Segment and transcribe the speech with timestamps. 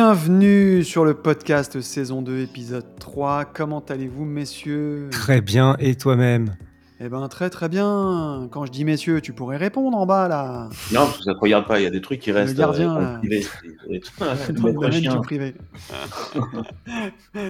[0.00, 3.46] Bienvenue sur le podcast saison 2 épisode 3.
[3.46, 5.08] Comment allez-vous messieurs?
[5.10, 6.56] Très bien, et toi-même?
[7.00, 8.46] Eh ben très très bien.
[8.52, 10.68] Quand je dis messieurs, tu pourrais répondre en bas là.
[10.92, 12.52] Non, parce que ça te regarde pas, il y a des trucs qui restent.
[12.52, 13.06] Le gardien euh, là.
[13.16, 13.46] dans le privé.
[13.90, 14.12] Et tout.
[14.20, 15.14] Dans Le le maître domaine chien.
[15.16, 15.54] du privé.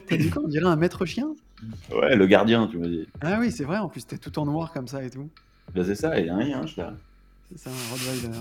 [0.08, 0.42] T'as dit quoi?
[0.42, 1.28] On dirait un maître chien?
[1.94, 3.06] Ouais, le gardien, tu m'as dit.
[3.20, 5.28] Ah oui, c'est vrai, en plus t'es tout en noir comme ça et tout.
[5.74, 6.94] Bah, c'est ça, il y a rien, je là.
[7.52, 8.38] C'est ça, un Rottweiler.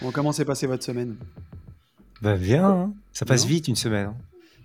[0.00, 1.16] Bon, comment s'est passée votre semaine?
[2.22, 2.92] Bah bien, hein.
[3.12, 3.48] ça passe Non.
[3.48, 4.06] vite une semaine.
[4.06, 4.14] hein.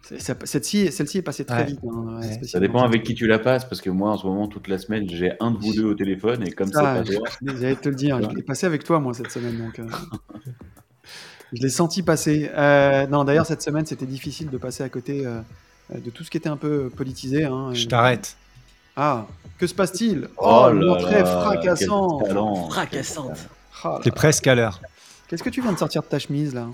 [0.04, 0.46] C'est-
[0.92, 1.66] Celle-ci est passée très Ouais.
[1.66, 1.80] vite.
[1.84, 2.44] hein, ouais.
[2.48, 4.78] Ça dépend avec qui tu la passes, parce que moi, en ce moment, toute la
[4.78, 7.76] semaine, j'ai un de vous deux au téléphone, et comme c'est Ça, pas toi, J'allais
[7.76, 9.80] te le dire, je l'ai passé avec toi moi cette semaine donc.
[9.80, 9.86] euh,
[11.54, 12.50] Je l'ai senti passer.
[12.56, 15.42] Euh, non, d'ailleurs cette semaine c'était difficile de passer à côté euh,
[15.94, 17.44] de tout ce qui était un peu politisé.
[17.44, 17.74] hein.
[17.74, 18.38] Je t'arrête.
[18.96, 20.28] Ah, que se passe-t-il?
[20.38, 22.28] Oh une là entrée là, fracassante.
[22.70, 23.38] Fracassante.
[23.84, 24.82] Là T'es presque à l'heure.
[25.28, 26.68] Qu'est-ce que tu viens de sortir de ta chemise là?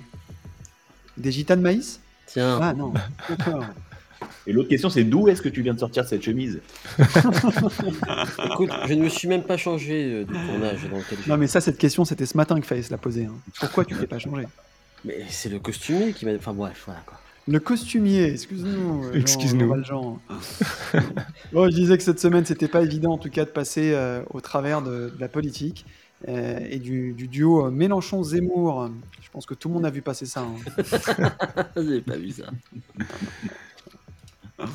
[1.17, 2.93] Des gitanes maïs Tiens, Ah non.
[3.29, 3.65] D'accord.
[4.45, 6.59] Et l'autre question, c'est d'où est-ce que tu viens de sortir cette chemise?
[6.99, 11.37] Écoute, je ne me suis même pas changé euh, du tournage dans lequel je Non
[11.37, 13.25] mais ça cette question c'était ce matin qu'il fallait se la poser.
[13.25, 13.35] hein.
[13.59, 14.43] Pourquoi tu t'es pas changé?
[15.05, 16.33] Mais c'est le costumier qui m'a.
[16.35, 17.19] Enfin bref, voilà quoi.
[17.49, 19.05] Le costumier, excuse-nous.
[19.05, 19.69] euh, Excuse-nous.
[21.53, 24.21] Bon, je disais que cette semaine, c'était pas évident, en tout cas, de passer euh,
[24.31, 25.85] au travers de, de la politique
[26.27, 28.89] euh, et du, du duo euh, Mélenchon-Zemmour.
[29.21, 30.41] Je pense que tout le monde a vu passer ça.
[30.41, 30.55] hein.
[31.75, 32.45] J'avais pas vu ça.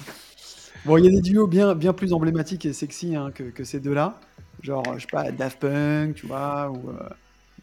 [0.85, 3.65] Bon, il y a des duos bien, bien plus emblématiques et sexy hein, que, que
[3.65, 4.21] ces deux-là.
[4.63, 7.09] Genre, je sais pas, Daft Punk, tu vois, ou euh,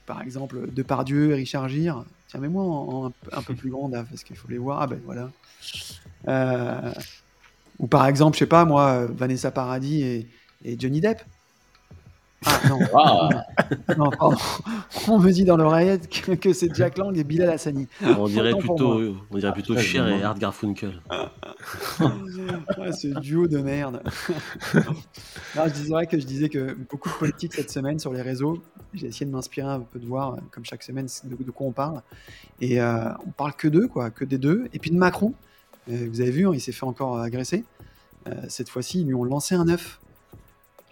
[0.05, 2.05] par exemple Depardieu et Richard Gere.
[2.27, 4.81] Tiens, mets-moi en, en un, peu- plus grand, Daft, parce qu'il faut les voir.
[4.81, 5.31] Ah ben voilà.
[6.27, 6.91] Euh,
[7.79, 10.27] ou par exemple, je sais pas, moi, Vanessa Paradis et,
[10.65, 11.21] et Johnny Depp.
[12.45, 13.29] Ah non, Ah,
[13.97, 14.09] non.
[15.07, 17.87] On me dit dans l'oreillette que, que c'est Jack Lang et Bilal Hassani.
[18.01, 21.01] On dirait Autant plutôt, on dirait plutôt Ah, Cher et Art Garfunkel.
[21.99, 24.01] Ouais, ce duo de merde.
[25.55, 28.61] Non, je disais que je disais que beaucoup de politique cette semaine sur les réseaux.
[28.93, 31.71] J'ai essayé de m'inspirer un peu de voir, comme chaque semaine, de, de quoi on
[31.71, 32.01] parle.
[32.61, 34.67] Et euh, on parle que d'eux, quoi, que des deux.
[34.73, 35.33] Et puis de Macron.
[35.89, 37.65] Euh, vous avez vu, hein, il s'est fait encore agresser.
[38.27, 39.99] Euh, cette fois-ci, ils lui ont lancé un œuf.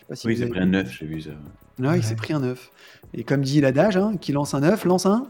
[0.09, 1.29] Je sais pas si oui, vous c'est avez pris un neuf, j'ai vu ça.
[1.79, 2.72] Ouais, il s'est pris un œuf.
[3.13, 5.28] Et comme dit l'adage, hein, qui lance un œuf, lance un.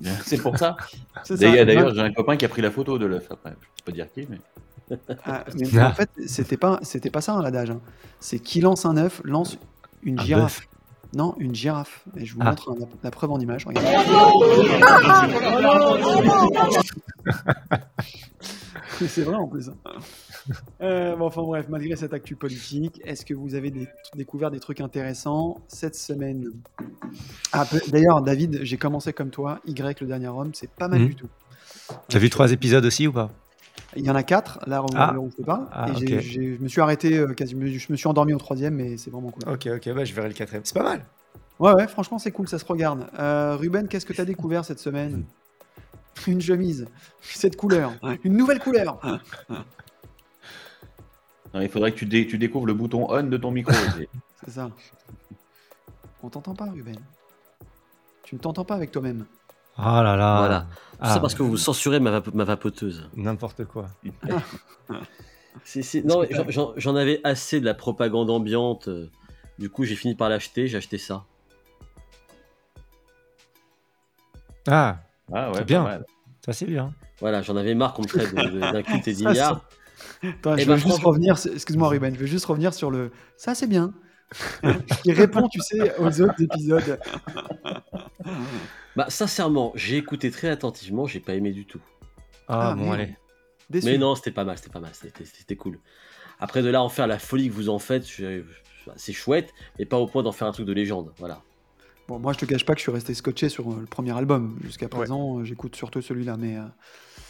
[0.24, 0.76] C'est pour ça.
[1.30, 3.50] D'ailleurs, d'ailleurs, j'ai un copain qui a pris la photo de l'œuf après.
[3.50, 4.38] Je peux pas dire qui, mais.
[5.24, 5.88] Ah, mais Ah.
[5.88, 7.70] en fait, c'était pas, c'était pas ça hein, l'adage.
[7.70, 7.80] hein.
[8.20, 9.56] C'est qui lance un œuf, lance
[10.02, 10.66] une Un girafe.
[11.14, 12.04] Non, une girafe.
[12.16, 12.50] Et je vous Ah.
[12.50, 13.66] montre un- la preuve en image.
[13.66, 13.88] Regardez.
[19.06, 19.70] C'est vrai en plus.
[20.80, 24.60] Euh, bon, enfin bref, malgré cette actu politique, est-ce que vous avez des- découvert des
[24.60, 26.50] trucs intéressants cette semaine?
[27.52, 29.60] Ah, D'ailleurs, David, j'ai commencé comme toi.
[29.66, 31.06] Y, le dernier homme, c'est pas mal Mhm.
[31.08, 31.28] du tout.
[32.08, 33.30] T'as vu trois épisodes aussi ou pas?
[33.96, 35.14] Il y en a quatre, là Ah.
[35.16, 35.30] on.
[35.70, 36.22] Ah, et j'ai- ok.
[36.22, 39.10] j'ai- je me suis arrêté, euh, quasiment, je me suis endormi au troisième, mais c'est
[39.10, 39.42] vraiment cool.
[39.52, 40.62] Ok, ok, bah je verrai le quatrième.
[40.64, 41.04] C'est pas mal.
[41.60, 43.06] Ouais, ouais, franchement, c'est cool, ça se regarde.
[43.18, 45.24] Euh, Ruben, qu'est-ce que tu as découvert cette semaine?
[46.26, 46.86] Une chemise,
[47.20, 47.92] cette couleur,
[48.24, 48.98] une nouvelle couleur.
[51.54, 53.72] Non, il faudrait que tu, dé- tu découvres le bouton on de ton micro.
[53.96, 54.08] aussi.
[54.44, 54.70] C'est ça.
[56.22, 56.96] On t'entend pas, Ruben.
[58.22, 59.26] Tu ne t'entends pas avec toi-même.
[59.76, 60.38] Ah là là.
[60.38, 60.60] Voilà.
[60.92, 63.08] Tout Ah, ça parce que vous censurez ma, vap- ma vapoteuse.
[63.16, 63.86] N'importe quoi.
[65.64, 66.22] C'est- c'est- Non,
[66.76, 68.88] j'en- avais assez de la propagande ambiante.
[69.58, 70.66] Du coup, j'ai fini par l'acheter.
[70.66, 71.24] J'ai acheté ça.
[74.66, 74.98] Ah,
[75.32, 76.00] Ah ouais, C'est bien.
[76.44, 76.94] ça c'est bien.
[77.20, 79.14] Voilà, j'en avais marre qu'on me traite d'un culte et.
[80.22, 81.38] Attends, Eh je ben, veux juste franchement- revenir.
[81.38, 83.10] sur- Excuse-moi, Ruben, je veux juste revenir sur le.
[83.36, 83.92] Ça, c'est bien.
[85.04, 86.98] Il répond, tu sais, aux autres épisodes.
[88.96, 91.06] Bah, sincèrement, j'ai écouté très attentivement.
[91.06, 91.80] J'ai pas aimé du tout.
[92.48, 92.94] Ah, Ah, bon, merde.
[93.00, 93.16] allez.
[93.70, 93.86] Déçu.
[93.86, 95.78] Mais non, c'était pas mal, c'était pas mal, c'était cool.
[96.40, 98.42] Après de là en faire la folie que vous en faites, je-
[98.96, 101.40] c'est chouette, mais pas au point d'en faire un truc de légende, voilà.
[102.08, 104.14] Bon, moi, je te cache pas que je suis resté scotché sur euh, le premier
[104.16, 104.58] album.
[104.62, 106.56] Jusqu'à présent, euh, j'écoute surtout celui-là, mais.
[106.58, 106.62] euh,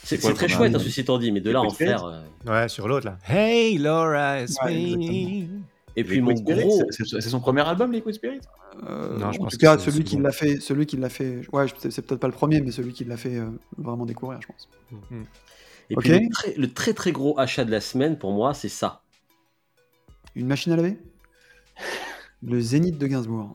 [0.05, 2.05] C'est très chouette, hein, album ceci étant dit, mais de là en faire.
[2.05, 3.19] euh, Ouais, sur l'autre là.
[3.29, 5.61] Hey Laura, it's Ouais, me.
[5.95, 6.83] Et puis Liquid mon Spirit, gros.
[6.91, 8.41] c'est- son premier album, Liquid Spirit?
[8.89, 11.11] Euh, Non, je en pense tout que cas, celui qui l'a fait, celui qui l'a
[11.11, 14.41] fait, ouais, c'est peut-être pas le premier, mais celui qui l'a fait euh, vraiment découvrir,
[14.41, 14.69] je pense.
[15.91, 16.03] Et Ok.
[16.05, 19.03] puis le très, le très très gros achat de la semaine pour moi, c'est ça.
[20.35, 20.97] Une machine à laver?
[22.43, 23.55] Le Zénith de Gainsbourg.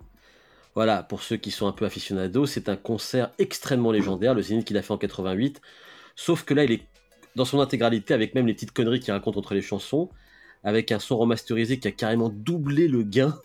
[0.76, 4.66] Voilà, pour ceux qui sont un peu aficionados, c'est un concert extrêmement légendaire, le Zénith
[4.66, 5.60] qu'il a fait en 88.
[6.18, 6.82] Sauf que là, il est
[7.36, 10.10] dans son intégralité, avec même les petites conneries qu'il raconte entre les chansons,
[10.64, 13.40] avec un son remasterisé qui a carrément doublé le gain.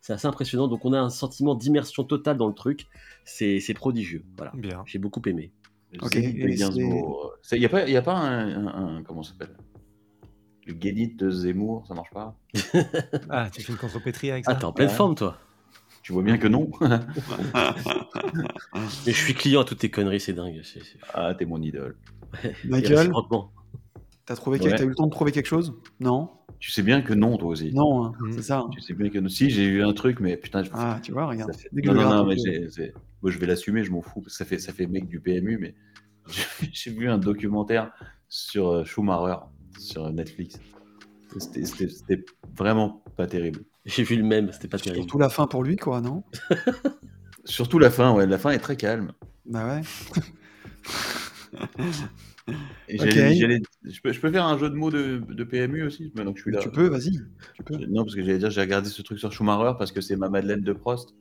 [0.00, 2.86] C'est assez impressionnant, donc on a un sentiment d'immersion totale dans le truc.
[3.24, 4.52] C'est c'est prodigieux, voilà.
[4.54, 4.82] Bien.
[4.86, 5.52] J'ai beaucoup aimé.
[6.00, 6.14] Ok.
[6.14, 9.56] Il n'y a pas, y a pas un, un- un- Comment ça s'appelle?
[10.66, 12.36] Le Guédit de Zemmour, ça marche pas?
[13.30, 14.94] Ah, tu fais une contrepétrie avec Ah, ça t'es en pleine Ouais.
[14.94, 15.38] forme, toi.
[16.02, 16.70] Tu vois bien que non.
[18.74, 20.60] Mais je suis client à toutes tes conneries, c'est dingue.
[20.64, 21.96] c'est- c'est- ah, t'es mon idole.
[22.64, 23.12] Michael,
[24.24, 24.74] t'as trouvé Ouais.
[24.74, 25.74] t'as eu le temps de trouver quelque chose?
[26.00, 26.30] Non?
[26.58, 27.72] Tu sais bien que non, toi aussi.
[27.74, 28.32] Non, hein, Mhm.
[28.32, 28.58] c'est ça.
[28.60, 28.68] hein.
[28.72, 29.28] Tu sais bien que non.
[29.28, 30.70] Si, j'ai eu un truc, mais putain, je...
[30.74, 31.52] Ah, tu vois, regarde.
[31.54, 32.40] fait- Non, je non, non, mais peu.
[32.44, 34.20] j'ai- c'est- moi, je vais l'assumer, je m'en fous.
[34.20, 35.74] parce que Ça fait, ça fait mec du PMU, mais
[36.72, 37.90] j'ai- vu un documentaire
[38.28, 39.38] sur euh, Schumacher
[39.78, 40.60] sur Netflix.
[41.36, 42.24] C'était- C'était c'était
[42.56, 43.64] vraiment pas terrible.
[43.84, 45.02] J'ai vu le même, c'était pas terrible.
[45.02, 46.22] Surtout la fin pour lui, quoi, non
[47.44, 48.26] Surtout la fin, ouais.
[48.26, 49.12] La fin est très calme.
[49.46, 49.82] Bah ouais.
[52.88, 56.12] Et je, peux, je peux faire un jeu de mots de, de PMU aussi?
[56.14, 56.58] Maintenant que je suis là.
[56.60, 57.18] Tu peux, vas-y.
[57.88, 60.28] Non, parce que j'allais dire, j'ai regardé ce truc sur Schumacher parce que c'est ma
[60.28, 61.14] Madeleine de Prost.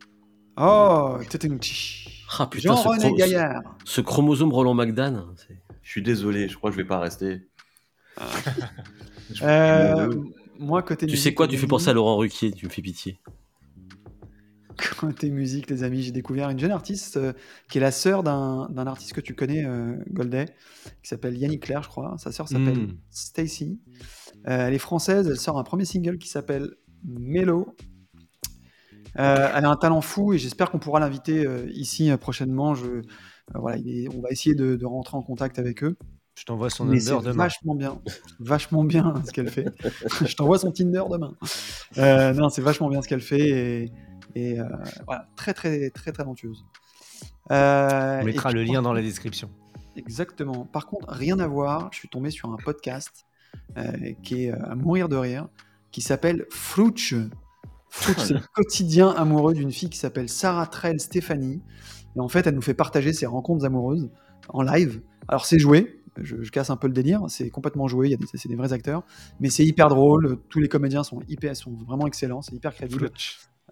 [0.57, 2.23] Oh, Téténouti.
[2.39, 3.61] Ah putain, ce, Gaillard.
[3.83, 5.27] ce- ce chromosome Roland McDan.
[5.81, 7.47] Je suis désolé, je crois que je vais pas rester.
[9.33, 12.51] Je- Euh, je- moi, côté Tu musique, sais quoi, tu fais penser à Laurent Ruquier,
[12.51, 13.19] tu me fais pitié.
[14.99, 17.33] Côté musique, les amis, j'ai découvert une jeune artiste euh,
[17.69, 20.45] qui est la sœur d'un artiste que tu connais, euh, Goldet,
[21.03, 22.15] qui s'appelle Yannick Claire, je crois.
[22.17, 22.97] Sa sœur s'appelle Mm.
[23.09, 23.79] Stacy.
[24.47, 27.75] Euh, elle est française, elle sort un premier single qui s'appelle Mellow.
[29.15, 29.25] Elle
[29.65, 32.73] a un talent fou et j'espère qu'on pourra l'inviter ici prochainement.
[32.75, 33.01] Je,
[33.53, 35.97] voilà, est- on va essayer de, de rentrer en contact avec eux.
[36.35, 37.43] Je t'envoie son number demain.
[37.43, 38.01] vachement bien,
[38.39, 39.67] vachement bien ce qu'elle fait.
[40.25, 41.33] Je t'envoie son Tinder demain.
[41.97, 43.91] Euh, non, c'est vachement bien ce qu'elle fait et,
[44.35, 44.65] et, euh,
[45.05, 46.65] voilà, très très très talentueuse.
[47.51, 49.49] Euh, On mettra et le lien dans la description.
[49.97, 50.65] Exactement.
[50.65, 51.89] Par contre, rien à voir.
[51.91, 53.25] Je suis tombé sur un podcast
[53.77, 53.91] euh,
[54.23, 55.47] qui est à mourir de rire,
[55.91, 57.13] qui s'appelle Frouch.
[57.89, 61.61] Frouch, c'est le quotidien amoureux d'une fille qui s'appelle Sarah Trell Stéphanie.
[62.15, 64.09] Et en fait, elle nous fait partager ses rencontres amoureuses
[64.49, 65.01] en live.
[65.27, 66.00] Alors, c'est joué.
[66.17, 67.21] Je, je casse un peu le délire.
[67.29, 68.07] C'est complètement joué.
[68.07, 69.03] Il y a des, c'est des vrais acteurs.
[69.39, 70.37] Mais c'est hyper drôle.
[70.49, 72.41] Tous les comédiens sont hyper, sont vraiment excellents.
[72.41, 73.09] C'est hyper crédible.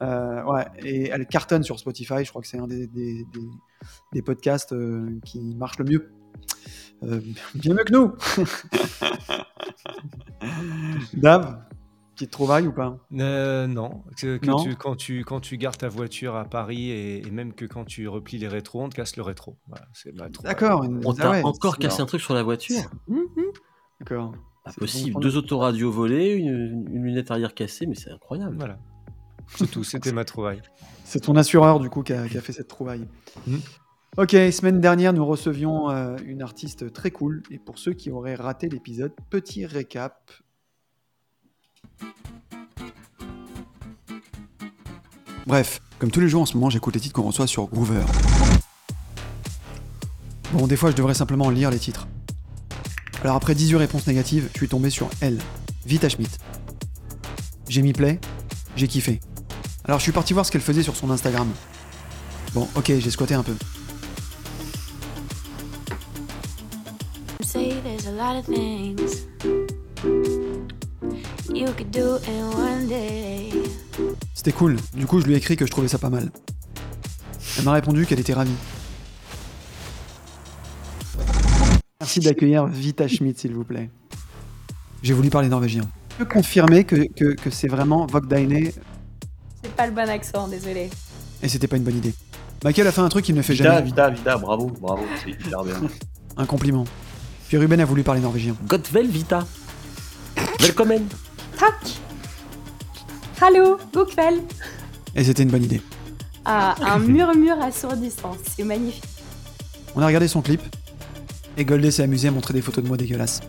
[0.02, 2.24] Euh, ouais, et elle cartonne sur Spotify.
[2.24, 3.50] Je crois que c'est un des, des, des-
[4.14, 6.12] des podcasts euh, qui marche le mieux.
[7.04, 7.20] Euh,
[7.56, 8.14] bien mieux que nous.
[11.14, 11.62] Dave,
[12.20, 12.98] petite trouvaille ou pas?
[13.14, 14.58] Euh, non, que, que Non?
[14.58, 17.86] Tu, quand, tu, quand tu gardes ta voiture à Paris et, et même que quand
[17.86, 19.58] tu replies les rétros, on te casse le rétro.
[19.68, 19.86] Voilà.
[20.44, 20.84] D'accord.
[20.84, 22.82] une- On ah t'a ouais, encore cassé un truc sur la voiture?
[24.00, 24.34] D'accord.
[24.66, 25.14] Pas possible.
[25.14, 28.56] bon, Deux autoradios volées, une, une lunette arrière cassée, mais c'est incroyable.
[28.58, 28.78] Voilà.
[29.48, 30.62] C'est tout, c'était ma trouvaille.
[31.06, 33.08] C'est ton assureur du coup qui a, qui a fait cette trouvaille.
[33.48, 33.62] Mhm.
[34.18, 37.44] Ok, semaine dernière, nous recevions euh, une artiste très cool.
[37.52, 40.32] Et pour ceux qui auraient raté l'épisode, petit récap.
[45.46, 48.04] Bref, comme tous les jours en ce moment, j'écoute les titres qu'on reçoit sur Groover.
[50.54, 52.08] Bon, des fois, je devrais simplement lire les titres.
[53.24, 55.40] Alors après 18 réponses négatives, je suis tombé sur elle,
[55.86, 56.38] Vita Schmidt.
[57.68, 58.20] J'ai mis play,
[58.76, 59.20] j'ai kiffé.
[59.84, 61.50] Alors je suis parti voir ce qu'elle faisait sur son Instagram.
[62.54, 63.56] Bon, ok, j'ai squatté un peu.
[74.34, 74.78] C'était cool.
[74.94, 76.30] Du coup, je lui ai écrit que je trouvais ça pas mal.
[77.58, 78.52] Elle m'a répondu qu'elle était ravie.
[82.00, 83.90] Merci d'accueillir Vita Schmidt, s'il vous plaît.
[85.02, 85.84] J'ai voulu parler norvégien.
[86.12, 88.72] Je peux confirmer que, que, que c'est vraiment Vogdaine
[89.64, 90.90] C'est pas le bon accent, désolé.
[91.42, 92.14] et c'était pas une bonne idée.
[92.64, 93.82] Michael a fait un truc qu'il ne fait Vita, jamais.
[93.86, 95.82] Vita, Vita, bravo, bravo, c'est hyper bien.
[96.36, 96.84] Un compliment.
[97.48, 98.56] Puis Ruben a voulu parler norvégien.
[98.68, 99.46] Godvel Vita.
[100.60, 101.08] Velkommen.
[101.60, 101.76] Tac
[103.42, 104.42] Hallo, Gokvel
[105.14, 105.82] Et c'était une bonne idée.
[106.46, 109.04] Ah, un murmure assourdissant, c'est magnifique.
[109.94, 110.62] On a regardé son clip
[111.58, 113.42] et Goldé s'est amusé à montrer des photos de moi dégueulasses.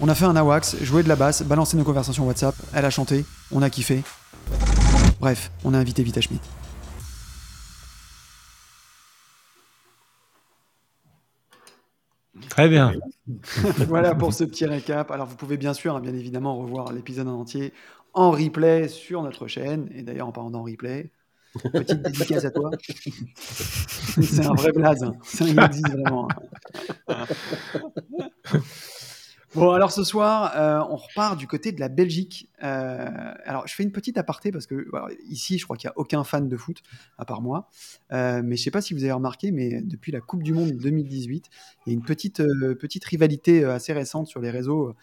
[0.00, 2.90] On a fait un awax, joué de la basse, balancé nos conversations WhatsApp, elle a
[2.90, 4.02] chanté, on a kiffé.
[5.20, 6.42] Bref, on a invité Vita Schmidt.
[12.52, 12.92] Très bien.
[13.88, 15.10] voilà pour ce petit récap.
[15.10, 17.72] Alors vous pouvez bien sûr, hein, bien évidemment, revoir l'épisode en entier
[18.12, 19.88] en replay sur notre chaîne.
[19.94, 21.10] Et d'ailleurs, en parlant d'en replay,
[21.72, 22.70] petite dédicace à toi.
[23.34, 25.02] C'est un vrai blaze.
[25.02, 25.14] hein.
[25.24, 26.28] Ça, il existe vraiment.
[27.08, 27.24] hein.
[29.54, 32.48] Bon, alors ce soir, euh, on repart du côté de la Belgique.
[32.62, 33.06] Euh,
[33.44, 34.86] alors, je fais une petite aparté parce que
[35.28, 36.78] ici, je crois qu'il n'y a aucun fan de foot,
[37.18, 37.68] à part moi.
[38.12, 40.54] Euh, mais je ne sais pas si vous avez remarqué, mais depuis la Coupe du
[40.54, 41.50] Monde 2018,
[41.84, 42.42] il y a une petite,
[42.80, 44.94] petite rivalité assez récente sur les réseaux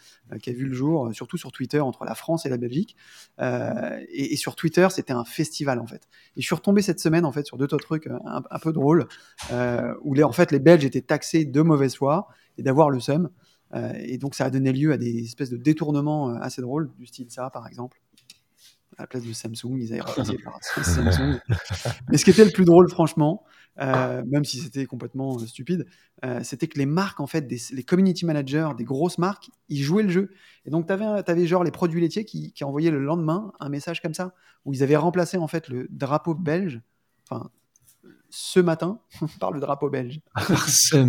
[0.42, 2.96] qui a vu le jour, surtout sur Twitter, entre la France et la Belgique.
[3.38, 6.08] Et, sur Twitter, c'était un festival, en fait.
[6.36, 9.06] Et je suis retombé cette semaine, en fait, sur deux, trois trucs un, peu drôles,
[10.02, 12.26] où en fait, les Belges étaient taxés de mauvaise foi
[12.58, 13.30] et d'avoir le seum.
[13.74, 16.90] Euh, et donc, ça a donné lieu à des espèces de détournements euh, assez drôles,
[16.98, 18.00] du style ça, par exemple.
[18.98, 21.40] À la place de Samsung, ils avaient remplacé par Samsung.
[22.10, 23.44] Mais ce qui était le plus drôle, franchement,
[23.80, 25.86] euh, même si c'était complètement euh, stupide,
[26.24, 29.82] euh, c'était que les marques, en fait, des, les community managers des grosses marques, ils
[29.82, 30.30] jouaient le jeu.
[30.66, 33.68] Et donc, tu avais, avais, genre les produits laitiers qui, qui envoyaient le lendemain un
[33.68, 34.34] message comme ça,
[34.64, 36.82] où ils avaient remplacé, en fait, le drapeau belge,
[37.28, 37.50] enfin,
[38.28, 39.00] ce matin,
[39.40, 40.20] par le drapeau belge.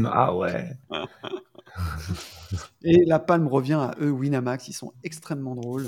[0.06, 0.78] Ah ouais.
[2.84, 4.68] Et la palme revient à eux, Winamax.
[4.68, 5.88] Ils sont extrêmement drôles.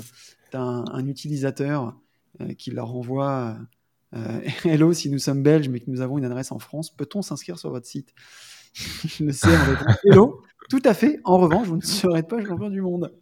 [0.50, 1.94] Tu as un, un, utilisateur
[2.40, 3.56] euh, qui leur envoie
[4.14, 7.22] euh, Hello, si nous sommes belges mais que nous avons une adresse en France, peut-on
[7.22, 8.14] s'inscrire sur votre site?
[9.20, 11.20] Le CR répond Hello, tout à fait.
[11.24, 13.12] En revanche, vous ne serez pas champion du monde.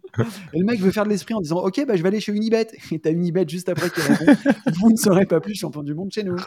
[0.53, 2.31] Et le mec veut faire de l'esprit en disant Ok, bah, je vais aller chez
[2.31, 2.67] Unibet.
[2.91, 4.33] Et t'as Unibet juste après qui répond
[4.79, 6.37] Vous ne serez pas plus champion du monde chez nous.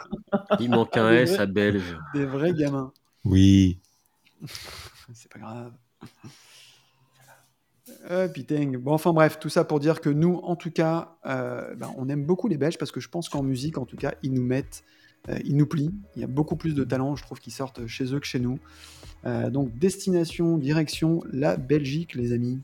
[0.59, 1.97] Il manque un Des S vrais- à Belge.
[2.13, 2.91] Des vrais gamins.
[3.23, 3.79] Oui.
[5.13, 5.73] C'est pas grave.
[8.09, 8.71] Euh, putain.
[8.79, 12.09] Bon, enfin bref, tout ça pour dire que nous, en tout cas, euh, ben, on
[12.09, 14.43] aime beaucoup les Belges parce que je pense qu'en musique, en tout cas, ils nous
[14.43, 14.83] mettent,
[15.29, 15.93] euh, ils nous plient.
[16.15, 18.39] Il y a beaucoup plus de talents, je trouve, qui sortent chez eux que chez
[18.39, 18.59] nous.
[19.25, 22.61] Euh, donc, destination, direction, la Belgique, les amis.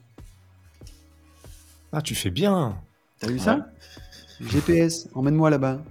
[1.92, 2.78] Ah, tu fais bien.
[3.20, 3.70] T'as vu ça
[4.42, 5.84] GPS, emmène-moi là-bas.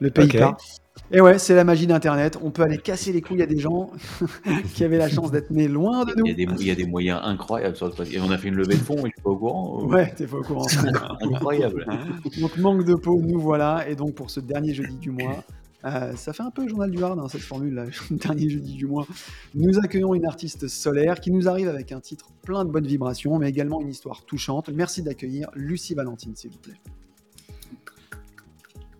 [0.00, 0.56] Le pays Ok.
[1.10, 2.38] Et ouais, c'est la magie d'Internet.
[2.42, 3.90] On peut aller casser les couilles à des gens
[4.74, 6.24] qui avaient la chance d'être nés loin de nous.
[6.26, 8.12] Il y, a des, il y a des moyens incroyables sur le.
[8.14, 9.82] Et on a fait une levée de fonds, et je suis pas au courant.
[9.82, 10.66] euh, Ouais, t'es pas au courant.
[11.20, 11.86] Incroyable.
[12.40, 13.88] donc manque de peau, nous voilà.
[13.88, 15.44] Et donc pour ce dernier jeudi du mois,
[15.84, 18.86] euh, ça fait un peu journal du Hard hein, cette formule là, dernier jeudi du
[18.86, 19.06] mois.
[19.54, 23.38] Nous accueillons une artiste solaire qui nous arrive avec un titre plein de bonnes vibrations,
[23.38, 24.70] mais également une histoire touchante.
[24.70, 26.80] Merci d'accueillir Lucie Valentine, s'il vous plaît.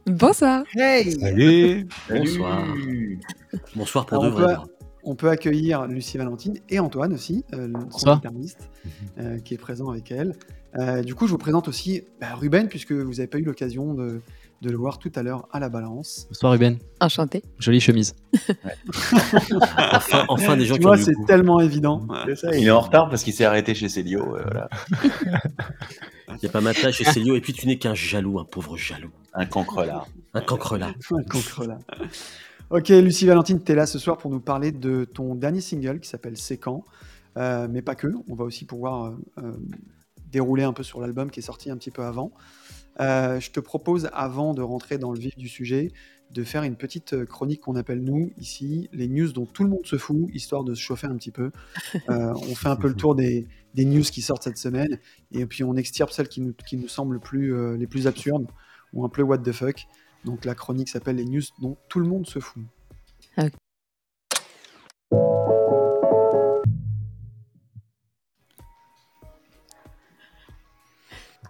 [0.06, 0.64] Bonsoir.
[0.76, 1.86] Hey Salut.
[2.10, 2.66] Bonsoir.
[3.74, 4.54] Bonsoir pour Alors, de on, vrai.
[4.56, 4.60] peut,
[5.04, 8.68] on peut accueillir Lucie Valentine et Antoine aussi, euh, le guitariste,
[9.18, 10.34] euh, qui est présent avec elle.
[10.78, 13.94] Euh, du coup, je vous présente aussi bah, Ruben, puisque vous n'avez pas eu l'occasion
[13.94, 14.20] de,
[14.60, 16.26] de le voir tout à l'heure à la balance.
[16.28, 17.42] Bonsoir Ruben, Enchanté.
[17.58, 18.14] jolie chemise.
[19.92, 22.06] Enfin, enfin des gens tu qui ont vois, c'est tellement évident.
[22.34, 24.36] Ça, il est en retard parce qu'il s'est arrêté chez Célio.
[24.36, 24.68] euh, voilà.
[26.28, 28.76] Il n'y a pas Mata chez Célio, et puis tu n'es qu'un jaloux, un pauvre
[28.76, 29.12] jaloux.
[29.34, 30.06] Un cancre là.
[30.32, 30.94] Un cancre là.
[31.10, 31.78] Un cancre, là.
[32.70, 36.00] Ok, Lucie Valentine, tu es là ce soir pour nous parler de ton dernier single
[36.00, 36.84] qui s'appelle Séquent.
[37.36, 39.52] Euh, mais pas que, on va aussi pouvoir euh, euh,
[40.30, 42.32] dérouler un peu sur l'album qui est sorti un petit peu avant.
[43.00, 45.90] Euh, je te propose, avant de rentrer dans le vif du sujet,
[46.30, 49.86] de faire une petite chronique qu'on appelle nous, ici, les news dont tout le monde
[49.86, 51.50] se fout, histoire de se chauffer un petit peu.
[52.10, 54.98] Euh, on fait un peu le tour des, des news qui sortent cette semaine,
[55.32, 58.46] et puis on extirpe celles qui nous, qui nous semblent plus, euh, les plus absurdes,
[58.94, 59.86] ou un peu what the fuck.
[60.24, 62.62] Donc la chronique s'appelle les news dont tout le monde se fout.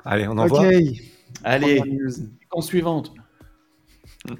[0.04, 0.66] Allez, on Ok, envoie.
[1.44, 2.12] Allez, première news.
[2.50, 3.14] en suivante.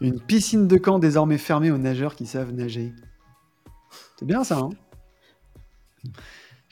[0.00, 2.92] Une piscine de camp désormais fermée aux nageurs qui savent nager.
[4.18, 4.70] C'est bien ça, hein?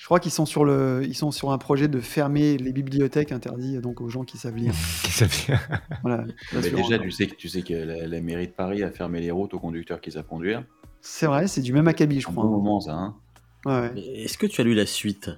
[0.07, 3.33] Je crois qu'ils sont sur le, ils sont sur un projet de fermer les bibliothèques
[3.33, 4.73] interdites donc aux gens qui savent lire.
[6.03, 6.23] Voilà.
[6.53, 6.77] Mais Bien sûr.
[6.77, 9.33] déjà, tu sais, que- tu sais que la, la mairie de Paris a fermé les
[9.33, 10.63] routes aux conducteurs qui savent conduire.
[11.01, 12.45] C'est vrai, c'est du même acabit, je C'est un crois.
[12.45, 12.93] bon moment, ça.
[12.93, 13.17] Hein
[13.65, 14.01] Ouais, ouais.
[14.23, 15.29] Est-ce que tu as lu la suite?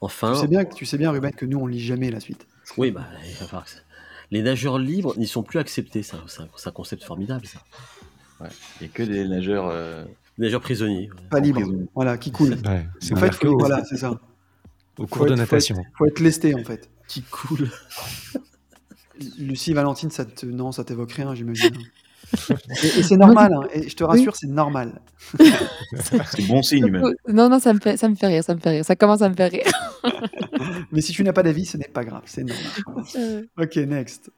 [0.00, 2.46] Enfin, Tu sais bien, tu sais bien, Ruben, que nous on lit jamais la suite.
[2.78, 3.80] oui, bah, il va falloir que ça-
[4.30, 6.02] les nageurs libres n'y sont plus acceptés.
[6.02, 6.24] ça.
[6.26, 7.60] C'est un, concept formidable, ça.
[8.80, 9.66] Il n'y a que des nageurs.
[9.68, 10.06] euh,
[10.60, 11.10] Prisonniers.
[11.10, 11.28] ouais.
[11.30, 11.60] Pas libre.
[11.60, 11.88] prison.
[11.94, 12.56] Voilà, qui coule.
[12.64, 14.10] Ouais, c'est En fait, faut- au- voilà, c'est ça.
[14.12, 14.16] au
[14.96, 15.76] Faut cours de être- faut natation.
[15.76, 16.88] être- Faut être lesté en fait.
[17.08, 17.68] Qui coule.
[19.38, 20.46] Lucie, Valentine, ça te...
[20.46, 21.76] non, ça t'évoque rien, j'imagine.
[22.82, 25.00] et et c'est normal, hein, et je te rassure, c'est normal.
[26.30, 27.12] C'est bon signe, même.
[27.28, 28.84] Non, non, ça me, fait, ça me fait rire, ça me fait rire.
[28.84, 29.70] Ça commence à me faire rire.
[30.92, 33.04] Mais si tu n'as pas d'avis, ce n'est pas grave, c'est normal.
[33.16, 34.30] Euh, Ok, next.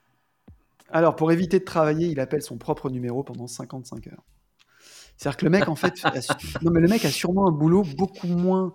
[0.90, 4.24] Alors, pour éviter de travailler, il appelle son propre numéro pendant 55 heures.
[5.16, 6.12] C'est-à-dire que le mec, en fait, a
[6.62, 8.74] non, mais le mec a sûrement un boulot beaucoup moins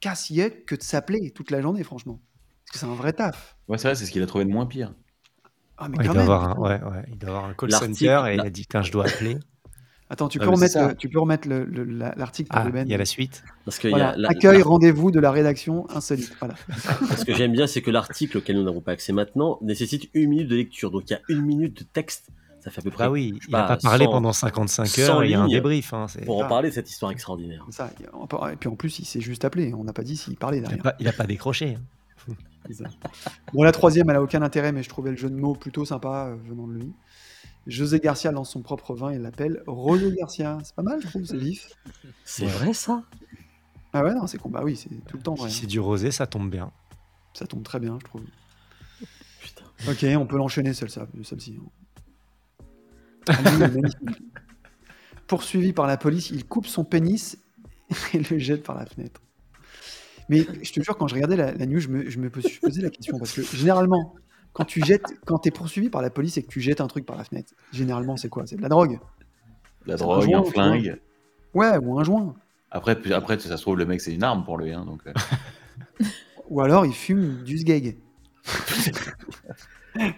[0.00, 2.20] casse-yeux que de s'appeler toute la journée, franchement.
[2.66, 3.56] Parce que c'est un vrai taf.
[3.68, 4.94] Ouais, c'est vrai, c'est ce qu'il a trouvé de moins pire.
[5.76, 6.22] Ah, mais Ouais, il, doit même.
[6.22, 8.82] avoir un, ouais, ouais, il doit avoir un call center et il a dit Putain,
[8.82, 9.38] je dois appeler.
[10.10, 12.86] Attends, tu Ah, peux remettre, tu peux remettre le- le- la- l'article Ah, Ben.
[12.86, 13.44] il y a la suite.
[13.66, 14.10] Parce que, il y Voilà.
[14.10, 16.34] a la- Accueil, rendez-vous de la rédaction insolite.
[16.40, 16.54] Voilà.
[17.18, 20.30] ce que j'aime bien, c'est que l'article auquel nous n'avons pas accès maintenant nécessite une
[20.30, 20.90] minute de lecture.
[20.90, 22.30] Donc il y a une minute de texte.
[22.60, 23.04] Ça fait à peu près.
[23.04, 25.30] Bah oui, je sais il n'a pas pas, parlé 100 pendant 55 100 heures, il
[25.30, 25.92] y a un débrief.
[25.94, 26.48] hein, Pour en Ah.
[26.48, 27.64] parler de cette histoire extraordinaire.
[27.70, 27.90] Ça,
[28.52, 29.72] et puis en plus, il s'est juste appelé.
[29.74, 30.82] On n'a pas dit s'il parlait il n'a derrière.
[30.82, 31.76] pas, il a pas décroché.
[31.76, 32.34] hein.
[33.54, 35.84] Bon, la troisième, elle a aucun intérêt, mais je trouvais le jeu de mots plutôt
[35.84, 36.92] sympa euh, venant de lui.
[37.66, 40.58] José Garcia lance son propre vin et l'appelle Rosé Garcia.
[40.64, 41.68] C'est pas mal, je trouve, c'est vif.
[42.24, 42.50] C'est Ouais.
[42.50, 43.02] vrai ça?
[43.92, 44.48] Ah ouais, non, c'est con.
[44.50, 45.48] Bah oui, c'est tout le temps vrai.
[45.48, 45.58] Si hein.
[45.62, 46.70] c'est du rosé, ça tombe bien.
[47.32, 48.22] Ça tombe très bien, je trouve.
[49.40, 49.64] Putain.
[49.88, 51.58] Ok, on peut l'enchaîner celle-ci.
[55.26, 57.38] Poursuivi par la police, il coupe son pénis
[58.14, 59.20] et le jette par la fenêtre.
[60.28, 62.90] Mais je te jure, quand je regardais la, la news, je me, je posais la
[62.90, 64.14] question parce que généralement,
[64.52, 67.06] quand tu jettes, quand t'es poursuivi par la police et que tu jettes un truc
[67.06, 68.46] par la fenêtre, généralement c'est quoi?
[68.46, 68.98] C'est de la drogue.
[69.86, 71.00] La C'est un drogue, joint, un flingue.
[71.54, 72.34] Ouais, ou un joint.
[72.70, 74.72] Après, puis- après, ça se trouve, le mec, c'est une arme pour lui.
[74.72, 75.12] Hein, donc, euh,
[76.50, 77.98] Ou alors il fume du sgeg.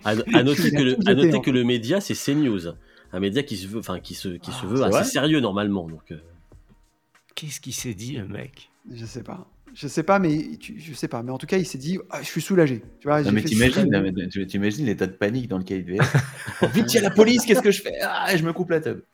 [0.04, 2.74] À, à noter, le, à que le média c'est CNews,
[3.12, 5.88] un média qui se veut, enfin qui se, qui se Ah, veut assez sérieux normalement.
[5.88, 6.18] Donc euh,
[7.34, 8.70] Qu'est-ce qu'il s'est dit, le mec?
[8.92, 9.46] Je sais pas.
[9.72, 11.22] Je sais pas, mais tu- je sais pas.
[11.22, 12.82] Mais en tout cas, il s'est dit, Ah, je suis soulagé.
[13.00, 16.72] Tu vois, Non, mais t'imagines, l'état de panique dans lequel il devait être.
[16.74, 17.94] Vite, il y a la police, qu'est-ce que je fais?
[18.02, 19.04] Ah, je me coupe la table.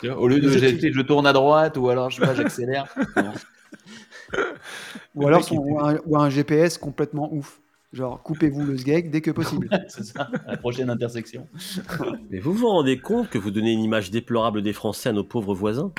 [0.00, 2.86] Tu vois, Au lieu de je tourne à droite ou alors je sais pas, j'accélère.
[5.14, 7.60] Ou alors mec, son- il- ou, un, ou un GPS complètement ouf.
[7.92, 9.68] Genre, coupez-vous le sgeg dès que possible.
[9.88, 11.46] C'est ça, à la prochaine intersection.
[12.30, 15.24] Mais vous vous rendez compte que vous donnez une image déplorable des Français à nos
[15.24, 15.92] pauvres voisins?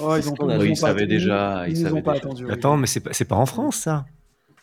[0.00, 2.44] Oh, ils ont, Oui, ils savaient déjà, Ils, ils nous ont pas attendu.
[2.44, 2.50] oui.
[2.52, 4.04] Attends, mais c'est pas, c'est pas en France, ça?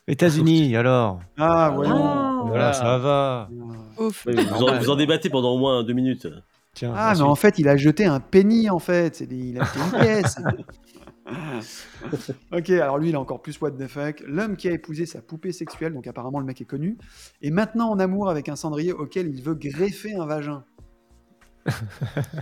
[0.07, 1.21] États-Unis, alors?
[1.37, 1.87] Ah, ouais.
[1.89, 2.41] Ah.
[2.45, 3.49] Voilà, ça va.
[3.97, 4.25] Ouf.
[4.25, 6.27] Ouais, vous, en, vous en débattez pendant au moins deux minutes.
[6.73, 9.21] Tiens, Ah, mais en fait, il a jeté un penny, en fait.
[9.31, 10.35] Il a jeté une pièce.
[12.51, 14.21] ok, alors lui, il a encore plus what the fuck.
[14.27, 16.97] L'homme qui a épousé sa poupée sexuelle, donc apparemment le mec est connu,
[17.41, 20.65] est maintenant en amour avec un cendrier auquel il veut greffer un vagin.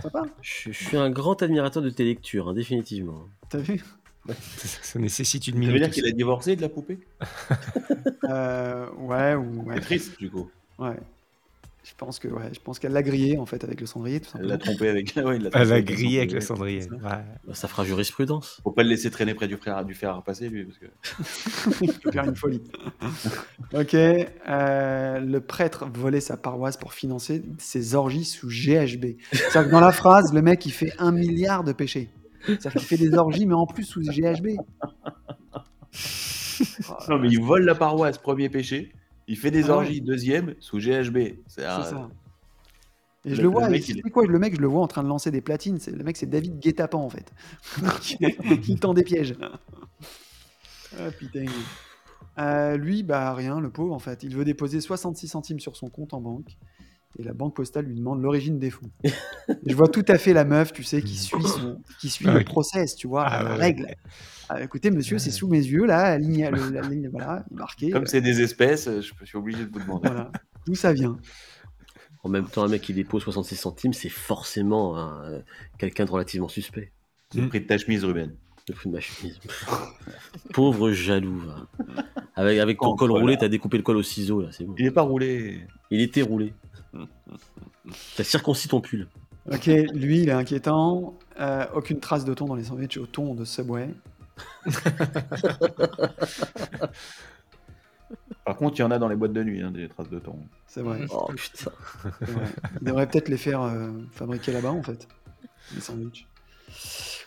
[0.02, 3.28] Sympa, Je, je suis un grand admirateur de tes lectures, hein, définitivement.
[3.48, 3.82] t'as vu?
[4.28, 4.34] Ça,
[4.82, 5.82] ça nécessite une Ça veut minute.
[5.82, 6.98] dire qu'il a divorcé de la poupée?
[8.24, 9.62] Euh, Ouais, ou.
[9.64, 9.80] Ouais.
[9.80, 10.48] Triste, du coup.
[10.78, 10.96] ouais.
[11.84, 14.30] Je pense que ouais, je pense qu'elle l'a grillé en fait avec le cendrier tout
[14.38, 15.16] Elle l'a trompé avec.
[15.16, 16.82] Ouais, il l'a Elle trompé a le grillé avec le cendrier.
[16.90, 16.98] Ouais.
[17.00, 18.60] Bah, ça fera jurisprudence.
[18.62, 20.64] Faut pas le laisser traîner près du, frère, du fer à repasser, lui.
[20.64, 20.86] Parce que...
[21.82, 22.62] Il peut faire une folie.
[23.74, 23.94] ok.
[23.94, 29.16] euh, le prêtre volait sa paroisse pour financer ses orgies sous GHB.
[29.32, 32.10] C'est-à-dire que dans la phrase, le mec il fait un milliard de péchés.
[32.46, 34.56] C'est-à-dire qu'il fait des orgies, mais en plus sous GHB.
[37.08, 38.92] Non, mais il vole la paroisse, premier péché.
[39.28, 39.72] Il fait des Ah ouais.
[39.72, 41.36] orgies, deuxième, sous GHB.
[41.46, 42.10] C'est un- ça.
[43.24, 44.82] Et le- je le le vois, mec, et il quoi le mec, je le vois
[44.82, 45.78] en train de lancer des platines.
[45.86, 47.32] Le mec, c'est David Guetapan en fait.
[48.68, 49.34] il tend des pièges.
[50.98, 51.46] Ah putain.
[52.38, 54.22] Euh, lui, bah rien, le pauvre en fait.
[54.24, 56.56] Il veut déposer 66 centimes sur son compte en banque.
[57.18, 58.90] Et la banque postale lui demande l'origine des fonds.
[59.66, 62.32] Je vois tout à fait la meuf, tu sais, qui suit, son, qui suit Ah
[62.32, 62.44] le oui.
[62.44, 63.84] process, tu vois, Ah la ouais, règle.
[63.84, 63.96] ouais.
[64.54, 67.90] Ah, écoutez, monsieur, c'est sous mes yeux, là, la ligne, le- la ligne voilà, marquée.
[67.90, 70.08] Comme c'est des espèces, je je suis obligé de vous demander.
[70.08, 70.30] Voilà.
[70.66, 71.16] D'où ça vient
[72.22, 75.40] En même temps, un mec qui dépose 66 centimes, c'est forcément un- euh,
[75.78, 76.92] quelqu'un de relativement suspect.
[77.32, 78.34] C'est le prix de ta chemise, Ruben.
[78.68, 79.40] Le prix de ma chemise.
[80.52, 81.42] Pauvre jaloux.
[81.48, 81.66] hein.
[82.36, 83.22] Avec, avec ton Oh, col voilà.
[83.24, 84.74] roulé, t'as découpé le col au ciseau, là, c'est bon.
[84.78, 85.66] Il est pas roulé.
[85.90, 86.52] Il était roulé.
[88.16, 89.08] T'as circoncis ton pull.
[89.50, 91.18] Ok, lui, il est inquiétant.
[91.40, 93.88] Euh, aucune trace de thon dans les sandwichs au thon de Subway.
[98.44, 100.18] Par contre, il y en a dans les boîtes de nuit, hein, des traces de
[100.18, 100.36] thon.
[100.66, 101.00] C'est vrai.
[101.10, 101.70] Oh putain.
[102.18, 102.46] c'est vrai.
[102.80, 105.06] Il devrait peut-être les faire euh, fabriquer là-bas, en fait.
[105.74, 106.26] Les sandwichs.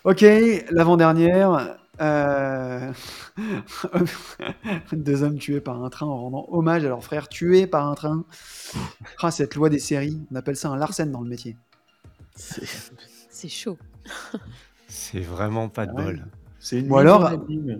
[0.04, 0.26] Ok,
[0.72, 1.78] l'avant-dernière.
[2.02, 2.92] euh,
[4.92, 7.96] Deux hommes tués par un train en rendant hommage à leur frère tué par un
[7.96, 8.26] train.
[9.22, 11.58] Ah, cette loi des séries, on appelle ça un larcène dans le métier.
[12.36, 13.78] C'est- chaud.
[14.88, 16.04] C'est vraiment pas de ouais.
[16.04, 16.26] bol.
[16.66, 17.32] C'est une Ou alors-.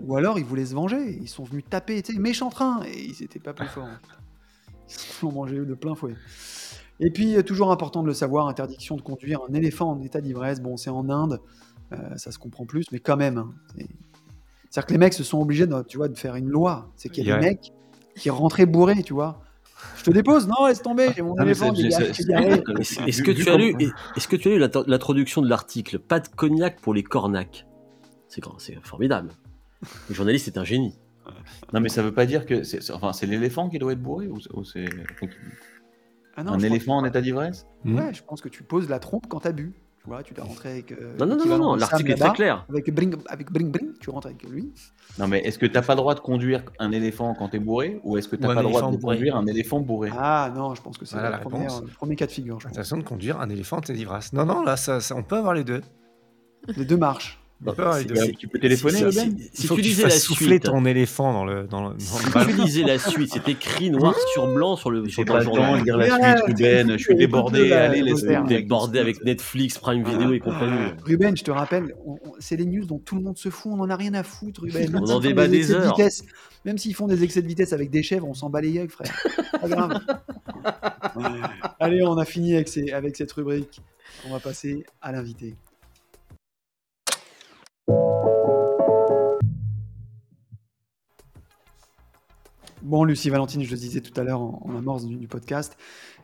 [0.06, 3.02] Ou alors ils voulaient se venger, ils sont venus taper, tu sais, méchant train, et
[3.06, 3.88] ils étaient pas plus forts.
[4.88, 6.14] Ils se sont mangés de plein fouet.
[7.00, 10.20] Et puis, euh, toujours important de le savoir, interdiction de conduire un éléphant en état
[10.20, 10.60] d'ivresse.
[10.60, 11.40] Bon, c'est en Inde,
[11.92, 13.38] euh, ça se comprend plus, mais quand même.
[13.38, 13.88] hein, c'est-
[14.70, 16.88] C'est-à-dire que les mecs se sont obligés, de, tu vois, de faire une loi.
[16.94, 17.72] C'est qu'il y a des mecs
[18.14, 19.40] qui rentraient bourrés, tu vois.
[19.98, 21.86] Je te dépose Non, laisse tomber, j'ai mon Ah, éléphant qui.
[21.86, 23.72] Est-ce que, tu as lu,
[24.16, 25.98] est-ce que tu as lu l'int- l'introduction de l'article?
[25.98, 27.66] Pas de cognac pour les cornacs.
[28.28, 29.30] C'est grand- c'est formidable.
[30.08, 30.98] Le journaliste est un génie.
[31.72, 32.62] Non, mais ça veut pas dire que.
[32.62, 34.84] c'est- c'est- Enfin, c'est l'éléphant qui doit être bourré ou, ou c'est.
[36.36, 37.96] Ah non, un éléphant en état d'ivresse Hmm.
[37.98, 39.72] Ouais, je pense que tu poses la trompe quand t'as bu.
[40.02, 40.92] Tu vois, tu dois rentrer avec.
[40.92, 42.64] euh, Non, non, non, non, l'article est très clair.
[42.68, 44.70] Avec bring, avec bring, bring, tu rentres avec lui.
[45.18, 48.00] Non, mais est-ce que t'as pas le droit de conduire un éléphant quand t'es bourré
[48.04, 49.16] ou est-ce que t'as Ou un pas le droit de bourré.
[49.16, 50.10] conduire un éléphant bourré?
[50.16, 51.82] Ah non, je pense que c'est Voilà la la première- réponse.
[51.82, 52.60] le premier cas de figure.
[52.62, 54.32] Façon de conduire un éléphant et d'ivresse.
[54.32, 55.80] Non, non, là, ça, ça- on peut avoir les deux.
[56.76, 57.40] Les deux marches.
[57.64, 61.32] C'est- Tu peux téléphoner, si- le si- Ben tu fasses la souffler suite, ton éléphant
[61.32, 62.12] dans le, dans si
[62.46, 65.52] tu lisais la suite, c'est écrit noir sur blanc sur le J'ai pas le temps
[65.78, 66.92] de lire la suite, Ruben.
[66.92, 67.68] Je suis débordé.
[67.68, 68.40] là, Allez, laisse-moi.
[68.40, 68.58] Voltaire.
[68.60, 70.90] T'es bordé avec Netflix, Prime Video et compagnie.
[71.04, 71.94] Ruben, je te rappelle,
[72.40, 74.60] c'est les news dont tout le monde se fout, on en a rien à foutre,
[74.62, 74.94] Ruben.
[74.94, 75.96] On en débat des heures.
[75.96, 76.24] vitesse-
[76.66, 78.88] même s'ils font des excès de vitesse avec des chèvres, on s'en bat les yeux,
[78.88, 79.16] frère.
[79.60, 79.98] Pas grave.
[81.80, 83.80] Allez, on a fini avec, ces- avec cette rubrique.
[84.28, 85.54] On va passer à l'invité.
[92.82, 95.76] Bon, Lucie Valentine, je le disais tout à l'heure en, en amorce du, du podcast,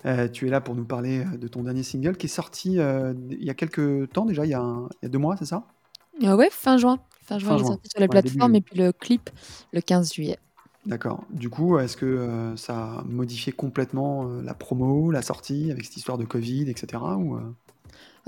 [0.04, 2.78] euh, tu es là pour nous parler euh, de ton dernier single qui est sorti
[2.78, 5.18] euh, il y a quelques temps déjà, il y a, un- il y a deux
[5.18, 5.64] mois, c'est ça?
[6.22, 6.98] Euh, ouais, fin juin.
[7.24, 8.58] Fin juin, Fin il est sorti sur les Ouais, plateformes début.
[8.58, 9.30] et puis le clip
[9.72, 10.38] le 15 juillet.
[10.84, 11.24] D'accord.
[11.30, 16.18] Du coup, est-ce que ça a modifié complètement la promo, la sortie, avec cette histoire
[16.18, 17.00] de Covid, etc.
[17.16, 17.38] Ou,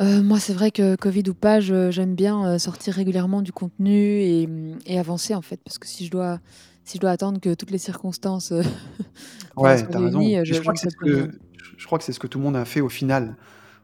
[0.00, 3.92] euh, moi, c'est vrai que Covid ou pas, j'aime bien euh, sortir régulièrement du contenu
[3.94, 4.48] et,
[4.87, 6.40] et avancer en fait, parce que si je dois,
[6.85, 8.62] si je dois attendre que toutes les circonstances euh,
[9.57, 10.18] Ouais, soient raison.
[10.18, 11.30] réunies, je, je, crois que c'est ce que,
[11.76, 13.37] je crois que c'est ce que tout le monde a fait au final.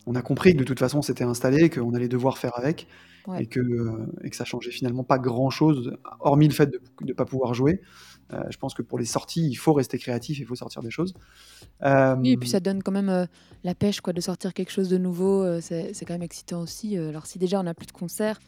[0.06, 2.86] On a compris que de toute façon c'était installé, qu'on allait devoir faire avec,
[3.26, 3.42] Ouais.
[3.42, 3.60] et, que,
[4.24, 7.82] et que ça changeait finalement pas grand-chose, hormis le fait de ne pas pouvoir jouer.
[8.32, 10.90] Euh, je pense que pour les sorties, il faut rester créatif, il faut sortir des
[10.90, 11.14] choses.
[11.82, 13.26] Euh, Oui, et puis ça donne quand même euh,
[13.64, 15.42] la pêche quoi, de sortir quelque chose de nouveau.
[15.42, 16.96] euh, c'est c'est quand même excitant aussi.
[16.96, 18.38] euh, alors si déjà on n'a plus de concerts,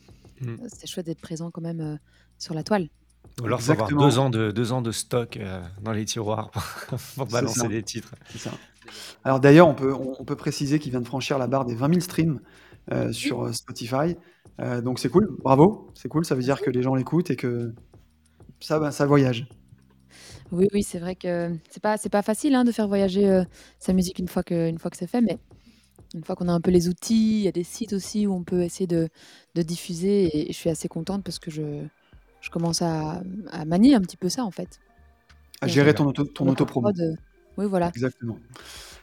[0.40, 0.49] Mm.
[0.49, 1.97] euh, c'est chouette d'être présent quand même euh,
[2.38, 2.88] sur la toile.
[3.40, 6.51] Ou alors, faut avoir deux ans de, deux ans de stock euh, dans les tiroirs
[7.16, 7.68] pour, balancer ça.
[7.68, 8.14] des titres.
[8.31, 8.51] C'est ça.
[9.25, 11.75] Alors d'ailleurs, on peut, on, on peut préciser qu'il vient de franchir la barre des
[11.77, 12.40] 20 000 streams
[12.90, 14.16] euh, sur Spotify.
[14.61, 17.37] Euh, donc c'est cool, bravo, c'est cool, ça veut dire que les gens l'écoutent et
[17.37, 17.73] que
[18.61, 19.47] ça, va- ça voyage.
[20.52, 23.44] Oui, oui, c'est vrai que c'est pas, c'est pas facile hein, de faire voyager euh,
[23.78, 25.38] sa musique une fois que, une fois que c'est fait, mais
[26.14, 28.34] une fois qu'on a un peu les outils, il y a des sites aussi où
[28.34, 29.08] on peut essayer de,
[29.54, 31.86] de diffuser et, et je suis assez contente parce que je,
[32.40, 34.80] je commence à, à manier un petit peu ça en fait.
[35.62, 36.92] À gérer ton, auto, ton Notre autopromo.
[36.92, 37.16] prod,
[37.56, 37.92] Oui, voilà.
[37.94, 38.38] Exactement.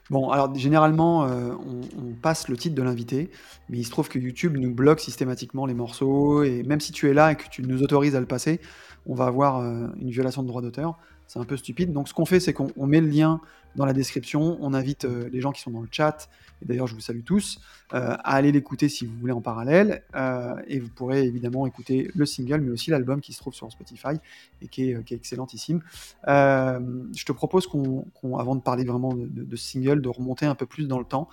[0.09, 3.29] Bon, alors généralement, euh, on, on passe le titre de l'invité,
[3.69, 7.09] mais il se trouve que YouTube nous bloque systématiquement les morceaux, et même si tu
[7.09, 8.59] es là et que tu nous autorises à le passer,
[9.05, 10.97] on va avoir euh, une violation de droit d'auteur.
[11.29, 11.93] C'est un peu stupide.
[11.93, 13.39] Donc ce qu'on fait, c'est qu'on on met le lien
[13.75, 16.27] dans la description, on invite euh, les gens qui sont dans le chat,
[16.63, 17.61] et d'ailleurs je vous salue tous,
[17.93, 22.09] euh, à aller l'écouter si vous voulez en parallèle, euh, et vous pourrez évidemment écouter
[22.15, 24.15] le single, mais aussi l'album qui se trouve sur Spotify,
[24.63, 25.81] et qui est, excellentissime.
[26.25, 28.05] Je te propose qu'on,
[28.39, 31.29] avant de parler vraiment de, de- single, de remonter un peu plus dans le temps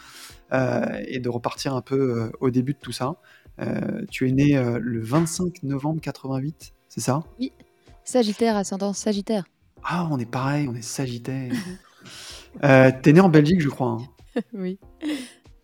[0.53, 3.17] et de repartir un peu au début de tout ça.
[4.11, 7.23] Tu es né le 25 novembre 88, c'est ça?
[8.05, 9.45] Sagittaire, ascendant Sagittaire.
[9.89, 11.53] Ah, on est pareil, on est Sagittaire.
[12.65, 13.99] euh, T'es né en Belgique, je crois.
[14.01, 14.41] hein.
[14.53, 14.79] oui.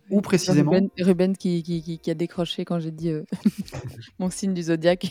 [0.09, 3.23] Où précisément Ruben, Ruben qui, qui, qui- qui a décroché quand j'ai dit euh,
[4.19, 5.05] mon signe du zodiaque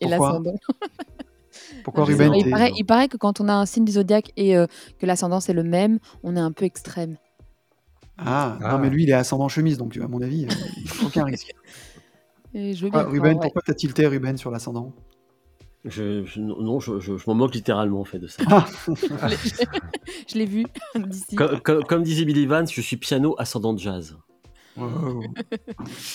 [0.00, 0.54] et l'ascendant.
[1.84, 4.56] Pourquoi Ruben il, paraît, il paraît que quand on a un signe du zodiaque et
[4.56, 4.66] euh,
[4.98, 7.16] que l'ascendant c'est le même, on est un peu extrême.
[8.18, 8.72] Ah, Ah.
[8.72, 11.52] non, mais lui, il est ascendant chemise, donc à mon avis, euh, aucun risque.
[12.54, 13.40] Et je veux Ah, bien Ruben, croire, ouais.
[13.42, 14.92] pourquoi t'as tilté Ruben sur l'ascendant?
[15.84, 18.42] Je, je- non, je, je- je m'en moque littéralement en fait de ça.
[18.46, 18.66] Ah,
[20.28, 20.64] Je l'ai vu
[20.96, 21.36] d'ici.
[21.36, 24.16] comme, comme- comme disait Billy Vance, je suis piano ascendant jazz.
[24.76, 25.22] wow.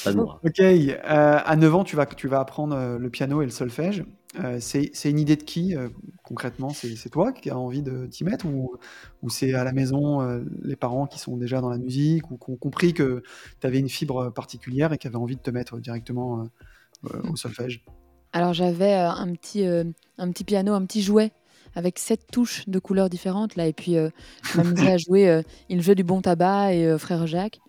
[0.03, 0.39] Pas de moi.
[0.43, 3.51] Ok, euh, à 9 ans, tu vas, tu vas apprendre euh, le piano et le
[3.51, 4.05] solfège.
[4.39, 5.89] Euh, c'est c'est une idée de qui, euh,
[6.23, 6.69] concrètement?
[6.69, 8.75] C'est c'est toi qui as envie de t'y mettre ou,
[9.23, 12.37] ou c'est à la maison euh, les parents qui sont déjà dans la musique ou
[12.37, 13.23] qui ont compris que
[13.59, 16.47] tu avais une fibre particulière et qui avaient envie de te mettre directement
[17.03, 17.83] au solfège?
[18.33, 19.83] Alors j'avais euh, un, petit, euh,
[20.17, 21.31] un petit piano, un petit jouet
[21.75, 24.09] avec sept touches de couleurs différentes là et puis euh,
[24.43, 27.59] je m'amusais à jouer euh, Il jeu du bon tabac et euh, Frère Jacques.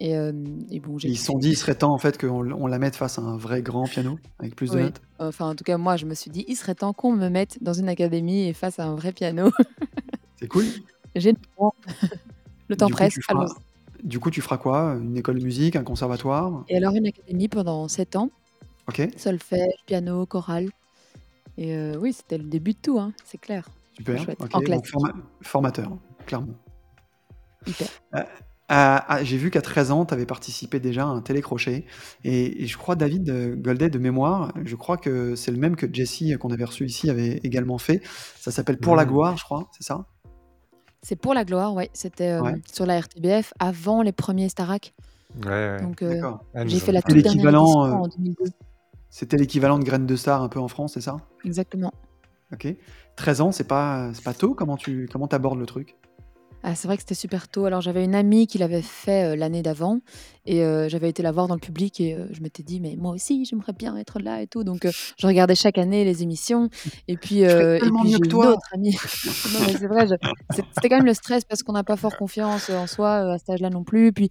[0.00, 2.80] Et, et bon, Ils se sont dit, il serait temps en fait qu'on on la
[2.80, 5.00] mette face à un vrai grand piano avec plus de notes.
[5.20, 7.62] Enfin, en tout cas, moi, je me suis dit, il serait temps qu'on me mette
[7.62, 9.52] dans une académie et face à un vrai piano.
[10.40, 10.64] C'est cool.
[11.14, 11.72] J'ai le temps.
[12.66, 13.14] Le temps Du presse.
[13.24, 13.54] feras-.
[14.02, 14.96] Du coup, tu feras quoi?
[15.00, 16.64] Une école de musique, un conservatoire?
[16.68, 18.30] Et alors, une académie pendant 7 ans,
[18.88, 20.68] Ok, solfège, piano, chorale.
[21.56, 23.68] Et euh, oui, c'était le début de tout, hein, c'est clair.
[23.96, 24.22] super.
[24.22, 24.38] Chouette.
[24.40, 24.88] Ok, En donc classique.
[24.90, 25.92] forma- formateur,
[26.26, 26.54] clairement.
[27.66, 27.88] Hyper.
[28.68, 31.84] Ah, ah, J'ai vu qu'à 13 ans, tu avais participé déjà à un télécrochet.
[32.24, 35.76] Et, et je crois, David euh, Goldet, de mémoire, je crois que c'est le même
[35.76, 38.02] que Jesse, euh, qu'on avait reçu ici, avait également fait.
[38.40, 39.10] Ça s'appelle Pour la Mhm.
[39.10, 40.06] gloire, je crois, c'est ça?
[41.02, 41.90] C'est pour la gloire, ouais.
[41.92, 42.54] C'était euh, Ouais.
[42.72, 44.94] sur la RTBF avant les premiers Starac.
[45.44, 45.82] Ouais, ouais.
[45.82, 46.20] Donc, euh.
[46.54, 48.44] Ah, j'ai fait la toute dernière euh, en 2002.
[49.14, 51.18] C'était l'équivalent de Graines de Star un peu en France, c'est ça?
[51.44, 51.92] Exactement.
[52.52, 52.66] Ok.
[53.14, 54.54] 13 ans, c'est pas, pas tôt?
[54.54, 55.94] Comment tu comment abordes le truc?
[56.64, 57.66] Ah, c'est vrai que c'était super tôt.
[57.66, 60.00] Alors, j'avais une amie qui l'avait fait euh, l'année d'avant
[60.46, 62.96] et euh, j'avais été la voir dans le public et euh, je m'étais dit, mais
[62.96, 64.64] moi aussi, j'aimerais bien être là et tout.
[64.64, 66.68] Donc, euh, je regardais chaque année les émissions
[67.06, 68.18] et puis, et puis j'ai
[69.78, 70.06] c'est vrai,
[70.50, 73.50] c'était quand même le stress parce qu'on n'a pas fort confiance en soi à cet
[73.50, 74.12] âge-là non plus.
[74.12, 74.30] Puis,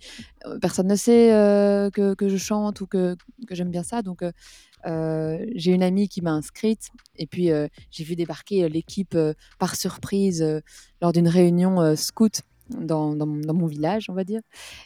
[0.59, 1.29] personne ne sait
[1.93, 3.15] que, que je chante ou que,
[3.47, 4.01] que j'aime bien ça.
[4.01, 4.23] Donc,
[4.85, 9.33] euh, j'ai une amie qui m'a inscrite et puis euh, j'ai vu débarquer l'équipe euh,
[9.59, 10.59] par surprise euh,
[11.01, 14.41] lors d'une réunion euh, scout dans, dans, mon- dans mon village, on va dire.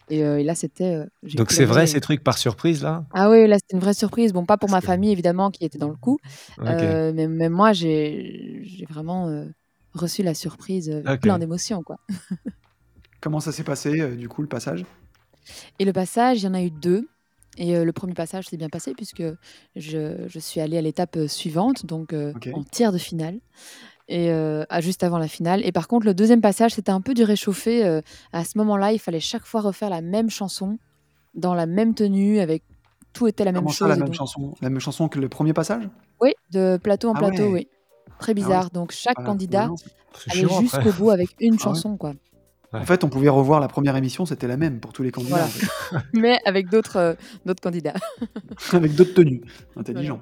[0.09, 0.95] Et, euh, et là, c'était.
[0.95, 1.05] euh,
[1.35, 3.05] Donc c'est vrai ces trucs par surprise là?
[3.13, 4.33] Ah oui, là, c'était une vraie surprise.
[4.33, 6.19] Bon, pas pour ma famille, évidemment, qui était dans le coup.
[6.61, 9.45] Euh, mais, mais moi, j'ai vraiment euh,
[9.93, 11.21] reçu la surprise euh, avec Ok.
[11.21, 11.97] plein d'émotions, quoi.
[13.21, 14.85] Comment ça s'est passé, euh, du coup, le passage?
[15.79, 17.07] Et le passage, il y en a eu deux.
[17.57, 19.23] Et euh, le premier passage s'est bien passé puisque
[19.75, 23.39] je, je suis allée à l'étape euh, suivante, donc euh, en tiers de finale,
[24.07, 25.65] et euh, à- juste avant la finale.
[25.65, 27.83] Et par contre, le deuxième passage, c'était un peu du réchauffé.
[28.31, 30.77] à ce moment-là, il fallait chaque fois refaire la même chanson,
[31.33, 32.63] dans la même tenue, avec
[33.13, 33.89] tout était la même ça, chose.
[33.89, 35.89] la même donc- chanson La même chanson que le premier passage?
[36.21, 37.51] Oui, de plateau en Ah plateau, ouais.
[37.51, 37.67] oui.
[38.19, 38.69] Très bizarre.
[38.69, 39.69] Donc chaque Voilà, candidat
[40.31, 41.59] allait jusqu'au bout avec une Ah ouais.
[41.59, 41.97] chanson,
[42.73, 45.37] En fait, on pouvait revoir la première émission, c'était la même pour tous les candidats,
[45.37, 45.45] Voilà.
[45.45, 47.13] en fait, Mais avec d'autres euh,
[47.45, 47.93] d'autres candidats.
[48.73, 49.41] avec d'autres tenues.
[49.77, 50.19] Intelligent.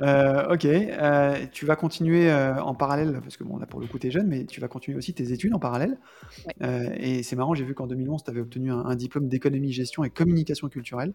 [0.00, 3.86] Euh, ok, euh, tu vas continuer euh, en parallèle, parce que bon, là pour le
[3.86, 5.98] coup, tu es jeune, mais tu vas continuer aussi tes études en parallèle.
[6.46, 6.52] Ouais.
[6.62, 9.72] Euh, et c'est marrant, j'ai vu qu'en 2011, tu avais obtenu un, un diplôme d'économie,
[9.72, 11.14] gestion et communication culturelle.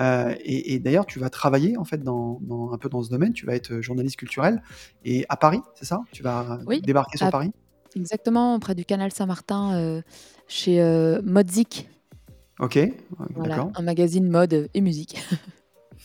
[0.00, 3.10] Euh, et et d'ailleurs, tu vas travailler en fait dans, dans- un peu dans ce
[3.10, 4.60] domaine, tu vas être journaliste culturel.
[5.04, 6.00] Et à Paris, c'est ça?
[6.12, 7.52] Tu vas Oui, débarquer sur à- Paris?
[7.96, 10.02] Exactement, près du canal Saint-Martin, euh,
[10.48, 11.88] chez euh, Modzik.
[12.60, 12.88] Ok, euh,
[13.34, 13.72] Voilà, d'accord.
[13.74, 15.20] un magazine mode et musique.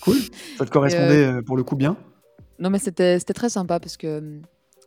[0.01, 0.17] Cool.
[0.57, 1.95] Ça te correspondait euh, pour le coup bien?
[2.59, 4.41] Non, mais c'était très sympa parce que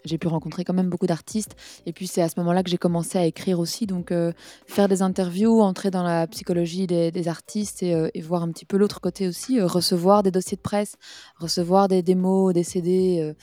[0.05, 1.57] j'ai pu rencontrer quand même beaucoup d'artistes.
[1.87, 3.87] Et puis, c'est à ce moment-là que j'ai commencé à écrire aussi.
[3.87, 4.33] Donc, euh,
[4.67, 8.53] faire des interviews, entrer dans la psychologie des, des artistes et, euh, et voir un
[8.53, 9.59] petit peu l'autre côté aussi.
[9.59, 10.97] euh, recevoir des dossiers de presse,
[11.39, 13.35] recevoir des démos, des CD, euh,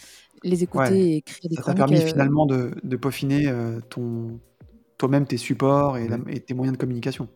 [0.46, 3.80] les écouter Ouais, et écrire des Ça t'a permis euh, finalement de, de peaufiner euh,
[3.90, 4.40] ton,
[4.98, 7.28] toi-même tes supports et, la- et tes moyens de communication.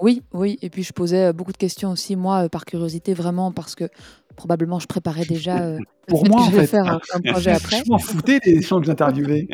[0.00, 0.58] Oui, oui.
[0.60, 3.88] Et puis, je posais euh, beaucoup de questions aussi, moi, par curiosité, vraiment, parce que
[4.36, 6.66] probablement, je préparais déjà euh, Pour moi, que en fait.
[6.68, 7.78] faire un, un projet après.
[7.84, 9.48] Je m'en foutais des gens que j'interviewais.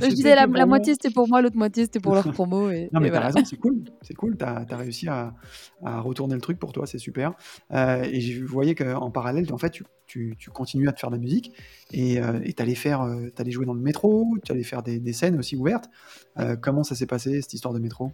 [0.00, 2.70] Je disais la, la moitié c'était pour moi, l'autre moitié c'était pour leur promo.
[2.70, 3.26] Et, Non, mais t'as voilà.
[3.26, 3.82] raison, c'est cool.
[4.02, 4.36] C'est cool.
[4.36, 5.34] T'as as réussi à,
[5.84, 7.32] à retourner le truc pour toi, c'est super.
[7.72, 11.10] Euh, et je voyais qu'en parallèle, en fait, tu, tu, tu continues à te faire
[11.10, 11.52] de la musique
[11.92, 15.12] et euh, t'allais faire, euh, t'allais jouer dans le métro, tu allais faire des, des
[15.12, 15.90] scènes aussi ouvertes.
[16.38, 18.12] Euh, comment ça s'est passé cette histoire de métro?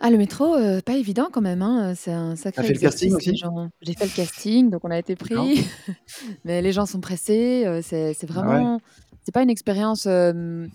[0.00, 1.62] Ah, le métro, euh, pas évident quand même.
[1.62, 3.26] hein, C'est un sacré fait le casting exercice.
[3.26, 3.36] les aussi?
[3.38, 5.44] gens- J'ai fait le casting, donc on a été D'accord.
[5.44, 5.64] pris.
[6.44, 7.64] mais les gens sont pressés.
[7.66, 8.46] euh, C'est c'est Ah ouais.
[8.46, 8.80] vraiment.
[9.22, 10.66] C'est pas une expérience euh,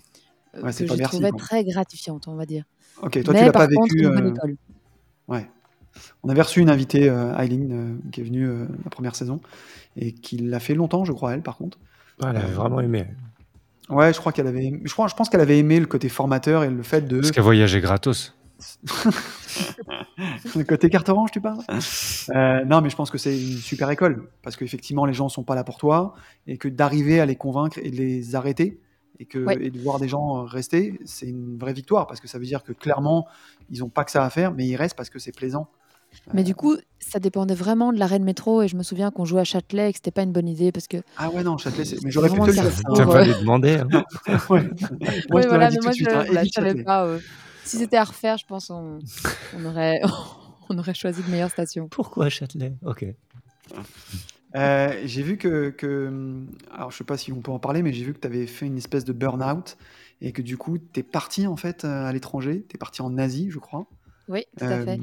[0.60, 1.38] Ouais, c'est que pas je merci, trouvais quoi.
[1.38, 2.64] très gratifiante, on va dire.
[3.02, 4.04] Ok, toi, tu mais l'as par pas contre, vécu.
[4.04, 4.56] une bonne euh, école.
[5.28, 5.48] Ouais.
[6.24, 9.40] On avait reçu une invitée, euh, Aileen, euh, qui est venue euh, la première saison
[9.96, 11.78] et qui l'a fait longtemps, je crois, elle, par contre.
[12.22, 13.06] Ouais, elle avait vraiment aimé.
[13.88, 16.64] Ouais, je crois qu'elle avait, je crois, je pense qu'elle avait aimé le côté formateur
[16.64, 18.34] et le fait de, Parce qu'elle voyageait gratos.
[20.56, 21.60] le côté carte orange, tu parles?
[22.34, 25.42] Euh, Non, mais je pense que c'est une super école parce qu'effectivement, les gens sont
[25.44, 26.14] pas là pour toi
[26.46, 28.80] et que d'arriver à les convaincre et de les arrêter
[29.18, 29.58] et que Ouais.
[29.60, 32.62] et de voir des gens rester, c'est une vraie victoire parce que ça veut dire
[32.62, 33.26] que clairement,
[33.70, 35.68] ils ont pas que ça à faire, mais ils restent parce que c'est plaisant.
[36.34, 38.62] Mais du coup, ça dépendait vraiment de l'arrêt de métro.
[38.62, 40.72] Et je me souviens qu'on jouait à Châtelet et que c'était pas une bonne idée
[40.72, 40.96] parce que.
[41.16, 42.64] Ah ouais, non, Châtelet, c'est- mais j'aurais pu te le dire.
[42.96, 43.06] T'as euh.
[43.06, 43.76] pas lui demander.
[43.78, 43.88] hein.
[44.50, 44.68] Ouais.
[45.30, 47.04] Moi, je voilà, mais tout moi, je, hein, je évite savais pas.
[47.04, 47.20] euh,
[47.70, 48.98] si c'était à refaire, je pense on,
[49.54, 50.00] on aurait,
[50.68, 51.88] on aurait choisi de meilleures stations.
[51.88, 52.72] Pourquoi Châtelet?
[52.84, 53.04] Ok.
[54.56, 57.92] Euh, j'ai vu que, que- alors je sais pas si on peut en parler, mais
[57.92, 59.76] j'ai vu que tu avais fait une espèce de burn-out
[60.20, 63.00] et que du coup, tu es parti en fait euh, à l'étranger, tu es parti
[63.00, 63.86] en Asie, je crois.
[64.28, 65.00] Oui, tout à Euh, fait.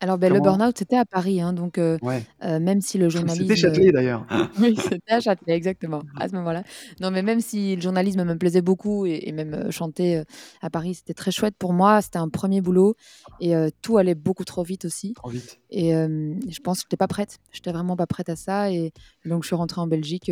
[0.00, 0.56] Alors, ben, le comment?
[0.56, 1.40] burn-out, c'était à Paris.
[1.40, 2.22] hein, donc, Ouais.
[2.42, 3.42] même si le journalisme.
[3.48, 4.26] C'était Châtelet d'ailleurs.
[4.60, 6.62] Oui, c'était à Châtelet, exactement, à ce moment-là.
[7.00, 10.22] Non, mais même si le journalisme me plaisait beaucoup et, et même chanter
[10.60, 12.02] à Paris, c'était très chouette pour moi.
[12.02, 12.94] C'était un premier boulot
[13.40, 15.14] et tout allait beaucoup trop vite aussi.
[15.14, 15.58] Trop vite.
[15.70, 17.38] Et je pense que j'étais pas prête.
[17.52, 18.70] J'étais vraiment pas prête à ça.
[18.70, 18.92] Et
[19.24, 20.30] donc, je suis rentrée en Belgique,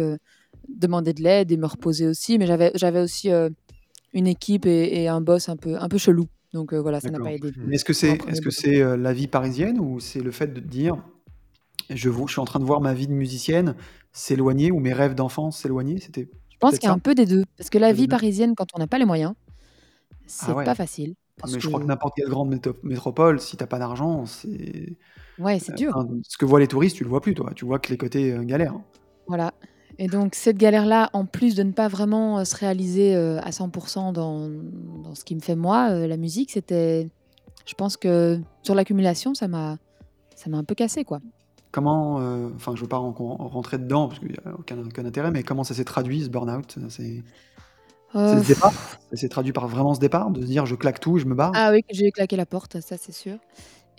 [0.68, 2.38] demander de l'aide et me reposer aussi.
[2.38, 3.30] Mais j'avais, j'avais aussi
[4.12, 6.26] une équipe et, et un boss un peu, un peu chelou.
[6.54, 7.52] Donc euh, voilà, ça n'a pas aidé.
[7.70, 10.96] Est-ce que c'est euh, la vie parisienne ou c'est le fait de te dire
[11.90, 13.74] je, suis en train de voir ma vie de musicienne
[14.12, 16.00] s'éloigner ou mes rêves d'enfance s'éloigner?
[16.00, 17.44] C'était Je pense qu'il y a un peu des deux.
[17.58, 19.34] Parce que la vie parisienne, quand on n'a pas les moyens,
[20.26, 20.64] c'est Ah ouais.
[20.64, 21.14] pas facile.
[21.16, 24.24] Ah, parce mais je crois que n'importe quelle grande métropole, si tu as pas d'argent,
[24.24, 24.96] c'est
[25.38, 25.92] Ouais, c'est heu, dur.
[25.96, 27.50] enfin, ce que voient les touristes, tu le vois plus toi.
[27.56, 28.78] Tu vois que les côtés, galères.
[29.26, 29.52] Voilà
[29.98, 33.52] et donc cette galère-là, en plus de ne pas vraiment, heu, se réaliser, heu, à
[33.52, 33.68] 100
[34.12, 37.08] dans dans ce qui me fait moi, heu, la musique, c'était
[37.66, 39.78] je pense que sur l'accumulation, ça m'a
[40.34, 41.20] ça m'a un peu cassé, quoi.
[41.72, 42.16] Comment,
[42.54, 45.30] enfin, je veux pas ren ren rentrer dedans parce qu'il y a aucun aucun intérêt,
[45.32, 46.76] mais comment ça s'est traduit ce burn-out?
[46.88, 47.22] C'est
[48.14, 48.72] ce départ?
[49.10, 50.30] Ça s'est traduit par vraiment ce départ?
[50.30, 51.52] De se dire: «Je claque tout, je me barre»?
[51.54, 53.38] ah oui, j'ai claqué la porte, ça c'est sûr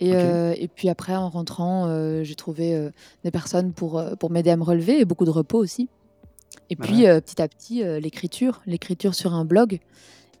[0.00, 2.92] et heu et puis après en rentrant, heu, j'ai trouvé, heu,
[3.24, 5.88] des personnes pour, pour m'aider à me relever et beaucoup de repos aussi.
[6.70, 9.78] Et Bah, puis, petit à petit, l'écriture, l'écriture sur un blog.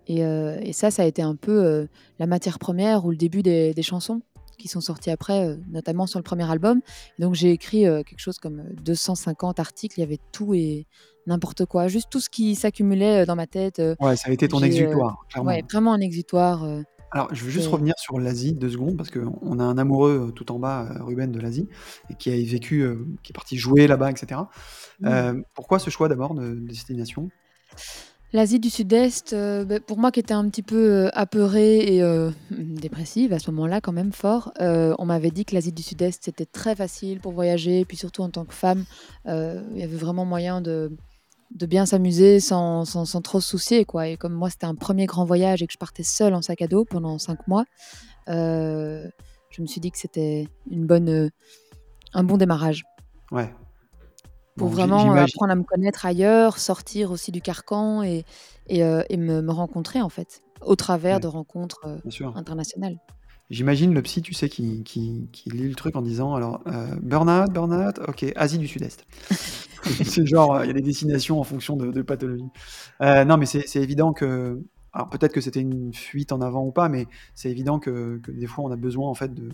[0.08, 1.86] Et ça, ça a été un peu,
[2.18, 4.22] la matière première ou le début des des chansons
[4.58, 6.80] qui sont sorties après, notamment sur le premier album.
[7.18, 10.86] Donc j'ai écrit, quelque chose comme, heu, 250 articles, il y avait tout et
[11.26, 14.62] n'importe quoi, juste tout ce qui s'accumulait, dans ma tête, Ouais, ça a été ton
[14.62, 16.64] exutoire, ouais, vraiment un exutoire,
[17.16, 20.32] Alors, je veux juste revenir sur l'Asie 2 secondes parce qu'on a un amoureux, heu,
[20.32, 21.66] tout en bas, heu, Ruben de l'Asie
[22.10, 24.50] et qui a vécu, heu, qui est parti jouer là-bas et cetera.
[25.00, 25.42] mmh.
[25.54, 27.30] Pourquoi ce choix d'abord de destination?
[28.34, 33.32] L'Asie du Sud-Est, beh, pour moi qui étais un petit peu, apeurée et heu, dépressive
[33.32, 36.76] à ce moment-là quand même fort, on m'avait dit que l'Asie du Sud-Est c'était très
[36.76, 38.84] facile pour voyager, puis surtout en tant que femme,
[39.24, 40.90] il y avait vraiment moyen de
[41.54, 44.74] de bien s'amuser sans sans sans trop se soucier quoi et comme moi c'était un
[44.74, 47.64] premier grand voyage et que je partais seule en sac à dos pendant 5 mois,
[48.28, 49.10] heu,
[49.50, 51.30] je me suis dit que c'était une bonne, heu,
[52.12, 52.84] un bon démarrage.
[53.30, 53.52] Ouais.
[54.56, 58.24] Pour Bon, vraiment, j'imagi apprendre à me connaître ailleurs, sortir aussi du carcan et
[58.68, 58.80] et
[59.16, 62.00] me me rencontrer en fait, au travers ouais, de rencontres,
[62.34, 62.98] internationales.
[63.50, 66.96] J'imagine le psy, tu sais, qui qui qui lit le truc en disant: «Alors, heu,
[67.00, 69.06] burn-out, burn-out, OK, Asie du Sud-Est».
[70.04, 72.44] C'est genre, il y a des destinations en fonction de de pathologie.
[73.02, 74.60] Heu, non, mais c'est évident que
[74.92, 78.32] alors peut-être que c'était une fuite en avant ou pas, mais c'est évident que que
[78.32, 79.50] des fois on a besoin en fait de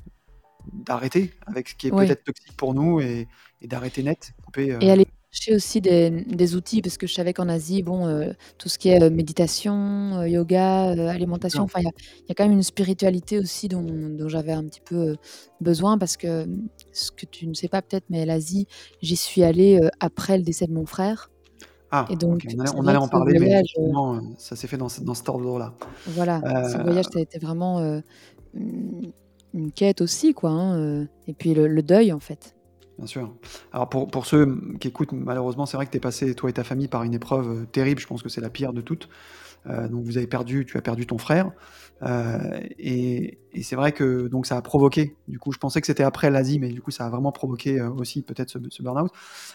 [0.72, 3.28] d'arrêter avec ce qui est Oui peut-être toxique pour nous et
[3.60, 7.32] et d'arrêter net, couper, et aller chercher aussi des, des outils parce que je savais
[7.32, 11.84] qu'en Asie, bon, heu, tout ce qui est, heu, méditation, heu, yoga, alimentation, enfin il
[11.84, 14.82] y a il y a quand même une spiritualité aussi dont dont j'avais un petit
[14.82, 15.16] peu,
[15.60, 16.46] besoin parce que,
[16.92, 18.66] ce que tu ne sais pas peut-être, mais l'Asie,
[19.00, 22.98] j'y suis allée, après le décès de mon frère et Ah, donc OK, on allait
[22.98, 23.74] on en parler, mais voyage,
[24.38, 25.74] ça s'est fait dans ce dans cet ordre-là.
[26.06, 26.40] Voilà,
[26.70, 28.02] ce voyage, ça a été vraiment,
[28.54, 32.54] une quête aussi quoi, hein, et puis le le deuil en fait.
[32.98, 33.34] Bien sûr.
[33.72, 36.52] Alors pour pour ceux, qui écoutent, malheureusement, c'est vrai que tu es passé, toi et
[36.52, 38.00] ta famille, par une épreuve, heu, terrible.
[38.00, 39.08] Je pense que c'est la pire de toutes.
[39.68, 41.52] Heu, donc vous avez perdu tu as perdu ton frère,
[42.02, 42.38] heu
[42.78, 46.04] et et c'est vrai que donc ça a provoqué, du coup, je pensais que c'était
[46.04, 49.10] après l'Asie, mais du coup, ça a vraiment provoqué, aussi peut-être ce burn-out.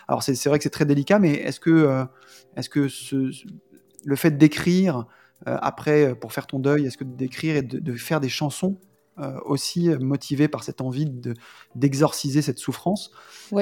[0.08, 2.06] Alors c'est vrai que c'est très délicat, mais est-ce que,
[2.58, 2.88] est-ce que
[4.06, 5.06] le fait d'écrire,
[5.46, 8.80] après, pour faire ton deuil, est-ce que d'écrire et de faire des chansons,
[9.20, 11.34] heu, aussi, motivé par cette envie de
[11.76, 13.12] d'exorciser cette souffrance,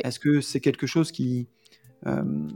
[0.04, 1.48] est-ce que c'est quelque chose qui,
[2.06, 2.48] hem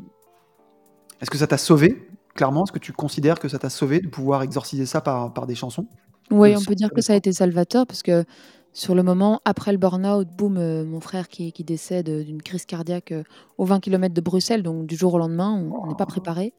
[1.21, 2.63] est-ce que ça t'a sauvé, clairement?
[2.63, 5.55] Est-ce que tu considères que ça t'a sauvé de pouvoir exorciser ça par par des
[5.55, 5.85] chansons?
[6.31, 8.23] Oui, on peut dire que ça a été salvateur parce que
[8.71, 12.65] sur le moment, après le burn-out, boum, heu, mon frère qui qui décède, d'une crise
[12.65, 13.23] cardiaque, heu,
[13.57, 16.53] aux 20 kilomètres de Bruxelles, donc du jour au lendemain, on n'est pas préparé.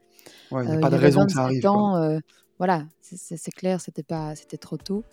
[0.50, 2.18] Ouais, il y a pas de raison que ça 27 arrive, ans,
[2.58, 5.04] voilà, c'est c'est clair, c'était pas c'était trop tôt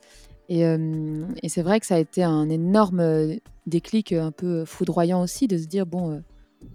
[0.49, 4.31] et hem et c'est vrai que ça a été un énorme, heu, déclic, heu, un
[4.31, 6.21] peu foudroyant aussi de se dire: «Bon,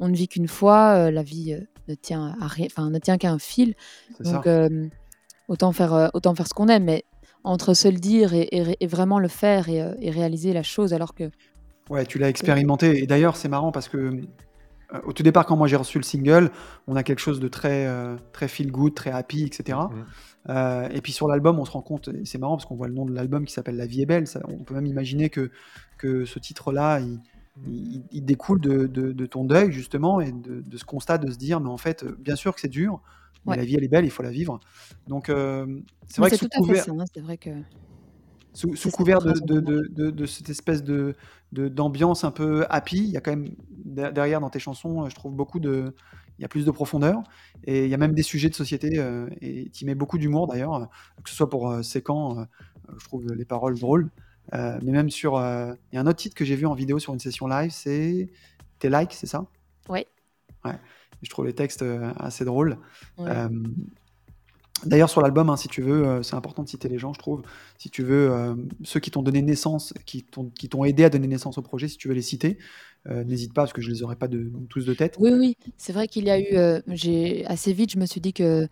[0.01, 1.57] on ne vit qu'une fois, la vie,
[1.89, 3.75] ne tient à rien enfin, ne tient qu'à un fil,
[4.21, 4.47] donc
[5.49, 6.85] autant faire, autant faire ce qu'on aime».
[6.85, 7.05] Mais
[7.45, 10.95] entre se le dire et et ré et vraiment le faire et réaliser la chose
[10.95, 11.31] alors que
[11.91, 13.03] Ouais, tu l'as expérimenté.
[13.03, 14.21] Et d'ailleurs, c'est marrant parce que,
[15.05, 16.51] au tout départ, quand moi j'ai reçu le single,
[16.87, 17.89] on a quelque chose de très,
[18.33, 20.05] très feel good, très happy et Mmh
[20.49, 22.95] Heu et puis sur l'album, on se rend compte c'est marrant parce qu'on voit le
[22.95, 24.27] nom de l'album qui s'appelle «La vie est belle».
[24.27, 25.51] Ça on peut même imaginer que
[25.99, 27.21] que ce titre-là, il
[27.67, 31.31] il il découle de de de ton deuil justement et de de ce constat de
[31.31, 33.03] se dire: «Mais en fait, bien sûr que c'est dur,
[33.47, 33.57] mais ouais.
[33.57, 34.61] la vie elle est belle, il faut la vivre».
[35.07, 37.51] Donc hem, c'est vrai que couvert hein, vrai que
[38.55, 41.15] sous sous couvert de cette espèce de
[41.53, 43.55] d'ambiance un peu happy, il y a quand même
[43.85, 45.95] de derrière dans tes chansons, je trouve beaucoup de
[46.43, 47.23] il y a plus de profondeur
[47.65, 50.49] et il y a même des sujets de société, heu et tu mets beaucoup d'humour
[50.49, 50.89] d'ailleurs,
[51.25, 52.47] que ce soit pour, heu, Séquent, heu,
[52.99, 54.11] je trouve les paroles drôles,
[54.55, 56.99] heu, mais même sur, il y a un autre titre que j'ai vu en vidéo
[56.99, 58.31] sur une session live, c'est
[58.81, 59.47] «Tes likes», c'est ça?
[59.89, 60.07] Ouais,
[60.65, 60.79] Ouais,
[61.23, 61.85] je trouve les textes,
[62.17, 62.79] assez drôles.
[63.17, 63.43] ouais.
[64.85, 67.19] D'ailleurs, sur l'album, hein, si tu veux, heu, c'est important de citer les gens, je
[67.19, 67.43] trouve.
[67.79, 71.59] Si tu veux, hem, ceux qui t'ont donné naissance, qui t'ont aidé à donner naissance
[71.59, 72.59] au projet, si tu veux les citer,
[73.09, 75.17] heu, n'hésite pas parce que je les aurai pas de tous de tête.
[75.19, 78.33] Oui, oui, c'est vrai qu'il y a eu, j'ai assez vite, je me suis dit
[78.33, 78.69] que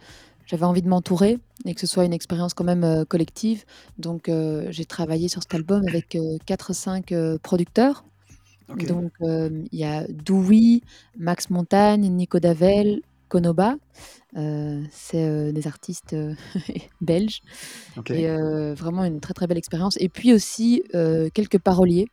[0.51, 3.65] j'avais envie de m'entourer et que ce soit une expérience quand même euh, collective.
[3.99, 8.05] Donc euh, j'ai travaillé sur cet album avec 4-5 producteurs.
[8.69, 10.83] Donc euh, il y a Doui,
[11.17, 13.01] Max Montagne, Nico Davel,
[13.31, 13.77] Konoba.
[14.37, 16.35] Euh, c'est euh, des artistes euh,
[17.01, 17.41] belges.
[18.11, 18.29] Et
[18.75, 19.97] vraiment une très très belle expérience.
[19.99, 20.83] Et puis aussi
[21.35, 22.07] quelques paroliers.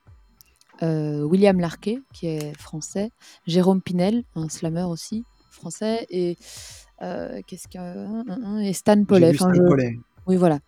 [0.82, 3.10] William Larquet, qui est français.
[3.46, 6.06] Jérôme Pinel, un slammer aussi, français.
[6.10, 6.38] Et
[7.00, 8.62] qu'est-ce que.
[8.62, 9.98] Et Stan Enfin, Stan je-.
[10.28, 10.60] Oui, voilà.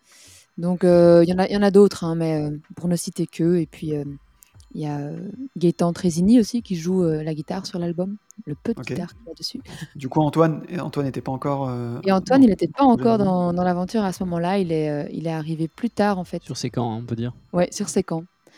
[0.58, 3.28] Donc il y en a, il y en a d'autres, hein, mais pour ne citer
[3.28, 3.58] que.
[3.58, 3.93] Et puis
[4.76, 8.55] il y a euh, Gaëtan Trésini aussi qui joue euh, la guitare sur l'album, le
[8.55, 8.88] peu de Ok.
[8.88, 9.61] guitare qu'il y a dessus.
[9.95, 11.70] Du coup, Antoine, Antoine n'était pas encore.
[11.70, 14.59] euh, Et Antoine, dans- il n'était pas encore dans, dans l'aventure à ce moment-là.
[14.59, 16.43] Il est, euh, il est arrivé plus tard en fait.
[16.43, 17.34] Sur ses camps, hein, on peut dire.
[17.53, 17.88] Ouais, sur.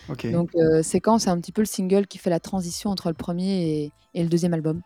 [0.10, 0.32] Ok.
[0.32, 3.14] Donc euh, Séquent, c'est un petit peu le single qui fait la transition entre le
[3.14, 4.82] premier et, et le deuxième album.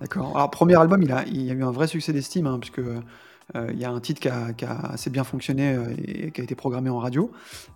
[0.00, 0.34] D'accord.
[0.34, 2.78] Alors, premier album, il a, il y a eu un vrai succès d'estime, hein, puisque
[2.80, 3.00] euh,
[3.72, 6.40] il y a un titre qui a, qui a assez bien fonctionné euh, et qui
[6.40, 7.30] a été programmé en radio,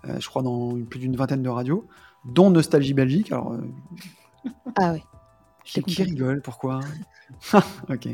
[0.08, 1.86] euh, je crois dans une- plus d'une vingtaine de radios,
[2.24, 3.32] dont Nostalgie Belgique.
[3.32, 4.50] Alors, euh,
[4.80, 5.02] Ah ouais.
[5.64, 6.80] qui, qui rigole Pourquoi
[7.88, 8.08] Ok.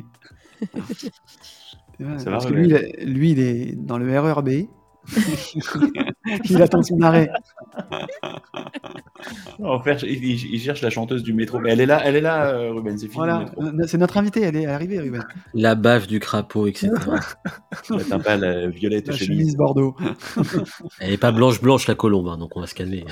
[1.99, 4.19] C'est vrai, Ça va, parce que lui, Ruben il est, lui, il est dans le
[4.21, 4.49] RERB.
[6.45, 7.31] il attend son arrêt.
[9.63, 11.59] En fait, il, il- cherche la chanteuse du métro.
[11.59, 13.17] Mais elle est là, elle est là, euh, Ruben, c'est fini.
[13.17, 13.87] Voilà, métro.
[13.87, 15.25] c'est notre invité, elle est arrivée, Ruben.
[15.55, 16.91] La baffe du crapaud, etc.
[18.09, 19.39] T'as pas la violette La chemise.
[19.39, 19.97] chemise Bordeaux.
[21.01, 23.05] Elle n'est pas blanche-blanche, la colombe, hein, donc on va se calmer.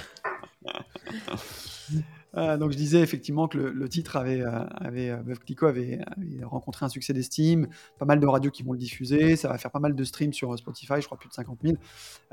[2.36, 5.16] Euh, donc je disais effectivement que le, le titre avait, euh, avait euh,
[5.62, 9.48] avait, avait rencontré un succès d'estime, pas mal de radios qui vont le diffuser, ça
[9.48, 11.78] va faire pas mal de streams sur Spotify, je crois plus de 50 000.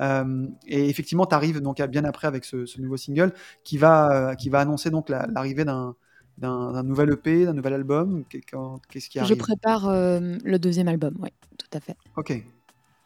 [0.01, 3.31] Euh, et effectivement, tu arrives donc bien après avec ce, ce nouveau single
[3.63, 5.95] qui va, qui va annoncer donc la- l'arrivée d'un
[6.37, 8.25] d'un d'un nouvel EP, d'un nouvel album.
[8.29, 9.37] Qu'est-ce qui Je arrive?
[9.37, 11.95] prépare euh, le deuxième album, oui, tout à fait.
[12.17, 12.33] Ok,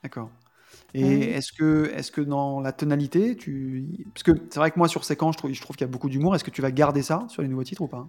[0.03, 0.30] d'accord.
[0.93, 1.37] Et Euh.
[1.37, 3.85] est-ce que, est que dans la tonalité, tu...
[4.13, 5.91] parce que c'est vrai que moi sur Séquence, je trouve, je trouve qu'il y a
[5.91, 6.35] beaucoup d'humour.
[6.35, 8.07] Est-ce que tu vas garder ça sur les nouveaux titres ou pas?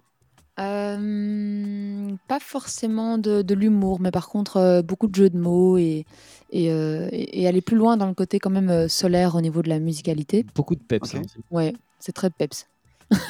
[0.58, 5.78] Euh, pas forcément de, de l'humour, mais par contre euh, beaucoup de jeux de mots
[5.78, 6.04] et,
[6.50, 9.40] et, euh, et- et aller plus loin dans le côté quand même euh, solaire au
[9.40, 10.44] niveau de la musicalité.
[10.54, 11.14] Beaucoup de peps.
[11.14, 11.20] Ok.
[11.20, 12.66] hein, c'est- Ouais, c'est très peps.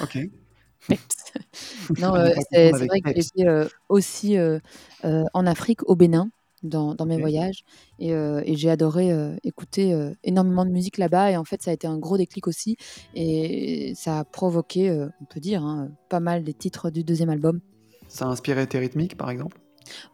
[0.03, 0.19] Ok.
[0.89, 0.99] Peps.
[2.01, 3.27] non, euh, c'est vrai que j'ai peps.
[3.37, 4.59] été euh, aussi euh,
[5.05, 6.31] euh, en Afrique, au Bénin,
[6.63, 7.65] dans, dans mes voyages,
[7.99, 11.31] et, euh, et j'ai adoré euh, écouter euh, énormément de musique là-bas.
[11.31, 12.77] Et en fait, ça a été un gros déclic aussi,
[13.15, 14.91] et ça a provoqué,
[15.21, 17.61] on peut dire, hein, pas mal des titres du deuxième album.
[18.09, 19.59] Ça a inspiré tes rythmiques, par exemple?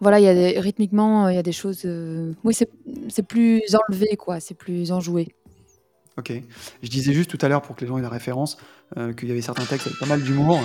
[0.00, 1.84] Voilà, il y a des, rythmiquement, il y a des choses.
[2.44, 4.40] oui, c'est plus enlevé, quoi.
[4.40, 5.34] C'est plus enjoué.
[6.18, 6.32] Ok.
[6.82, 8.56] Je disais juste tout à l'heure, pour que les gens aient la référence,
[8.96, 10.60] euh, qu'il y avait certains textes avec pas mal d'humour.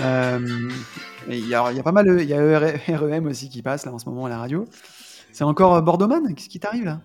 [0.00, 0.68] Euh,
[1.28, 3.92] il y, y a pas mal, il y a ER- REM aussi qui passe là
[3.92, 4.66] en ce moment à la radio.
[5.32, 7.00] C'est encore euh, Bordeauxman Qu'est-ce qui t'arrive là?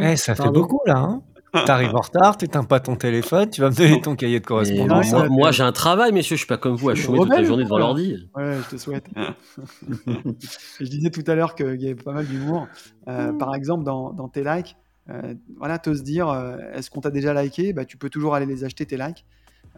[0.00, 0.98] Eh, ça fait beaucoup là.
[0.98, 4.46] Hein T'arrives en retard, t'éteins pas ton téléphone, tu vas me donner ton cahier de
[4.46, 5.12] correspondance.
[5.30, 7.64] moi, j'ai un travail, messieurs, je suis pas comme vous à chômer toute la journée
[7.64, 7.86] devant voilà.
[7.86, 8.28] l'ordi.
[8.36, 9.06] Ouais, je te souhaite.
[10.06, 12.68] je disais tout à l'heure qu'il y avait pas mal d'humour.
[13.08, 14.76] Euh, par exemple, dans, dans tes likes,
[15.08, 17.72] euh, voilà, t'oses dire, euh, est-ce qu'on t'a déjà liké?
[17.72, 19.24] Bah, Tu peux toujours aller les acheter, tes likes.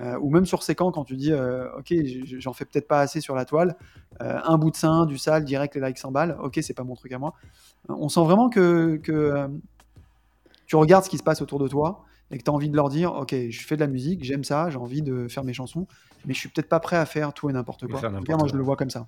[0.00, 1.92] Euh, ou même sur Séquent, quand tu dis, euh, ok,
[2.38, 3.76] j'en fais peut-être pas assez sur la toile,
[4.22, 6.94] euh, un bout de sein, du sale, direct, les likes s'emballent, ok, c'est pas mon
[6.94, 7.34] truc à moi.
[7.88, 9.48] On sent vraiment que, que, euh,
[10.66, 12.76] tu regardes ce qui se passe autour de toi et que tu as envie de
[12.76, 15.52] leur dire, ok, je fais de la musique, j'aime ça, j'ai envie de faire mes
[15.52, 15.86] chansons,
[16.24, 17.98] mais je suis peut-être pas prêt à faire tout et n'importe quoi.
[17.98, 19.06] En tout cas, moi, je le vois comme ça.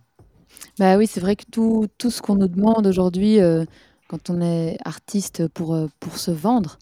[0.79, 3.65] Bah oui, c'est vrai que tout, tout ce qu'on nous demande aujourd'hui, euh,
[4.09, 6.79] quand on est artiste pour, euh, pour se vendre,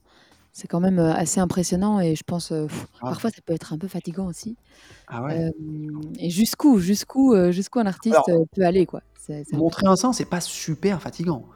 [0.53, 3.09] c'est quand même assez impressionnant et je pense pff, Ah.
[3.11, 4.57] parfois ça peut être un peu fatigant aussi.
[5.09, 5.45] Ah ouais?
[5.47, 5.51] Euh,
[6.19, 9.03] et jusqu'où, jusqu'où, jusqu'où un artiste Alors, peut aller quoi?
[9.19, 11.47] C'est- c'est Montrer un sein, c'est pas super fatigant.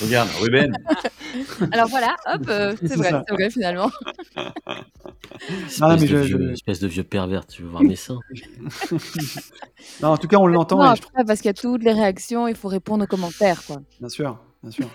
[0.00, 0.72] Regarde, Ruben.
[1.72, 3.22] Alors voilà, hop, euh, C'est c'est vrai, ça.
[3.28, 3.90] c'est vrai finalement.
[5.48, 7.94] Espèce, Non, mais de je- vieux, je- espèce de vieux pervers, tu veux voir mes
[7.96, 8.18] seins?
[10.02, 10.82] Non, en tout cas, on l'entend.
[10.92, 13.06] Et je trouve- après, parce qu'il y a toutes les réactions, il faut répondre aux
[13.06, 13.76] commentaires quoi.
[14.00, 14.88] Bien sûr, bien sûr.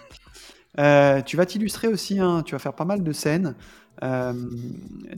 [0.79, 3.55] Euh, tu vas t'illustrer aussi, hein, tu vas faire pas mal de scènes.
[4.03, 4.33] euh,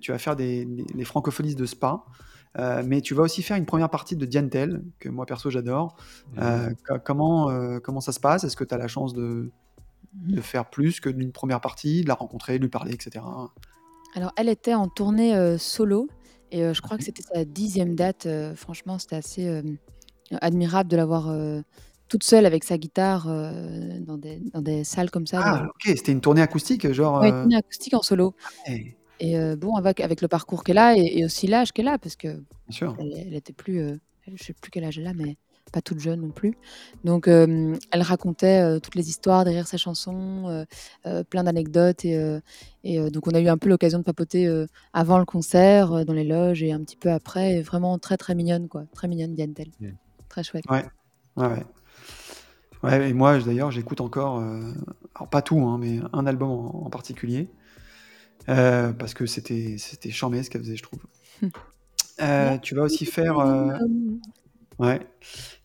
[0.02, 2.04] tu vas faire des, des- les francophonies de Spa.
[2.60, 5.96] euh, mais tu vas aussi faire une première partie de Diantel, que moi perso j'adore.
[6.40, 8.44] Euh, co- comment, euh, comment ça se passe?
[8.44, 9.52] Est-ce que tu as la chance de,
[10.14, 13.24] de faire plus que d'une première partie, de la rencontrer, de lui parler, etc.
[14.16, 16.08] Alors, elle était en tournée euh, solo
[16.52, 18.26] et euh, je crois que c'était sa dixième date.
[18.26, 19.62] euh, franchement, c'était assez euh,
[20.42, 21.62] admirable de l'avoir euh,
[22.08, 25.42] toute seule avec sa guitare euh, dans, des, dans des salles comme ça.
[25.44, 27.22] Ah, ok, c'était une tournée acoustique, genre.
[27.22, 28.34] Ouais, euh, tournée acoustique en solo.
[28.68, 31.88] eh, Et euh, bon, avec, avec le parcours qu'elle a et, et aussi l'âge qu'elle
[31.88, 32.96] a, parce que bien sûr.
[33.00, 33.98] elle, elle était plus, euh,
[34.34, 35.38] je sais plus quel âge elle a, mais
[35.74, 36.54] pas toute jeune non plus.
[37.04, 40.64] Donc, euh, elle racontait euh, toutes les histoires derrière sa chanson, euh,
[41.06, 42.06] euh, plein d'anecdotes.
[42.06, 42.40] Et, euh,
[42.86, 45.92] et euh, donc, on a eu un peu l'occasion de papoter euh, avant le concert,
[45.92, 47.56] euh, dans les loges et un petit peu après.
[47.56, 48.86] Et vraiment très, très mignonne, quoi.
[48.94, 49.68] Très mignonne, Diane Tell.
[49.82, 49.94] Ouais.
[50.30, 50.64] Très chouette.
[50.70, 50.86] Ouais,
[51.36, 51.66] ouais, ouais.
[52.84, 54.72] Ouais, et moi, d'ailleurs, j'écoute encore, euh,
[55.16, 57.50] alors pas tout, hein, mais un album en, en particulier,
[58.50, 61.02] euh, parce que c'était c'était chambé ce qu'elle faisait, je trouve.
[62.22, 63.38] Euh, tu vas aussi faire,
[64.80, 65.00] ouais,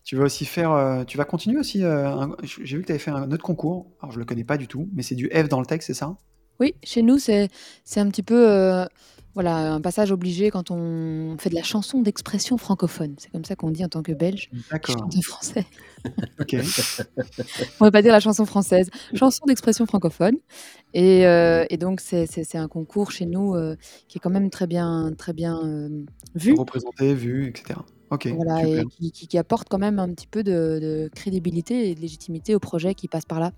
[0.03, 1.83] tu vas aussi faire, euh, tu vas continuer aussi.
[1.85, 3.91] un- J'ai vu que tu avais fait un autre concours.
[4.01, 5.93] Alors je le connais pas du tout, mais c'est du F dans le texte, c'est
[5.93, 6.17] ça?
[6.63, 7.49] Oui, chez nous, c'est
[7.83, 8.85] c'est un petit peu euh,
[9.35, 13.15] voilà, un passage obligé quand on fait de la chanson d'expression francophone.
[13.17, 14.49] C'est comme ça qu'on dit en tant que Belge.
[14.71, 14.95] D'accord.
[14.97, 15.65] chante en français.
[16.39, 16.53] Ok.
[17.79, 18.89] On ne va pas dire la chanson française.
[19.13, 20.35] Chanson d'expression francophone.
[20.93, 23.75] Et, euh, et donc, c'est c'est- c'est un concours chez nous euh,
[24.07, 25.89] qui est quand même très bien, très bien euh,
[26.35, 26.53] vu.
[26.53, 27.79] Représenté, vu, etc.
[28.11, 28.27] Ok.
[28.27, 28.79] Voilà, super.
[28.81, 31.99] et qui, qui- qui apporte quand même un petit peu de, de crédibilité et de
[32.01, 33.51] légitimité au projet qui passe par là.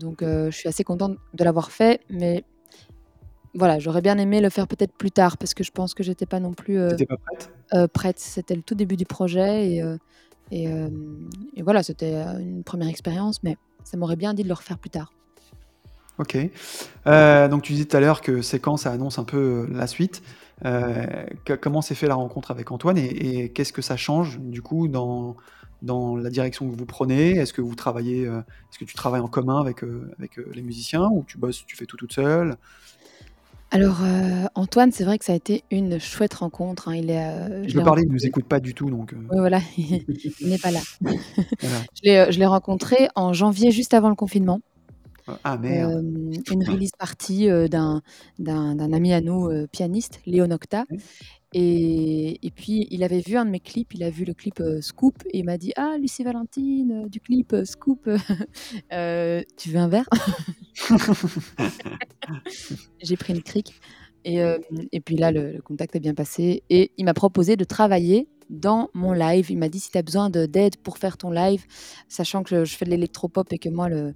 [0.00, 2.42] Donc, euh, je suis assez contente de l'avoir fait, mais
[3.54, 6.26] voilà, j'aurais bien aimé le faire peut-être plus tard parce que je pense que j'étais
[6.26, 7.50] pas non plus euh, pas prête?
[7.74, 8.18] euh, prête.
[8.18, 9.96] C'était le tout début du projet et, euh,
[10.50, 10.68] et,
[11.54, 14.90] et voilà, c'était une première expérience, mais ça m'aurait bien dit de le refaire plus
[14.90, 15.12] tard.
[16.18, 16.36] Ok.
[17.06, 20.22] Donc tu disais tout à l'heure que séquence, ça annonce un peu la suite.
[20.62, 24.60] Que- comment s'est fait la rencontre avec Antoine et, et qu'est-ce que ça change du
[24.60, 25.36] coup dans,
[25.82, 27.32] dans la direction que vous prenez?
[27.32, 30.50] Est-ce que vous travaillez, euh, est-ce que tu travailles en commun avec, euh, avec euh,
[30.54, 32.56] les musiciens ou tu bosses, tu fais tout toute seule?
[33.72, 34.00] Alors,
[34.56, 36.88] Antoine, c'est vrai que ça a été une chouette rencontre.
[36.88, 36.96] hein.
[36.96, 38.26] Il est, Je je l'ai parler, il nous rencontré.
[38.26, 40.04] écoute pas du tout, donc Oui, voilà, il
[40.40, 40.80] n'est pas là.
[41.00, 41.16] voilà.
[42.32, 44.60] Je l'ai, rencontré en janvier, juste avant le confinement.
[45.44, 46.02] Ah merde.
[46.50, 48.02] Une release party euh, d'un,
[48.92, 50.84] ami à nous, pianiste, Léo Nocta.
[50.90, 50.98] Ok.
[51.52, 54.60] Et, et puis, il avait vu un de mes clips, il a vu le clip
[54.60, 58.04] euh, Scoop, et il m'a dit Ah, Lucie Valentine, euh, du clip euh, Scoop,
[58.90, 60.08] tu veux un verre?
[63.02, 63.74] J'ai pris une crique.
[64.24, 64.38] Et,
[64.92, 66.62] et puis là, le, le contact est bien passé.
[66.68, 69.50] Et il m'a proposé de travailler dans mon live.
[69.50, 71.64] Il m'a dit si tu as besoin de- d'aide pour faire ton live,
[72.08, 74.14] sachant que je fais de l'électropop et que moi, le,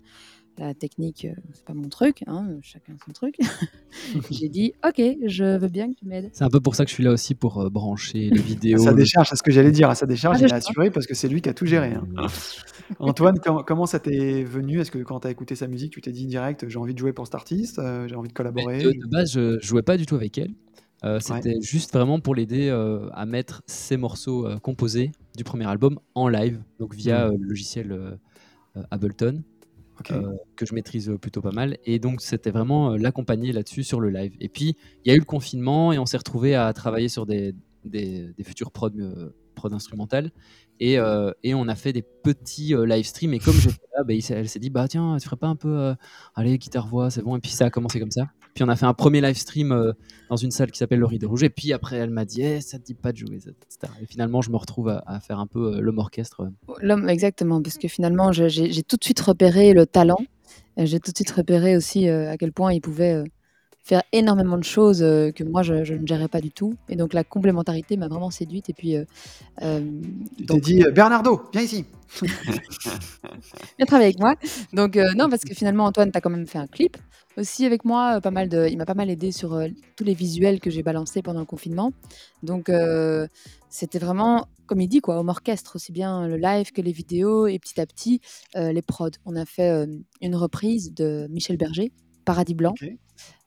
[0.58, 3.36] la technique, euh, c'est pas mon truc, hein, chacun son truc.
[4.30, 6.30] J'ai dit ok, je veux bien que tu m'aides.
[6.32, 8.42] C'est un peu pour ça que je suis là aussi pour euh, brancher les À
[8.42, 8.78] vidéos.
[8.78, 9.90] sa le- décharge, c'est ce que j'allais dire.
[9.90, 10.54] À sa décharge, Ah, il sais.
[10.54, 11.94] assuré parce que c'est lui qui a tout géré.
[11.94, 12.06] hein.
[12.98, 14.80] Antoine, com- comment ça t'est venu?
[14.80, 16.98] Est-ce que quand tu as écouté sa musique, tu t'es dit direct, j'ai envie de
[16.98, 18.82] jouer pour cet artiste, euh, j'ai envie de collaborer?
[18.82, 20.52] de, de base, je jouais pas du tout avec elle.
[21.04, 25.66] Euh, C'était juste vraiment pour l'aider euh, à mettre ses morceaux euh, composés du premier
[25.66, 27.32] album en live, donc via Mm.
[27.32, 28.12] euh, le logiciel euh,
[28.76, 29.42] euh, Ableton,
[30.10, 31.78] Euh, que je maîtrise euh, plutôt pas mal.
[31.84, 34.36] Et donc, c'était vraiment euh, l'accompagner là-dessus sur le live.
[34.40, 37.26] Et puis, il y a eu le confinement et on s'est retrouvé à travailler sur
[37.26, 38.90] des, des, des futurs prods,
[39.72, 40.30] instrumentales.
[40.80, 43.32] Et, euh, et on a fait des petits euh, live streams.
[43.34, 45.56] Et comme j'étais là, bah, il elle s'est dit Bah tiens, tu ferais pas un
[45.56, 45.68] peu.
[45.78, 45.94] euh,
[46.34, 47.36] allez, guitare-voix, c'est bon.
[47.36, 48.26] Et puis ça a commencé comme ça.
[48.54, 49.92] Puis on a fait un premier live stream euh,
[50.30, 51.42] dans une salle qui s'appelle Le Rideau Rouge.
[51.42, 53.92] Et puis après, elle m'a dit Eh, ça te dit pas de jouer, etc.
[54.00, 56.48] Et finalement, je me retrouve à, à faire un peu euh, l'homme orchestre.
[56.80, 60.18] L'homme, exactement, parce que finalement, j'ai tout de suite repéré le talent.
[60.76, 63.22] J'ai tout de suite repéré aussi euh, à quel point il pouvait
[63.84, 66.74] faire énormément de choses euh, que moi, je, je ne gérais pas du tout.
[66.88, 68.70] Et donc, la complémentarité m'a vraiment séduite.
[68.70, 69.04] Et puis, euh,
[69.62, 69.80] euh,
[70.38, 71.84] Tu t'es dit, euh, Bernardo, viens ici.
[72.22, 74.36] viens travailler avec moi.
[74.72, 76.96] Donc, non, parce que finalement, Antoine, tu as quand même fait un clip
[77.36, 78.22] aussi avec moi.
[78.22, 79.60] Pas mal de, il m'a pas mal aidé sur
[79.96, 81.92] tous les visuels que j'ai balancés pendant le confinement.
[82.42, 82.70] Donc,
[83.68, 87.48] c'était vraiment, comme il dit, quoi, homme orchestre, aussi bien le live que les vidéos
[87.48, 88.20] et petit à petit,
[88.54, 89.10] les prods.
[89.26, 89.86] On a fait
[90.22, 91.92] une reprise de Michel Berger,
[92.24, 92.74] Paradis Blanc.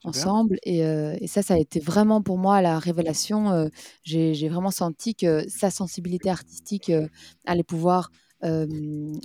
[0.08, 3.68] Ensemble et, euh, et ça ça a été vraiment pour moi la révélation euh,
[4.04, 7.08] j'ai vraiment senti que sa sensibilité artistique euh,
[7.46, 8.10] allait pouvoir
[8.44, 8.68] euh,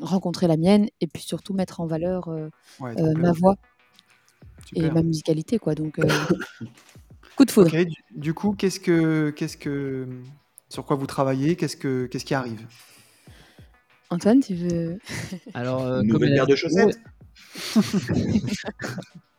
[0.01, 2.49] rencontrer la mienne et puis surtout mettre en valeur euh,
[2.81, 3.55] Ouais, euh, ma voix
[4.75, 6.09] et ma musicalité quoi donc euh,
[7.37, 10.07] coup de foudre du, du coup, qu'est-ce que, qu'est-ce que,
[10.69, 11.57] sur quoi vous travaillez?
[11.57, 12.67] Qu'est-ce que, qu'est-ce qui arrive?
[14.11, 14.99] Antoine tu veux?
[15.55, 16.99] Alors, euh, Une nouvelle paire de chaussettes.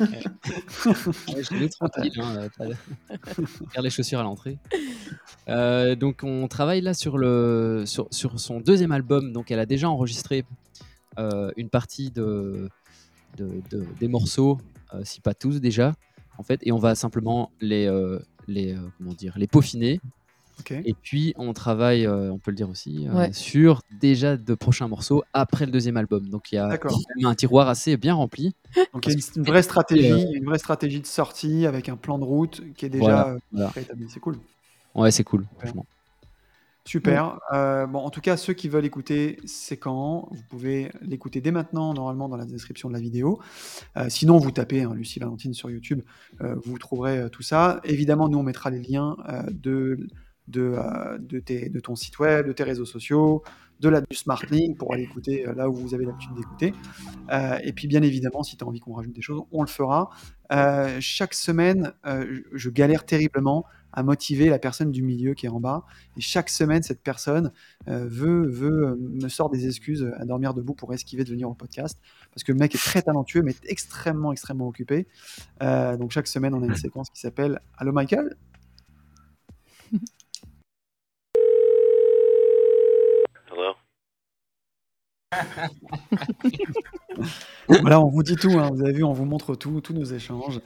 [0.00, 2.48] Ouais, je l'ai tranquille, hein,
[3.70, 4.58] faire les chaussures à l'entrée.
[5.48, 9.32] Euh, donc on travaille là sur, le, sur, sur son deuxième album.
[9.32, 10.44] Donc elle a déjà enregistré
[11.18, 12.68] euh, une partie de,
[13.36, 14.58] de- de- des morceaux,
[14.94, 15.94] euh, si pas tous déjà,
[16.38, 17.90] en fait, et on va simplement les,
[18.46, 20.00] les, comment dire, les peaufiner.
[20.70, 23.32] Et puis on travaille, euh, on peut le dire aussi, euh, Ouais.
[23.32, 26.28] sur déjà de prochains morceaux après le deuxième album.
[26.28, 26.92] Donc il y a D'accord.
[26.92, 28.54] quand même un tiroir assez bien rempli.
[28.92, 31.96] Donc il y a une, une vraie stratégie, une vraie stratégie de sortie avec un
[31.96, 33.68] plan de route qui est déjà Voilà, euh, voilà.
[33.68, 34.06] préétabli.
[34.08, 34.36] C'est cool.
[34.94, 35.86] Ouais, c'est cool, franchement.
[36.84, 37.38] Super.
[37.52, 41.50] Euh, bon, en tout cas, ceux qui veulent écouter C'est quand, vous pouvez l'écouter dès
[41.50, 43.40] maintenant, normalement, dans la description de la vidéo.
[43.98, 46.00] Euh, sinon, vous tapez hein, Lucie Valentine sur YouTube,
[46.40, 47.80] euh, vous trouverez euh, tout ça.
[47.84, 49.98] Évidemment, nous, on mettra les liens euh, de,
[50.48, 53.42] de, euh, de, tes- de ton site web, de tes réseaux sociaux,
[53.80, 56.74] de la, du SmartLink pour aller écouter euh, là où vous avez l'habitude d'écouter.
[57.32, 59.68] Euh, et puis, bien évidemment, si tu as envie qu'on rajoute des choses, on le
[59.68, 60.10] fera.
[60.52, 65.48] Euh, chaque semaine, euh, je galère terriblement à motiver la personne du milieu qui est
[65.48, 65.84] en bas.
[66.16, 67.52] Et chaque semaine, cette personne
[67.86, 71.98] veut, veut, me sort des excuses à dormir debout pour esquiver de venir au podcast.
[72.30, 75.06] Parce que le mec est très talentueux, mais extrêmement, extrêmement occupé.
[75.62, 78.36] Donc chaque semaine, on a une séquence qui s'appelle Allô Michael?
[87.68, 90.04] Voilà, on vous dit tout, hein, vous avez vu, on vous montre tout, tous nos
[90.04, 90.60] échanges.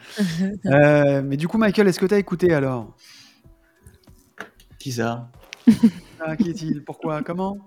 [0.67, 2.97] Euh, mais du coup, Michael, est-ce que tu as écouté alors?
[4.79, 5.31] Qui ça?
[6.21, 6.85] Ah, Qui est-il?
[6.85, 7.23] Pourquoi?
[7.23, 7.59] Comment?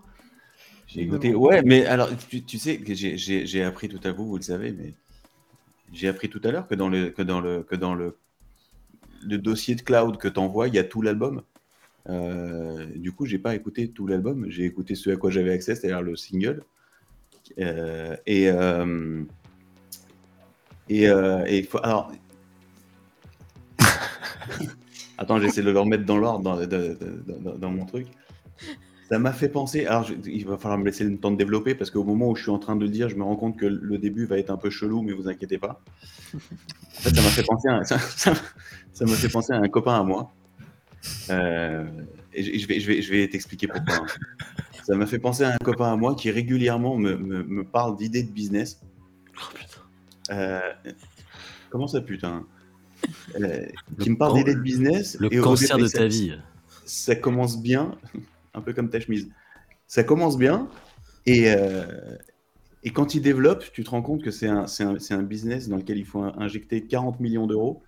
[0.88, 1.34] J'ai écouté.
[1.34, 4.94] Ouais, mais alors, tu, tu sais j'ai- appris tout à vous, vous le savez, mais
[5.92, 8.18] j'ai appris tout à l'heure que dans le que dans le que dans le,
[9.24, 11.42] le dossier de cloud que t'envoies, il y a tout l'album.
[12.08, 14.46] Euh, du coup, j'ai pas écouté tout l'album.
[14.50, 16.64] J'ai écouté ce à quoi j'avais accès, c'est-à-dire le single.
[17.60, 19.24] Euh, et euh,
[20.90, 22.12] et, euh, et faut- alors.
[25.18, 26.66] Attends, j'essaie de le remettre dans l'ordre
[27.58, 28.08] dans, mon truc.
[29.10, 29.86] Ça m'a fait penser.
[29.86, 32.42] Alors, il va falloir me laisser le temps de développer parce qu'au moment où je
[32.44, 34.50] suis en train de le dire, je me rends compte que le début va être
[34.50, 35.82] un peu chelou, mais vous inquiétez pas.
[36.92, 38.36] Ça m'a fait penser à, ça, ça-
[39.06, 40.34] fait penser à un copain à moi.
[41.30, 41.86] Euh,
[42.34, 44.06] et je, vais, je vais, je vais t'expliquer pourquoi.
[44.86, 47.98] Ça m'a fait penser à un copain à moi qui régulièrement me, me, me parle
[47.98, 48.80] d'idées de business.
[50.32, 50.60] Euh,
[51.72, 52.46] comment ça, putain
[53.40, 53.66] Euh,
[54.00, 55.18] Qui me parle d'idées de business.
[55.20, 56.38] le et cancer début, de ça- ta vie.
[56.86, 57.96] Ça commence bien,
[58.54, 59.28] un peu comme ta chemise.
[59.88, 60.68] Ça commence bien,
[61.26, 62.16] et, euh,
[62.84, 65.24] et quand il développe, tu te rends compte que c'est un, c'est un, c'est un
[65.24, 67.82] business dans lequel il faut in- injecter 40 millions d'euros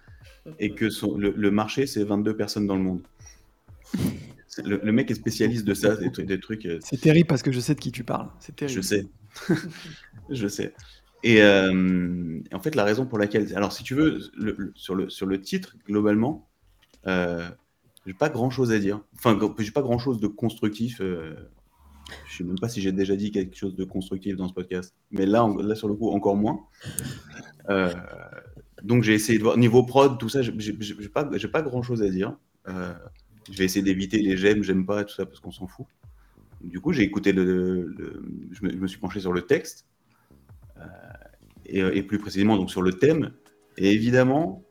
[0.60, 3.02] et que son- le, le marché, c'est 22 personnes dans le monde.
[4.66, 6.66] Le, le mec est spécialiste de ça, des, trucs- des trucs.
[6.66, 8.30] euh, C'est terrible parce que je sais de qui tu parles.
[8.40, 8.82] C'est terrible.
[8.82, 9.08] je sais.
[10.30, 10.74] je sais.
[11.24, 13.56] Et euh, en fait, la raison pour laquelle.
[13.56, 16.48] Alors, si tu veux, le- le- sur, le, sur le titre, globalement,
[17.08, 17.48] euh,
[18.06, 19.02] j'ai pas grand chose à dire.
[19.16, 21.02] Enfin, j'ai pas grand chose de constructif.
[21.02, 21.36] euh,
[22.30, 24.96] je sais même pas si j'ai déjà dit quelque chose de constructif dans ce podcast.
[25.12, 26.60] Mais là, là sur le coup, encore moins.
[27.70, 27.94] Euh,
[28.84, 29.58] donc, j'ai essayé de voir.
[29.58, 30.54] Niveau prod, tout ça, j'ai
[31.10, 32.38] pas, pas grand chose à dire.
[33.52, 35.86] Je vais essayer d'éviter les j'aime, j'aime pas, tout ça, parce qu'on s'en fout.
[36.62, 37.44] Du coup, j'ai écouté le,
[37.98, 39.86] le- je, me, je me suis penché sur le texte
[40.80, 40.84] euh,
[41.66, 43.32] et, et plus précisément donc sur le thème.
[43.78, 44.64] Et évidemment,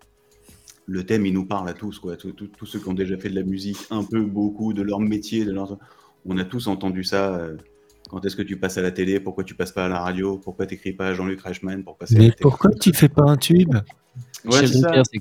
[0.86, 2.16] le thème, il nous parle à tous, quoi.
[2.16, 5.44] Tous, ceux qui ont déjà fait de la musique, un peu, beaucoup, de leur métier,
[5.44, 5.78] de leur...
[6.24, 7.34] on a tous entendu ça.
[7.36, 7.56] euh,
[8.08, 10.38] quand est-ce que tu passes à la télé Pourquoi tu passes pas à la radio
[10.38, 13.24] Pourquoi t'écris pas à Jean-Luc Reichmann pour passer à Mais la pourquoi tu fais pas
[13.24, 13.74] un tube?
[14.44, 15.02] Ouais, c'est ça.
[15.10, 15.18] C'est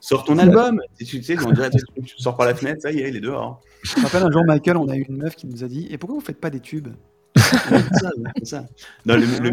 [0.00, 0.80] Sors ton album.
[0.98, 3.16] Tu tu sais, on dirait, tu tu sors par la fenêtre, ça y est, il
[3.16, 3.60] est dehors.
[3.82, 5.86] Je me rappelle un jour, Michael, on a eu une meuf qui nous a dit
[5.90, 6.88] Et pourquoi vous faites pas des tubes?
[7.36, 8.10] Ouais, ça,
[8.42, 8.66] ça.
[9.06, 9.50] Non, le, le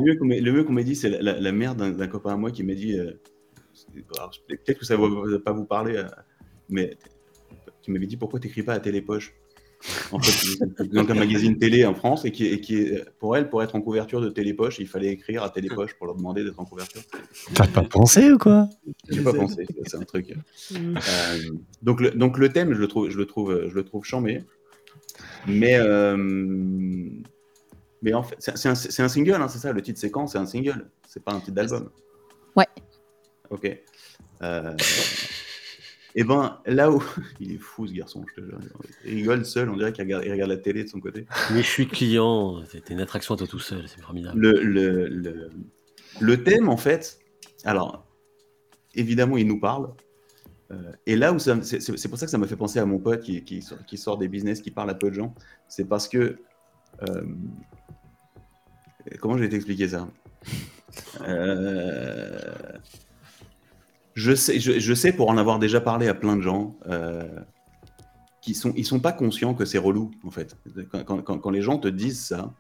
[0.51, 2.73] mieux qu'on m'ait- dit, c'est la, la- la mère d'un copain à moi qui m'a
[2.73, 3.11] dit euh,
[4.17, 6.03] alors, Peut-être que ça va va pas vous parler, euh,
[6.69, 6.97] mais
[7.81, 9.33] tu m'avais dit pourquoi t'écris pas à Télépoche
[10.11, 13.49] En fait, donc un magazine télé en France et qui, et qui est, pour elle,
[13.49, 16.59] pour être en couverture de Télépoche, il fallait écrire à Télépoche pour leur demander d'être
[16.59, 17.01] en couverture.
[17.53, 18.67] T'as pas pensé ou quoi?
[19.09, 20.33] J'ai pas pensé, c'est- un truc.
[20.73, 20.95] Euh,
[21.81, 24.43] donc, le, donc le thème, je le trouve, je le trouve, je le trouve chambé.
[25.47, 26.17] Mais, euh,
[28.01, 30.33] mais en fait, c'est c'est un, c'est un single, hein, c'est ça, le titre séquence,
[30.33, 31.89] c'est un single, c'est pas un titre d'album.
[32.55, 32.67] Ouais.
[33.49, 33.69] Ok.
[34.41, 34.75] Euh,
[36.15, 37.03] et ben là où
[37.39, 38.57] il est fou ce garçon, je te jure,
[39.05, 41.25] il rigole seul, on dirait qu'il regarde, la télé de son côté.
[41.51, 44.39] Mais je suis client, t'es t'es une attraction à toi tout seul, c'est formidable.
[44.39, 45.49] Le, le, le,
[46.21, 47.19] le thème, en fait,
[47.65, 48.07] alors,
[48.93, 49.93] évidemment, il nous parle.
[50.71, 52.97] Euh, et là où ça, c'est pour ça que ça m'a fait penser à mon
[52.97, 55.33] pote qui, qui sort des business, qui parle à peu de gens.
[55.67, 56.37] C'est parce que.
[57.07, 57.23] euh,
[59.19, 60.07] comment je vais t'expliquer ça?
[61.21, 62.39] Euh,
[64.15, 67.23] je, sais, je, je sais, pour en avoir déjà parlé à plein de gens, euh,
[68.41, 70.55] qui sont, ils sont pas conscients que c'est relou, en fait.
[70.91, 72.53] Quand, quand- quand- quand les gens te disent ça,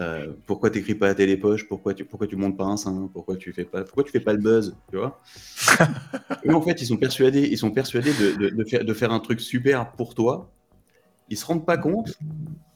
[0.00, 3.36] euh, pourquoi t'écris pas à Télépoche Pourquoi tu pourquoi tu montes pas un sein Pourquoi
[3.36, 5.20] tu fais pas pourquoi tu fais pas le buzz Tu vois?
[6.46, 9.12] Eux en fait ils sont persuadés ils sont persuadés de, de- de faire de faire
[9.12, 10.50] un truc super pour toi.
[11.28, 12.18] Ils se rendent pas compte.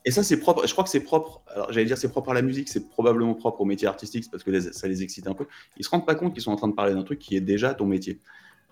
[0.05, 0.67] Et ça c'est propre.
[0.67, 1.43] Je crois que c'est propre.
[1.49, 2.69] Alors j'allais dire c'est propre à la musique.
[2.69, 5.47] C'est probablement propre au métier artistique parce que ça les excite un peu.
[5.77, 7.41] Ils se rendent pas compte qu'ils sont en train de parler d'un truc qui est
[7.41, 8.21] déjà ton métier.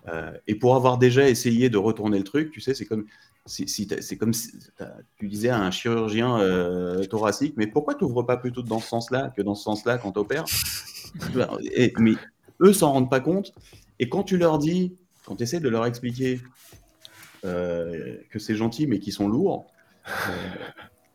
[0.07, 3.05] Euh, et pour avoir déjà essayé de retourner le truc, tu sais, c'est comme
[3.45, 3.87] si,
[5.17, 8.87] tu disais à un chirurgien euh, thoracique, mais pourquoi tu n'ouvres pas plutôt dans ce
[8.87, 10.45] sens-là que dans ce sens-là quand tu opères?
[11.73, 12.13] Et, Mais
[12.61, 13.53] eux s'en rendent pas compte.
[13.99, 16.39] Et quand tu leur dis, quand tu essaies de leur expliquer
[17.43, 19.67] que c'est gentil mais qu'ils sont lourds,
[20.07, 20.11] euh,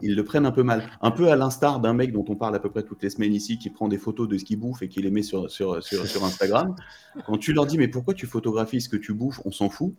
[0.04, 0.82] ils le prennent un peu mal.
[1.00, 3.32] Un peu à l'instar d'un mec dont on parle à peu près toutes les semaines
[3.34, 5.82] ici, qui prend des photos de ce qu'il bouffe et qui les met sur, sur,
[5.82, 6.74] sur, sur Instagram.
[7.24, 9.94] Quand tu leur dis, mais pourquoi tu photographies ce que tu bouffes, on s'en fout,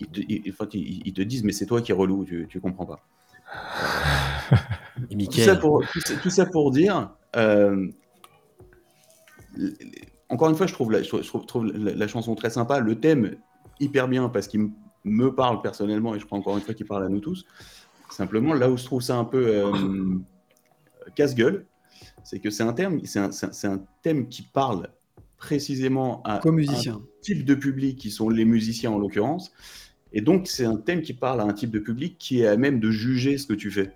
[0.00, 3.04] ils te, ils- te disent, mais c'est toi qui es relou, tu, tu comprends pas.
[5.10, 7.88] Et Tout ça pour, tout ça, tout ça pour dire, euh,
[10.28, 12.50] encore une fois, je trouve, la, je trouve- je trouve- trouve la, la chanson très
[12.50, 13.36] sympa, le thème
[13.80, 14.72] hyper bien parce qu'il m-
[15.04, 17.44] me parle personnellement et je crois encore une fois qu'il parle à nous tous.
[18.10, 20.18] Simplement, là où je trouve ça un peu euh,
[21.14, 21.66] casse-gueule,
[22.24, 22.74] c'est que c'est un,
[23.04, 23.68] c'est un, c'est
[24.02, 24.88] thème qui parle
[25.36, 29.52] précisément à Comme un type de public qui sont les musiciens en l'occurrence.
[30.12, 32.56] Et donc, c'est un thème qui parle à un type de public qui est à
[32.56, 33.92] même de juger ce que tu fais.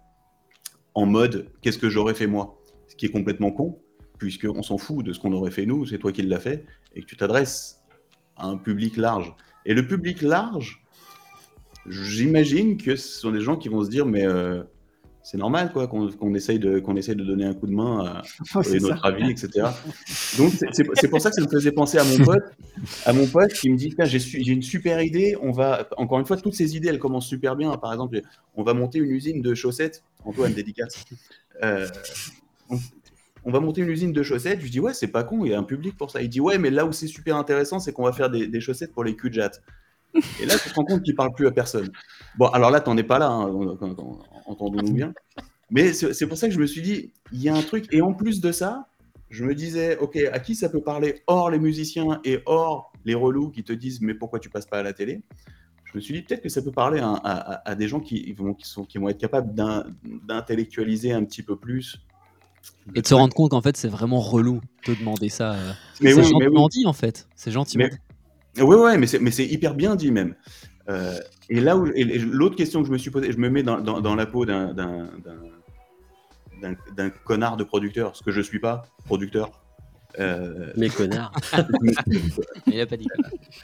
[0.95, 2.63] En mode, qu'est-ce que j'aurais fait moi?
[2.89, 3.79] Ce qui est complètement con,
[4.19, 7.03] puisqu'on s'en fout de ce qu'on aurait fait nous, c'est toi qui l'as fait, et
[7.03, 7.83] que tu t'adresses
[8.37, 9.35] à un public large.
[9.67, 10.84] Et le public large,
[11.89, 14.63] j'imagine que ce sont des gens qui vont se dire, mais euh,
[15.23, 18.23] c'est normal quoi qu'on essaye, de, qu'on essaye de donner un coup de main à,
[18.59, 18.79] Ouais, ça.
[18.79, 19.67] notre avis, etc.
[20.37, 22.45] Donc c'est- pour ça que ça me faisait penser à mon pote,
[23.07, 25.37] à mon pote qui me dit Tiens, j'ai su- une super idée.
[25.41, 27.73] On va encore une fois toutes ces idées elles commencent super bien.
[27.79, 28.21] Par exemple,
[28.55, 30.03] on va monter une usine de chaussettes.
[30.25, 31.05] Antoine dédicace.
[31.63, 31.87] Euh,
[32.69, 32.79] on,
[33.47, 34.61] on va monter une usine de chaussettes.
[34.61, 36.21] Je dis ouais c'est pas con, il y a un public pour ça.
[36.21, 38.61] Il dit ouais mais là où c'est super intéressant c'est qu'on va faire des, des
[38.61, 39.63] chaussettes pour les jatte.
[40.41, 41.91] Et là tu te rends compte qu'il parle plus à personne.
[42.39, 43.51] Bon alors là t'en es pas là, hein,
[44.47, 45.13] entendons-nous bien.
[45.71, 47.87] Mais c'est pour ça que je me suis dit, il y a un truc.
[47.93, 48.87] Et en plus de ça,
[49.31, 53.15] je me disais, ok, à qui ça peut parler hors les musiciens et hors les
[53.15, 55.23] relous qui te disent, mais pourquoi tu passes pas à la télé?
[55.85, 58.33] Je me suis dit, peut-être que ça peut parler à, à- à des gens qui
[58.35, 59.85] vont, qui, sont, qui vont être capables d'in-
[60.29, 61.99] d'intellectualiser un petit peu plus.
[62.95, 65.53] Et de se rendre compte qu'en fait, c'est vraiment relou de demander ça.
[65.55, 65.73] euh.
[66.01, 66.71] Mais c'est oui, gentiment oui.
[66.71, 67.27] dit, en fait.
[67.37, 67.97] C'est gentiment Mais- dit.
[68.59, 70.35] Ouais, ouais, mais c'est, mais c'est hyper bien dit même.
[70.89, 73.63] Euh, et là où et- l'autre question que je me suis posée, je me mets
[73.63, 75.41] dans, dans- dans la peau d'un, d'un, d'un-
[76.63, 79.51] d'un- d'un connard de producteur, ce que je suis pas, producteur.
[80.21, 81.33] Euh, mais connard.
[82.67, 83.09] Il a pas dit.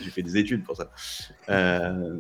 [0.01, 0.91] J'ai fait des études pour ça.
[1.49, 2.17] Euh,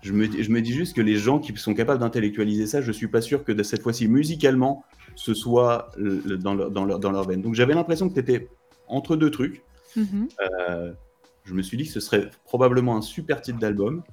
[0.00, 2.80] je, me, dis- je me dis juste que les gens qui sont capables d'intellectualiser ça,
[2.80, 4.84] je suis pas sûr que de cette fois-ci, musicalement,
[5.14, 7.42] ce soit le- dans, leur, dans, leur, dans leur veine.
[7.42, 8.48] Donc j'avais l'impression que tu étais
[8.88, 9.62] entre deux trucs.
[9.96, 10.28] Mhm.
[11.50, 14.04] Je me suis dit que ce serait probablement un super titre d'album,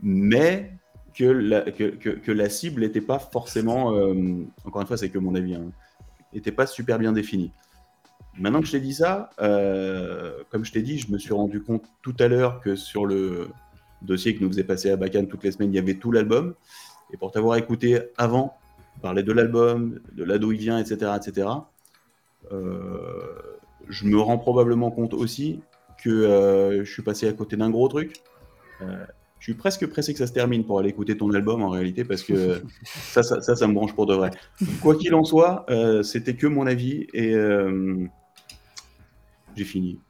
[0.00, 0.70] mais
[1.12, 5.56] que la, cible n'était pas forcément, euh, encore une fois, c'est que mon avis,
[6.32, 7.50] n'était pas super bien définie.
[8.38, 11.60] Maintenant que je t'ai dit ça, euh, comme je t'ai dit, je me suis rendu
[11.62, 13.48] compte tout à l'heure que sur le
[14.02, 16.54] dossier que nous faisait passer à Bacan toutes les semaines, il y avait tout l'album.
[17.12, 18.56] Et pour t'avoir écouté avant,
[19.02, 21.48] parler de l'album, de là d'où il vient, etc., etc.,
[22.52, 23.56] euh,
[23.88, 25.60] je me rends probablement compte aussi
[26.02, 28.22] que euh, je suis passé à côté d'un gros truc.
[28.82, 29.04] Euh,
[29.44, 32.04] je suis presque pressé que ça se termine pour aller écouter ton album en réalité
[32.04, 34.30] parce que ça, ça, ça, ça me branche pour de vrai.
[34.80, 38.06] Quoi qu'il en soit, euh, c'était que mon avis et euh,
[39.54, 40.00] j'ai fini.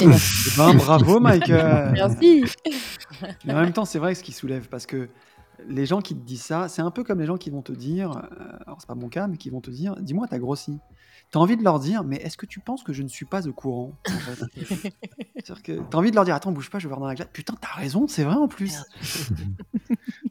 [0.00, 1.92] Eh ben, bravo, Michael.
[1.92, 2.44] Merci.
[3.44, 5.08] Mais en même temps, c'est vrai ce qui soulève parce que
[5.68, 7.72] les gens qui te disent ça, c'est un peu comme les gens qui vont te
[7.72, 8.10] dire,
[8.66, 10.78] alors c'est pas mon cas, mais qui vont te dire, dis-moi, t'as grossi.
[11.32, 13.48] T'as envie de leur dire, mais est-ce que tu penses que je ne suis pas
[13.48, 14.44] au courant en fait?
[15.36, 17.14] C'est-à-dire que t'as envie de leur dire, attends, bouge pas, je vais voir dans la
[17.14, 17.28] glace.
[17.32, 18.76] Putain, t'as raison, c'est vrai en plus.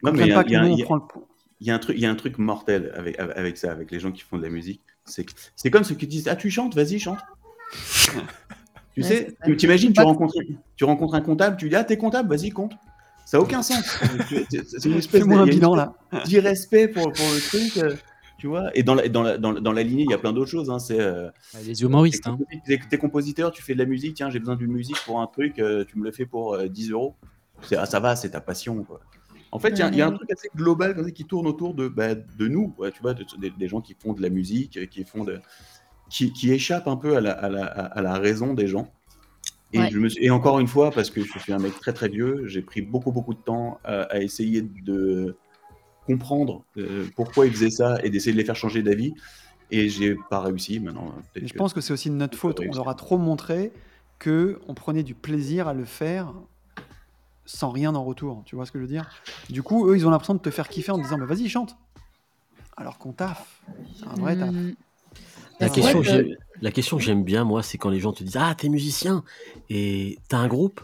[0.04, 0.84] Non, mais il y, a- pas que il y a- nous, on il y a-
[0.84, 1.22] prend le point.
[1.60, 3.70] il y a un truc, il y a un truc mortel avec, avec avec ça,
[3.70, 4.80] avec les gens qui font de la musique.
[5.04, 5.26] C'est
[5.56, 7.18] c'est comme ceux qui disent Ah, tu chantes, vas-y, chante.
[8.94, 10.34] tu Ouais, sais, tu t'imagines, tu rencontres,
[10.76, 12.72] tu rencontres un comptable, tu dis Ah, t'es comptable, vas-y, compte.
[13.24, 13.82] Ça n'a aucun sens.
[14.50, 15.94] C'est- une espèce de- un bilan là.
[16.26, 17.98] d'irrespect pour, pour le truc.
[18.42, 20.14] Euh, tu vois et dans la, dans, la, dans, la- dans la lignée, il y
[20.14, 20.70] a plein d'autres choses.
[20.70, 21.00] Hein, c'est.
[21.00, 21.30] euh,
[21.64, 22.24] Les humoristes.
[22.66, 22.98] T'es Hein.
[22.98, 25.84] compositeur, tu fais de la musique, tiens, j'ai besoin d'une musique pour un truc, euh,
[25.86, 27.14] tu me le fais pour euh, 10 euros.
[27.62, 28.82] C'est- Ah, ça va, c'est ta passion.
[28.84, 29.00] Quoi.
[29.52, 31.24] En fait, il y a- il y, a un truc assez global comme ça, qui
[31.24, 34.12] tourne autour de, bah, de nous, quoi, tu vois, de- des, des gens qui font
[34.14, 35.38] de la musique, euh, qui font de,
[36.10, 38.90] qui, qui échappent un peu à la, à la, à- à la raison des gens.
[39.74, 39.88] Et, Ouais.
[39.90, 42.08] je me suis- et encore une fois, parce que je suis un mec très très
[42.08, 45.36] vieux, j'ai pris beaucoup beaucoup de temps à, à essayer de
[46.06, 49.12] comprendre euh, pourquoi ils faisaient ça et d'essayer de les faire changer d'avis.
[49.70, 50.80] Et j'ai pas réussi.
[50.80, 52.60] Maintenant, je que- pense que c'est aussi de notre faute.
[52.60, 53.72] On leur a trop montré
[54.18, 56.32] que on prenait du plaisir à le faire
[57.46, 58.42] sans rien en retour.
[58.44, 59.08] Tu vois ce que je veux dire?
[59.50, 61.48] Du coup, eux, ils ont l'impression de te faire kiffer en te disant bah, vas-y,
[61.48, 61.76] chante.
[62.76, 63.62] Alors qu'on taffe.
[63.98, 64.50] C'est un vrai taf.
[64.50, 64.74] Mhm.
[65.60, 66.28] La question, que
[66.60, 69.22] la question que j'aime bien, moi, c'est quand les gens te disent Ah, t'es musicien
[69.70, 70.80] et t'as un groupe?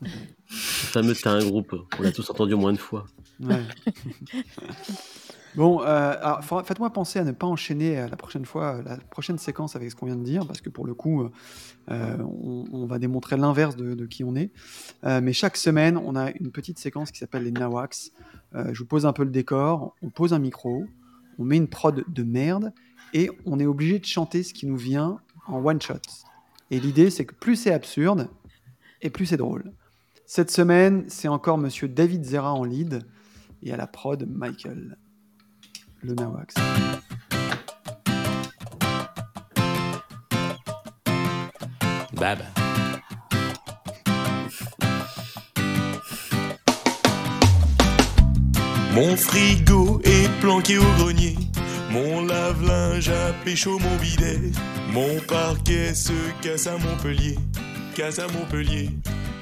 [0.00, 0.06] Le
[0.50, 3.06] fameux t'as un groupe, on l'a tous entendu au moins une fois.
[3.40, 3.62] Ouais.
[5.54, 6.12] Bon, euh,
[6.64, 9.90] faites-moi penser à ne pas enchaîner euh, la prochaine fois, euh, la prochaine séquence avec
[9.90, 11.28] ce qu'on vient de dire, parce que pour le coup,
[11.90, 14.50] euh, on, on va démontrer l'inverse de, de qui on est.
[15.04, 18.12] Euh, mais chaque semaine, on a une petite séquence qui s'appelle les Nawaks.
[18.54, 20.84] Je vous pose un peu le décor, on pose un micro,
[21.38, 22.72] on met une prod de merde,
[23.12, 25.18] et on est obligé de chanter ce qui nous vient
[25.48, 25.94] en one shot.
[26.70, 28.28] Et l'idée, c'est que plus c'est absurde,
[29.02, 29.72] et plus c'est drôle.
[30.24, 33.04] Cette semaine, c'est encore Monsieur David Zera en lead,
[33.62, 34.96] et à la prod, Michael.
[36.02, 36.54] Le Nawax.
[42.12, 42.38] Bab.
[48.94, 51.36] Mon frigo est planqué au grenier.
[51.90, 54.52] Mon lave-linge a pécho mon bidet.
[54.92, 57.36] Mon parquet se casse à Montpellier.
[57.94, 58.90] Casse à Montpellier.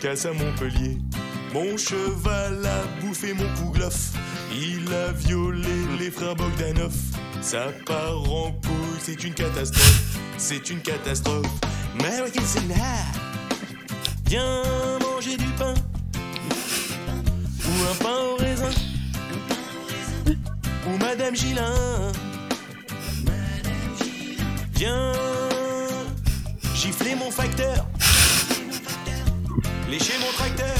[0.00, 0.98] Casse à Montpellier.
[1.52, 4.12] Mon cheval a bouffé mon pouglof.
[4.52, 5.68] Il a violé
[5.98, 6.94] les frères Bogdanov.
[7.40, 10.18] Ça part en couille, c'est une catastrophe.
[10.38, 11.46] C'est une catastrophe.
[11.98, 12.74] American Sinner.
[14.26, 14.62] Viens
[15.00, 15.74] manger du pain.
[17.64, 18.70] Ou un pain au raisin.
[20.86, 22.12] Ou Madame Gillin.
[24.74, 25.12] Viens
[26.74, 27.86] gifler mon facteur.
[29.88, 30.75] Lécher mon tracteur.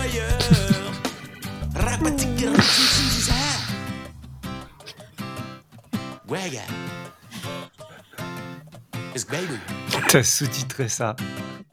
[0.00, 0.38] Employeur.
[1.74, 2.48] Rapatic-
[6.28, 6.60] Ouais, gars.
[9.14, 9.58] Est-ce que baby?
[10.08, 11.16] T'as sous-titré ça.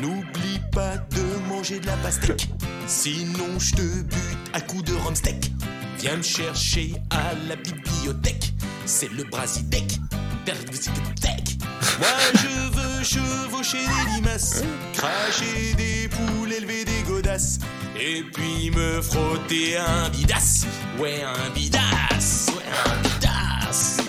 [0.00, 2.48] N'oublie pas de manger de la pastèque,
[2.86, 5.52] sinon je te bute à coups de rumsteak.
[5.98, 8.52] Viens me chercher à la bibliothèque,
[8.86, 9.98] c'est le Brasidec.
[10.44, 11.56] Tech.
[12.00, 14.62] Moi je veux chevaucher des limaces,
[14.94, 17.58] cracher des poules, élever des godasses,
[18.00, 20.66] et puis me frotter un bidas.
[20.98, 24.00] Ouais, un bidas, ouais, un bidas.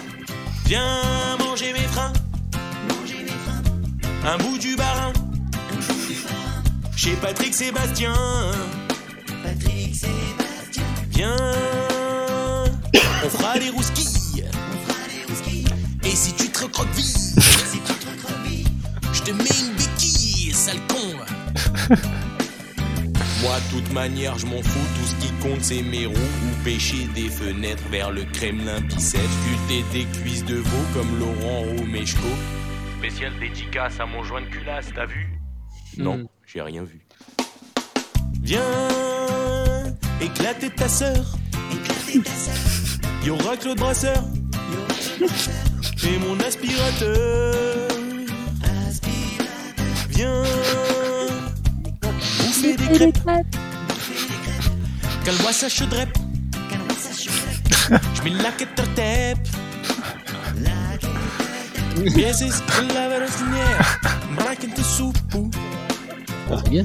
[0.66, 2.14] Viens manger mes freins,
[4.26, 5.12] un bout du barin.
[6.96, 8.16] Chez Patrick Sébastien.
[9.44, 10.84] Patrick Sébastien.
[11.12, 11.36] Viens,
[13.26, 14.46] on fera des rousquilles.
[16.04, 17.36] Et si tu te recroquevilles,
[19.26, 21.96] te mets une béquille, sale con.
[23.42, 24.88] Moi, de toute manière, je m'en fous.
[25.00, 29.30] Tout ce qui compte, c'est mes roues ou pêcher des fenêtres vers le Kremlin Bicêtre.
[29.44, 32.28] Sculpter des cuisses de veau comme Laurent Romeshko.
[33.00, 35.28] Spécial dédicace à mon joint de culasse, t'as vu?
[35.98, 36.28] Non, Mm.
[36.48, 37.00] j'ai rien vu.
[38.42, 38.62] Viens
[40.22, 41.38] éclater ta sœur.
[43.24, 44.24] Y aura Claude Brasseur.
[46.04, 47.88] Et mon aspirateur.
[50.16, 50.44] Viens
[52.02, 53.56] bouffer des crêpes.
[55.26, 56.10] Calme-moi ça chaudrep.
[58.16, 59.38] Je mets la quête tep.
[62.16, 64.00] Bien c'est ce que la verosinière.
[64.32, 65.50] Maraquente soupu.
[66.50, 66.84] C'est bien.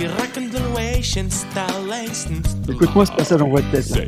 [0.00, 3.94] Irakan Delration Style Écoute-moi ce passage en voix de tête.
[3.94, 4.00] là.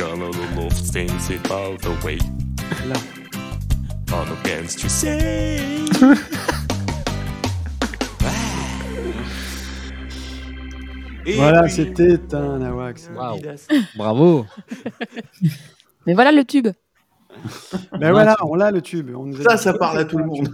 [0.00, 0.30] The the.
[0.30, 2.18] Gonna love things about the way.
[2.88, 2.96] Là.
[4.12, 5.60] On against you say.
[11.26, 13.10] Et Voilà, puis- c'était un Nawax.
[13.14, 13.36] Waouh.
[13.36, 13.66] Bidas.
[13.96, 14.46] Bravo.
[16.06, 16.68] Mais voilà le tube.
[17.98, 19.10] Ben voilà, on l'a le tube.
[19.16, 20.48] On nous a Ça, ça parle à tout le monde.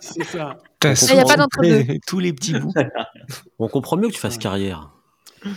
[0.00, 0.56] C'est ça.
[0.78, 1.98] T'as Il y a pas d'entre-deux.
[2.06, 2.72] tous les petits bouts.
[3.58, 4.90] On comprend mieux que tu fasses carrière.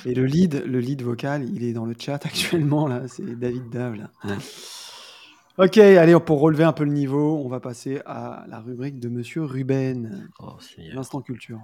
[0.06, 3.08] Et le lead, le lead vocal, il est dans le chat actuellement là.
[3.08, 4.10] C'est David Dave là.
[5.58, 9.08] Ok, allez, pour relever un peu le niveau, on va passer à la rubrique de
[9.08, 10.58] Monsieur Ruben, Oh,
[10.94, 11.60] l'instant culture.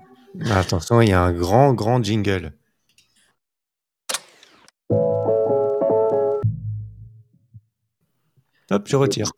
[0.52, 2.54] Attention, il y a un grand, grand jingle.
[8.72, 9.32] Hop, je retire.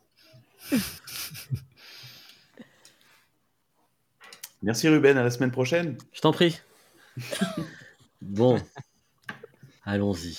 [4.61, 5.97] Merci Ruben, à la semaine prochaine.
[6.11, 6.59] Je t'en prie.
[8.21, 8.59] bon,
[9.83, 10.37] allons-y.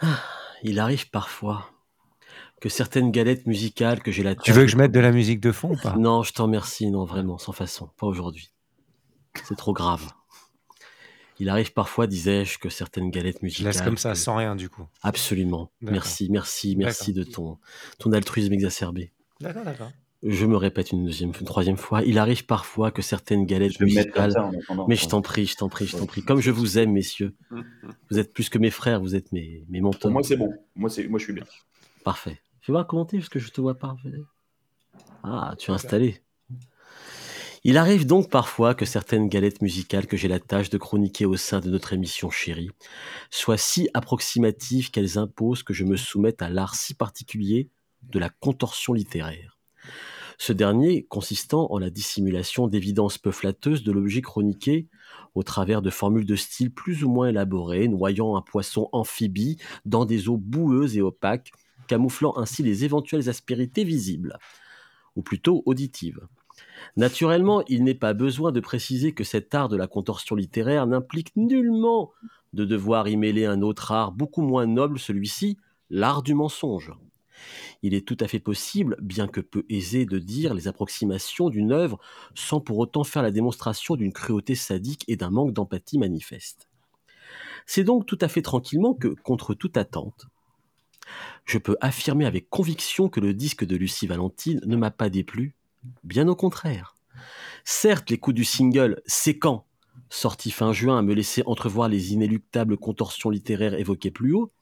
[0.00, 0.22] Ah,
[0.62, 1.70] il arrive parfois
[2.60, 5.40] que certaines galettes musicales que j'ai la Tu veux que je mette de la musique
[5.40, 5.94] de fond ou pas?
[5.96, 8.50] Non, je t'en remercie, non, vraiment, sans façon, pas aujourd'hui.
[9.44, 10.10] C'est trop grave.
[11.40, 13.66] Il arrive parfois, disais-je, que certaines galettes Je musicales.
[13.72, 14.86] laisse comme ça, que- sans rien du coup.
[15.02, 15.70] Absolument.
[15.80, 17.58] Merci, merci, merci de ton,
[17.98, 19.12] ton altruisme exacerbé.
[19.40, 19.90] D'accord, d'accord.
[20.26, 22.02] Je me répète une deuxième, une troisième fois.
[22.02, 24.32] Il arrive parfois que certaines galettes Je musicales.
[24.32, 24.50] ça.
[24.88, 26.22] Mais je t'en prie, je t'en prie, je t'en prie.
[26.22, 27.34] Comme je vous aime, messieurs.
[28.10, 30.10] Vous êtes plus que mes frères, vous êtes mes, mes Pour mentors.
[30.10, 30.50] moi, c'est bon.
[30.76, 31.44] Moi, c'est, moi, je suis bien.
[32.04, 32.40] Parfait.
[32.62, 33.96] Fais voir commenter parce que je te vois pas.
[35.22, 36.22] Ah, tu es installé.
[37.64, 41.36] Il arrive donc parfois que certaines galettes musicales que j'ai la tâche de chroniquer au
[41.36, 42.70] sein de notre émission chérie
[43.30, 47.68] soient si approximatives qu'elles imposent que je me soumette à l'art si particulier
[48.02, 49.58] de la contorsion littéraire.
[50.38, 54.88] Ce dernier consistant en la dissimulation d'évidences peu flatteuses de l'objet chroniqué
[55.34, 60.04] au travers de formules de style plus ou moins élaborées, noyant un poisson amphibie dans
[60.04, 61.52] des eaux boueuses et opaques,
[61.86, 64.38] camouflant ainsi les éventuelles aspérités visibles,
[65.16, 66.20] ou plutôt auditives.
[66.96, 71.34] Naturellement, il n'est pas besoin de préciser que cet art de la contorsion littéraire n'implique
[71.36, 72.12] nullement
[72.52, 75.58] de devoir y mêler un autre art beaucoup moins noble, celui-ci,
[75.90, 76.92] l'art du mensonge.
[77.82, 81.72] Il est tout à fait possible, bien que peu aisé, de dire les approximations d'une
[81.72, 81.98] œuvre
[82.34, 86.68] sans pour autant faire la démonstration d'une cruauté sadique et d'un manque d'empathie manifeste.
[87.66, 90.26] C'est donc tout à fait tranquillement que, contre toute attente,
[91.44, 95.54] je peux affirmer avec conviction que le disque de Lucie Valentine ne m'a pas déplu,
[96.02, 96.94] bien au contraire.
[97.64, 99.66] Certes, l'écoute du single C'est quand?
[100.10, 104.52] sorti fin juin, me laissait entrevoir les inéluctables contorsions littéraires évoquées plus haut.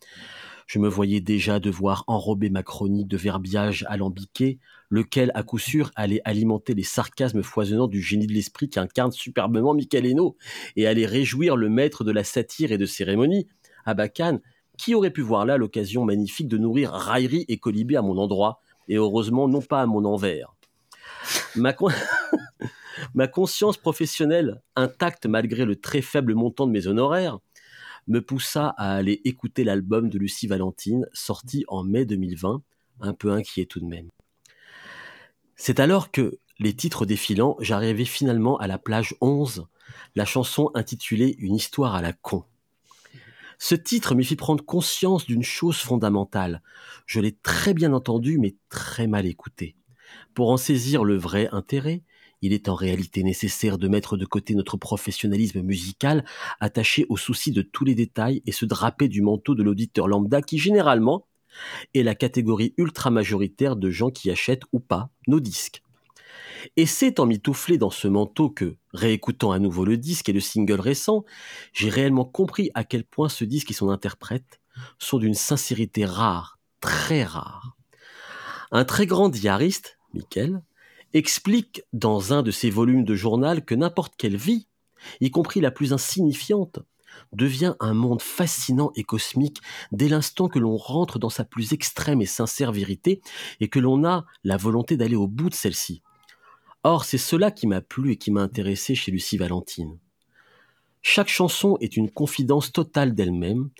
[0.72, 4.58] Je me voyais déjà devoir enrober ma chronique de verbiage alambiqué,
[4.88, 9.74] lequel, à coup sûr, allait alimenter les sarcasmes foisonnants du génie de l'esprit qu'incarne superbement
[9.74, 10.34] Michael Eno,
[10.76, 13.48] et allait réjouir le maître de la satire et de cérémonie,
[13.84, 14.38] Abakan,
[14.78, 18.62] qui aurait pu voir là l'occasion magnifique de nourrir raillerie et colibé à mon endroit,
[18.88, 20.54] et heureusement non pas à mon envers.
[21.54, 21.74] Ma
[23.28, 27.40] conscience professionnelle, intacte malgré le très faible montant de mes honoraires,
[28.06, 32.62] me poussa à aller écouter l'album de Lucie Valentine, sorti en mai 2020,
[33.00, 34.08] un peu inquiet tout de même.
[35.56, 39.66] C'est alors que, les titres défilant, j'arrivais finalement à la plage 11,
[40.14, 42.44] la chanson intitulée Une histoire à la con.
[43.58, 46.62] Ce titre m'y fit prendre conscience d'une chose fondamentale.
[47.06, 49.76] Je l'ai très bien entendu, mais très mal écouté.
[50.34, 52.02] Pour en saisir le vrai intérêt,
[52.42, 56.24] il est en réalité nécessaire de mettre de côté notre professionnalisme musical,
[56.60, 60.42] attaché au souci de tous les détails et se draper du manteau de l'auditeur lambda
[60.42, 61.26] qui, généralement,
[61.94, 65.82] est la catégorie ultra majoritaire de gens qui achètent ou pas nos disques.
[66.76, 70.40] Et c'est en mitouflé dans ce manteau que, réécoutant à nouveau le disque et le
[70.40, 71.24] single récent,
[71.72, 74.60] j'ai réellement compris à quel point ce disque et son interprète
[74.98, 77.76] sont d'une sincérité rare, très rare.
[78.70, 80.62] Un très grand diariste, Michael,
[81.14, 84.66] explique dans un de ses volumes de journal que n'importe quelle vie,
[85.20, 86.80] y compris la plus insignifiante,
[87.32, 89.60] devient un monde fascinant et cosmique
[89.90, 93.20] dès l'instant que l'on rentre dans sa plus extrême et sincère vérité
[93.60, 96.02] et que l'on a la volonté d'aller au bout de celle-ci.
[96.84, 99.98] Or, c'est cela qui m'a plu et qui m'a intéressé chez Lucie Valentine.
[101.00, 103.70] Chaque chanson est une confidence totale d'elle-même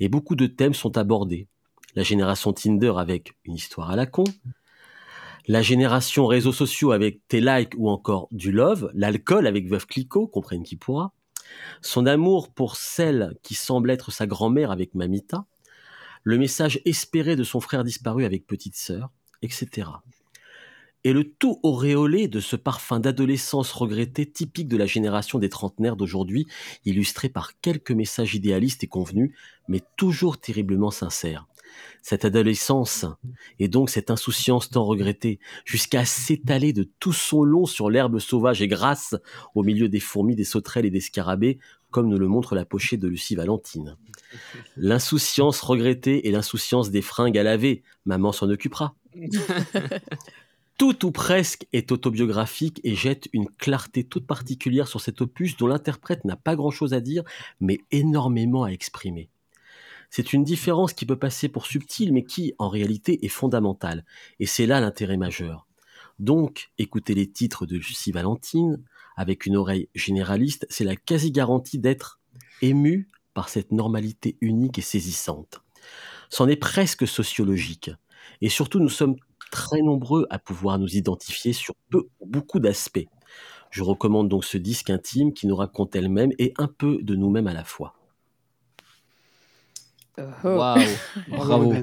[0.00, 1.48] et beaucoup de thèmes sont abordés.
[1.94, 4.24] La génération Tinder avec une histoire à la con,
[5.46, 10.26] la génération réseaux sociaux avec tes likes ou encore du love, l'alcool avec Veuve Clicquot,
[10.26, 11.12] comprenne qui pourra,
[11.80, 15.46] son amour pour celle qui semble être sa grand-mère avec Mamita,
[16.22, 19.10] le message espéré de son frère disparu avec petite sœur,
[19.42, 19.88] etc.
[21.04, 25.96] Et le tout auréolé de ce parfum d'adolescence regretté typique de la génération des trentenaires
[25.96, 26.46] d'aujourd'hui,
[26.84, 29.34] illustré par quelques messages idéalistes et convenus,
[29.66, 31.48] mais toujours terriblement sincères.
[32.02, 33.06] Cette adolescence,
[33.60, 38.60] et donc cette insouciance tant regrettée, jusqu'à s'étaler de tout son long sur l'herbe sauvage
[38.60, 39.14] et grasse,
[39.54, 41.58] au milieu des fourmis, des sauterelles et des scarabées,
[41.90, 43.96] comme nous le montre la pochette de Lucie Valentine.
[44.76, 48.96] L'insouciance regrettée et l'insouciance des fringues à laver, maman s'en occupera.
[50.78, 55.68] Tout ou presque est autobiographique et jette une clarté toute particulière sur cet opus dont
[55.68, 57.22] l'interprète n'a pas grand-chose à dire,
[57.60, 59.28] mais énormément à exprimer.
[60.14, 64.04] C'est une différence qui peut passer pour subtile, mais qui, en réalité, est fondamentale.
[64.40, 65.66] Et c'est là l'intérêt majeur.
[66.18, 68.84] Donc, écouter les titres de Lucie Valentine,
[69.16, 72.20] avec une oreille généraliste, c'est la quasi-garantie d'être
[72.60, 75.62] ému par cette normalité unique et saisissante.
[76.28, 77.90] C'en est presque sociologique.
[78.42, 79.16] Et surtout, nous sommes
[79.50, 83.08] très nombreux à pouvoir nous identifier sur peu ou beaucoup d'aspects.
[83.70, 87.46] Je recommande donc ce disque intime qui nous raconte elle-même et un peu de nous-mêmes
[87.46, 87.94] à la fois.
[90.18, 90.22] Oh.
[90.44, 90.80] Waouh,
[91.28, 91.74] bravo,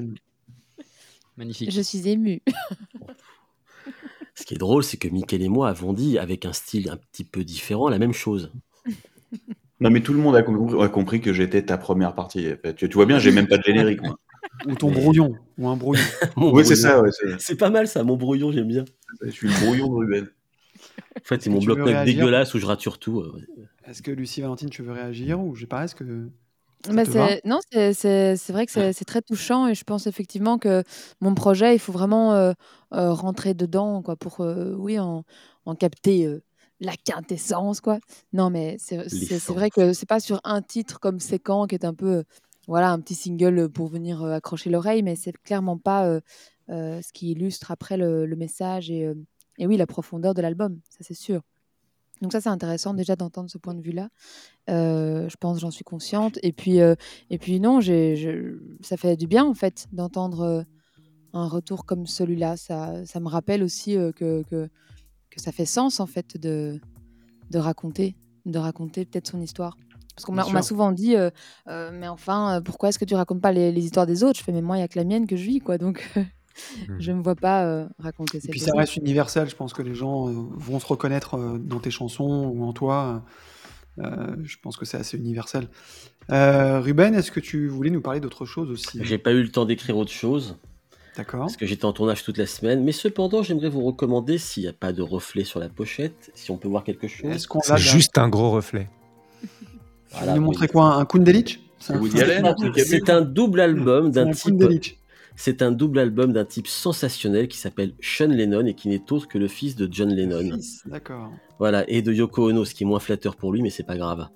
[1.36, 1.70] magnifique.
[1.70, 2.40] Je suis émue.
[4.34, 6.96] Ce qui est drôle, c'est que Mickaël et moi avons dit, avec un style un
[6.96, 8.52] petit peu différent, la même chose.
[9.80, 12.44] Non, mais tout le monde a compris, a compris que j'étais ta première partie.
[12.62, 14.00] Fait, Tu, tu vois bien, j'ai même pas de générique.
[14.02, 14.18] Moi.
[14.66, 16.02] Ou ton brouillon, ou un brouillon.
[16.36, 17.10] Mon Oui, c'est ça, ouais.
[17.38, 18.84] c'est- pas mal ça, mon brouillon, j'aime bien.
[19.22, 20.28] Je suis le brouillon de Ruben.
[21.16, 23.20] En fait, c'est mon bloc-notes dégueulasse où je rature tout.
[23.20, 23.64] euh, ouais.
[23.86, 26.28] Est-ce que Lucie Valentine, tu veux réagir ou je sais pas, est-ce que
[26.88, 30.06] Bah, c'est- non, c'est c'est- c'est vrai que c'est c'est très touchant et je pense
[30.06, 30.82] effectivement que
[31.20, 32.52] mon projet, il faut vraiment euh,
[32.94, 35.24] euh, rentrer dedans quoi, pour euh, oui, en,
[35.66, 36.42] en capter euh,
[36.80, 37.80] la quintessence.
[37.82, 37.98] Quoi.
[38.32, 41.74] Non, mais c'est c'est- c'est vrai que c'est pas sur un titre comme Séquent qui
[41.74, 42.22] est un peu euh,
[42.66, 46.20] voilà, un petit single pour venir euh, accrocher l'oreille, mais c'est clairement pas euh,
[46.70, 49.14] euh, ce qui illustre après le, le message et, euh,
[49.58, 51.42] et oui, la profondeur de l'album, ça c'est sûr.
[52.20, 54.08] Donc ça, c'est intéressant déjà d'entendre ce point de vue-là.
[54.68, 56.38] Euh, je pense, j'en suis consciente.
[56.42, 56.94] Et puis, euh,
[57.30, 60.62] et puis non, ça fait du bien en fait d'entendre euh,
[61.32, 62.56] un retour comme celui-là.
[62.56, 64.68] Ça, ça me rappelle aussi que, que,
[65.30, 66.78] que ça fait sens en fait de,
[67.50, 69.76] de raconter, de raconter peut-être son histoire.
[70.14, 71.14] Parce qu'on m'a, souvent dit,
[71.66, 74.38] mais enfin, pourquoi est-ce que tu racontes pas les, les histoires des autres?
[74.38, 75.78] Je fais, mais moi, il y a que la mienne que je vis, quoi.
[75.78, 76.06] Donc,
[76.98, 79.82] je me vois pas euh, raconter Et celle puis ça reste universel, je pense que
[79.82, 83.22] les gens euh, vont se reconnaître euh, dans tes chansons ou en toi.
[83.98, 85.68] Euh, je pense que c'est assez universel.
[86.30, 89.00] Euh, Ruben, est-ce que tu voulais nous parler d'autre chose aussi?
[89.02, 90.56] J'ai pas eu le temps d'écrire autre chose.
[91.16, 91.40] D'accord.
[91.40, 92.84] Parce que j'étais en tournage toute la semaine.
[92.84, 96.50] Mais cependant, j'aimerais vous recommander, s'il n'y a pas de reflet sur la pochette, si
[96.50, 97.30] on peut voir quelque chose.
[97.30, 98.88] Est-ce qu'on a juste un gros reflet.
[99.40, 99.48] Tu
[100.12, 100.94] Voilà, nous montrer quoi?
[100.94, 104.99] Un Kundelich C'est un un double album d'un un type.
[105.42, 109.26] C'est un double album d'un type sensationnel qui s'appelle Sean Lennon et qui n'est autre
[109.26, 110.58] que le fils de John Lennon.
[110.84, 111.32] D'accord.
[111.58, 113.96] Voilà, et de Yoko Ono, ce qui est moins flatteur pour lui, mais c'est pas
[113.96, 114.28] grave.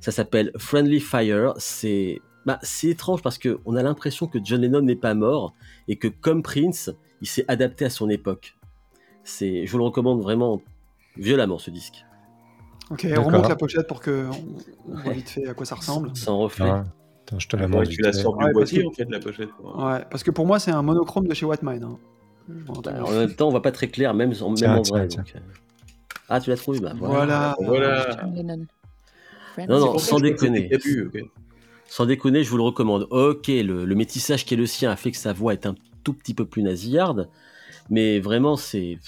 [0.00, 1.54] Ça s'appelle Friendly Fire.
[1.56, 5.54] C'est bah, c'est étrange parce que on a l'impression que John Lennon n'est pas mort
[5.88, 6.88] et que comme Prince,
[7.20, 8.56] il s'est adapté à son époque.
[9.24, 10.62] C'est, je vous le recommande vraiment
[11.16, 12.04] violemment ce disque.
[12.92, 13.24] Ok, D'accord.
[13.24, 16.16] remonte la pochette pour que on on voit vite fait à quoi ça ressemble.
[16.16, 16.70] Sans reflet.
[16.70, 16.84] Ah,
[17.26, 17.88] attends, je te la Ouais, montre.
[17.90, 19.48] tu la sors du Ouais, parce boîtier, que- en fait, la pochette.
[19.62, 21.82] Ouais, parce que pour moi c'est un monochrome de chez Whitemine.
[21.84, 21.98] Hein.
[22.48, 24.96] Bah, en même temps, on voit pas très clair, même, en- même Tiens, en tiens,
[24.98, 25.08] vrai.
[25.08, 25.22] tiens.
[25.22, 25.38] donc, euh.
[26.28, 27.54] Ah, tu l'as trouvé bah, voilà.
[27.60, 28.14] Voilà.
[28.16, 28.56] Voilà.
[29.68, 30.70] Non, non, sans déconner.
[31.86, 33.06] Sans déconner, je vous le recommande.
[33.10, 35.74] Ok, le, le métissage qui est le sien a fait que sa voix est un
[36.02, 37.28] tout petit peu plus nasillarde,
[37.88, 38.98] mais vraiment, c'est.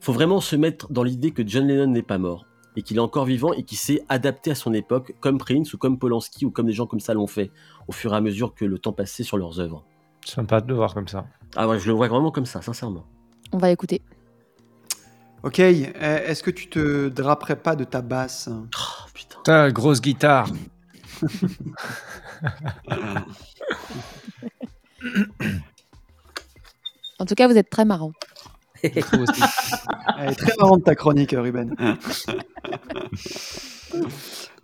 [0.00, 2.46] Faut vraiment se mettre dans l'idée que John Lennon n'est pas mort
[2.76, 5.78] et qu'il est encore vivant et qu'il s'est adapté à son époque, comme Prince ou
[5.78, 7.50] comme Polanski ou comme des gens comme ça l'ont fait,
[7.88, 9.84] au fur et à mesure que le temps passait sur leurs œuvres.
[10.24, 11.26] Sympa de le voir comme ça.
[11.56, 13.04] Ah ouais, je le vois vraiment comme ça, sincèrement.
[13.52, 14.02] On va écouter.
[15.42, 15.92] Ok, euh,
[16.26, 18.48] est-ce que tu te draperais pas de ta basse?
[18.50, 19.38] Oh, putain.
[19.44, 20.50] Ta grosse guitare.
[27.20, 28.12] En tout cas, vous êtes très marrant.
[30.18, 31.74] Elle est très marrante ta chronique, Ruben.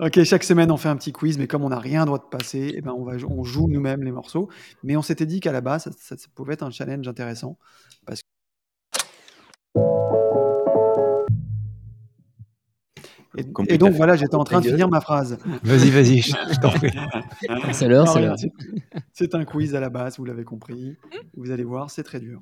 [0.01, 2.25] ok, chaque semaine on fait un petit quiz, mais comme on n'a rien droit de
[2.25, 4.49] passer, eh ben on, va, on joue nous-mêmes les morceaux.
[4.83, 7.59] Mais on s'était dit qu'à la base, ça, ça- ça pouvait être un challenge intéressant.
[8.07, 8.29] Parce que...
[13.69, 15.39] Et, donc voilà, j'étais en train de finir ma phrase.
[15.65, 16.91] Vas-y, vas-y, je t'en prie.
[17.73, 18.37] C'est l'heure, c'est l'heure.
[19.13, 20.97] C'est un quiz à la base, vous l'avez compris.
[21.37, 22.41] Vous allez voir, c'est très dur.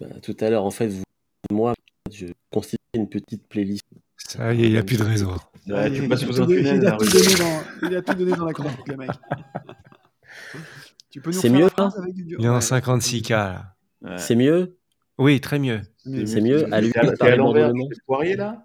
[0.00, 1.02] Bah, tout à l'heure, en fait, vous,
[1.52, 1.74] moi,
[2.10, 3.84] je constitue une petite playlist.
[4.16, 5.30] Ça y est, il n'y a plus de réseau.
[5.68, 8.02] Ouais, il, tu il passes a tunnel, il a là, tout donné dans, il a
[8.02, 9.10] tout donné dans la chronique, le mec.
[11.10, 12.58] Tu peux nous C'est mieux, avec du Il est en Ouais.
[12.60, 13.74] 56K là.
[14.00, 14.16] Ouais.
[14.18, 14.78] C'est mieux
[15.18, 15.80] Oui, très mieux.
[16.04, 17.72] C'est mieux à lui T'es à- t'es parler à l'envers,
[18.06, 18.64] poirier, là?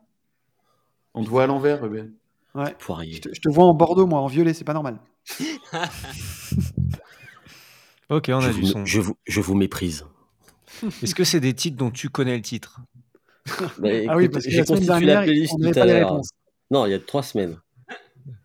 [1.16, 2.14] On te voit à l'envers, Ruben.
[2.54, 2.76] Ouais.
[2.78, 3.14] Poirier.
[3.14, 5.00] Je te, je te vois en Bordeaux, moi, en violet, c'est pas normal.
[8.10, 8.86] Ok, on Je a du vous, son.
[8.86, 10.06] je, vous, je vous méprise.
[11.04, 12.80] Est-ce que c'est des titres dont tu connais le titre?
[13.78, 16.00] Bah, ah oui, parce que j'ai constitué la playlist on tout n'avait à pas les
[16.00, 16.10] l'heure.
[16.12, 16.30] réponses.
[16.72, 17.60] Non, il y a trois semaines.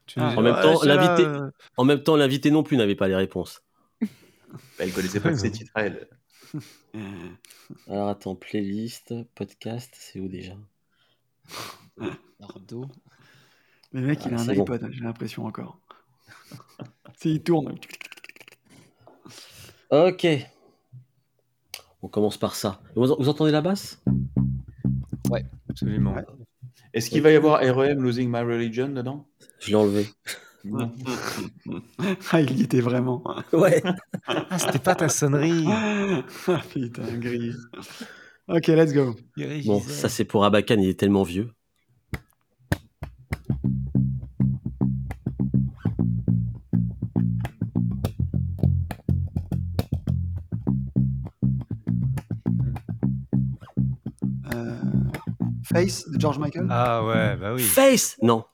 [0.06, 0.34] Tu Ah.
[0.36, 1.30] En même temps, l'invité-
[1.76, 3.62] En même temps, l'invité non plus n'avait pas les réponses.
[4.50, 6.08] Bah, elle connaissait pas que ses titres à elle.
[7.88, 10.54] Alors attends, playlist, podcast, c'est où déjà?
[12.40, 12.86] Nardo.
[13.92, 14.62] Le mec, il a Ah, un bon.
[14.64, 15.78] iPod, j'ai l'impression encore.
[17.24, 17.76] il tourne.
[19.90, 20.26] Ok.
[22.02, 22.80] On commence par ça.
[22.96, 24.02] Vous, vous entendez la basse?
[25.68, 26.14] Absolument.
[26.14, 26.24] Ouais.
[26.92, 29.28] Est-ce qu'il va y avoir REM Losing My Religion dedans?
[29.60, 30.06] Je l'ai enlevé.
[32.32, 33.24] Ah, il y était vraiment.
[33.54, 33.82] Ouais.
[34.26, 35.64] Ah, c'était pas ta sonnerie.
[35.66, 36.22] ah,
[36.70, 37.52] putain, grillé.
[38.46, 39.16] Ok, let's go.
[39.64, 41.48] Bon, ça c'est pour Abakan, il est tellement vieux.
[55.72, 56.66] Face de George Michael?
[56.68, 57.62] Ah ouais, bah oui.
[57.62, 58.44] Face Non.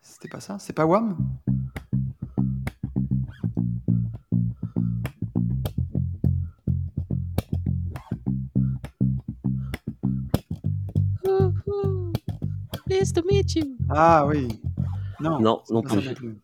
[0.00, 0.58] C'était pas ça?
[0.60, 1.16] C'est pas Wham?
[12.86, 13.76] Pleased to meet you.
[13.90, 14.46] Ah oui.
[15.18, 16.38] Non, non, non plus.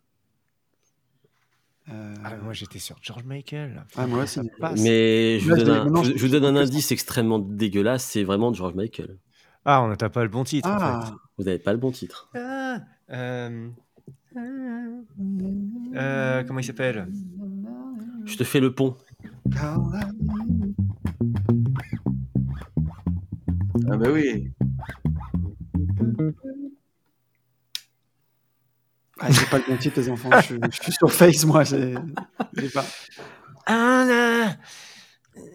[1.93, 3.85] Euh, Ah, moi j'étais sur George Michael.
[3.97, 4.41] Ah, moi aussi.
[4.61, 4.81] Passe.
[4.81, 6.91] Mais je vous Là, donne un, maintenant, je- je- je vous donne un je- indice
[6.93, 9.19] extrêmement dégueulasse, c'est vraiment George Michael.
[9.65, 11.13] Ah, on n'a pas le bon titre en Ah, fait.
[11.39, 12.29] Vous n'avez pas le bon titre.
[12.35, 12.79] Ah,
[13.11, 13.69] euh,
[15.95, 17.07] euh, comment il s'appelle?
[18.25, 18.97] Je te fais le pont.
[23.91, 24.51] Ah bah oui.
[29.23, 30.31] Ah j'ai pas le bon titre, les enfants.
[30.37, 31.65] Je, suis- je suis sur Face, moi.
[31.65, 31.95] j'ai-
[32.75, 32.85] pas.
[33.67, 34.57] Ah, là.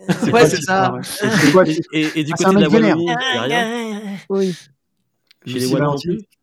[0.10, 0.94] C'est Ouais, c'est ça.
[1.04, 2.70] c'est quoi Et, et- et du Ah, c'est côté un de la.
[2.70, 4.56] Wallonie, y a rien Oui.
[5.46, 5.96] Chez les Wallons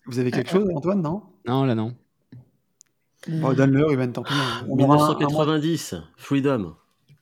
[0.06, 1.22] Vous avez quelque chose, Antoine, non?
[1.46, 1.94] Non, là, non.
[3.26, 4.32] Bon, donne-le, Ruben, tant pis.
[4.34, 4.66] hein.
[4.68, 5.16] On aura un- un mois.
[5.18, 6.76] 1990, Freedom.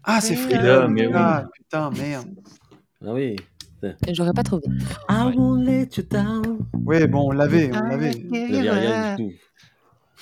[0.04, 0.88] Ah, c'est Freedom, Freedom.
[0.88, 1.12] mais oui.
[1.14, 2.28] Ah, putain, merde.
[3.06, 3.36] Ah oui.
[4.06, 4.62] Et J'aurais pas trouvé.
[5.08, 6.58] I won't let you down.
[6.84, 8.10] Ouais, bon, on l'avait, on l'avait.
[8.10, 9.32] Vous n'avez rien du tout.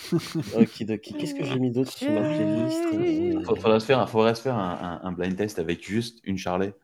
[0.56, 1.00] Ok, ok.
[1.18, 2.82] Qu'est-ce que j'ai mis d'autre sur ma playlist?
[2.94, 6.18] Euh, Faudra faudra se faire, faudrait se faire un, un- un blind test avec juste
[6.24, 6.74] une Charlet.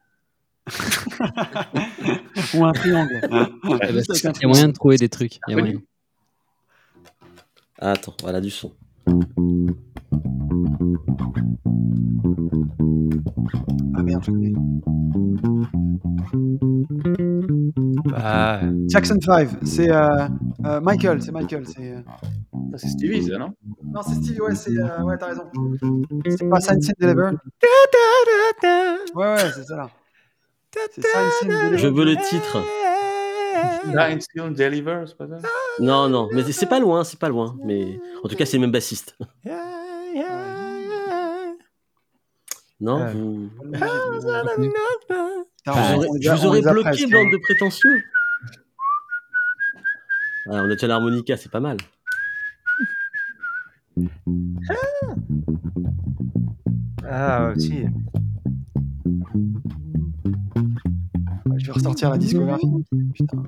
[2.54, 3.20] Ou un triangle.
[3.90, 5.36] Juste avec un Il y a moyen de trouver des trucs.
[5.48, 5.78] Il y a moyen.
[7.78, 8.72] Ah, attends, voilà du son.
[13.94, 14.24] Ah merde.
[18.14, 20.28] Ah, Jackson 5, c'est euh,
[20.64, 21.92] euh, Michael, c'est Michael, c'est...
[21.92, 22.00] euh,
[22.72, 23.54] Ça, c'est Stevie, ça, non?
[23.84, 24.76] Non, c'est Stevie, ouais, c'est...
[24.76, 25.44] euh, Ouais, t'as raison.
[26.28, 27.30] C'est pas Sign Sin Deliver
[29.14, 29.90] Ouais, ouais, c'est ça là.
[30.94, 31.78] C'est Sign Sin Deliver.
[31.78, 32.62] Je veux le titre.
[33.86, 35.38] Nine Still Deliver, c'est pas ça?
[35.80, 37.56] Non, non, mais c'est pas loin, c'est pas loin.
[37.64, 39.16] Mais en tout cas, c'est le même bassiste.
[42.78, 43.48] Non, vous...
[43.72, 43.84] Je
[45.70, 48.02] on- vous aurais, bloqué, bande de prétentieux.
[50.48, 51.78] Ah, on a déjà l'harmonica, c'est pas mal.
[57.08, 57.84] Ah aussi.
[61.56, 62.66] Je vais ressortir la discographie.
[63.14, 63.42] Putain.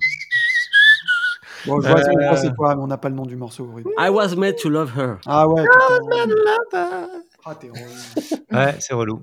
[1.67, 2.37] Bon, je vois ce qu'on Euh.
[2.37, 3.69] c'est quoi, mais on n'a pas le nom du morceau.
[3.99, 5.19] I was made to love her.
[5.27, 7.09] Ah ouais, putain.
[7.45, 7.93] Ah, t'es relou.
[8.53, 9.23] Ouais, c'est relou.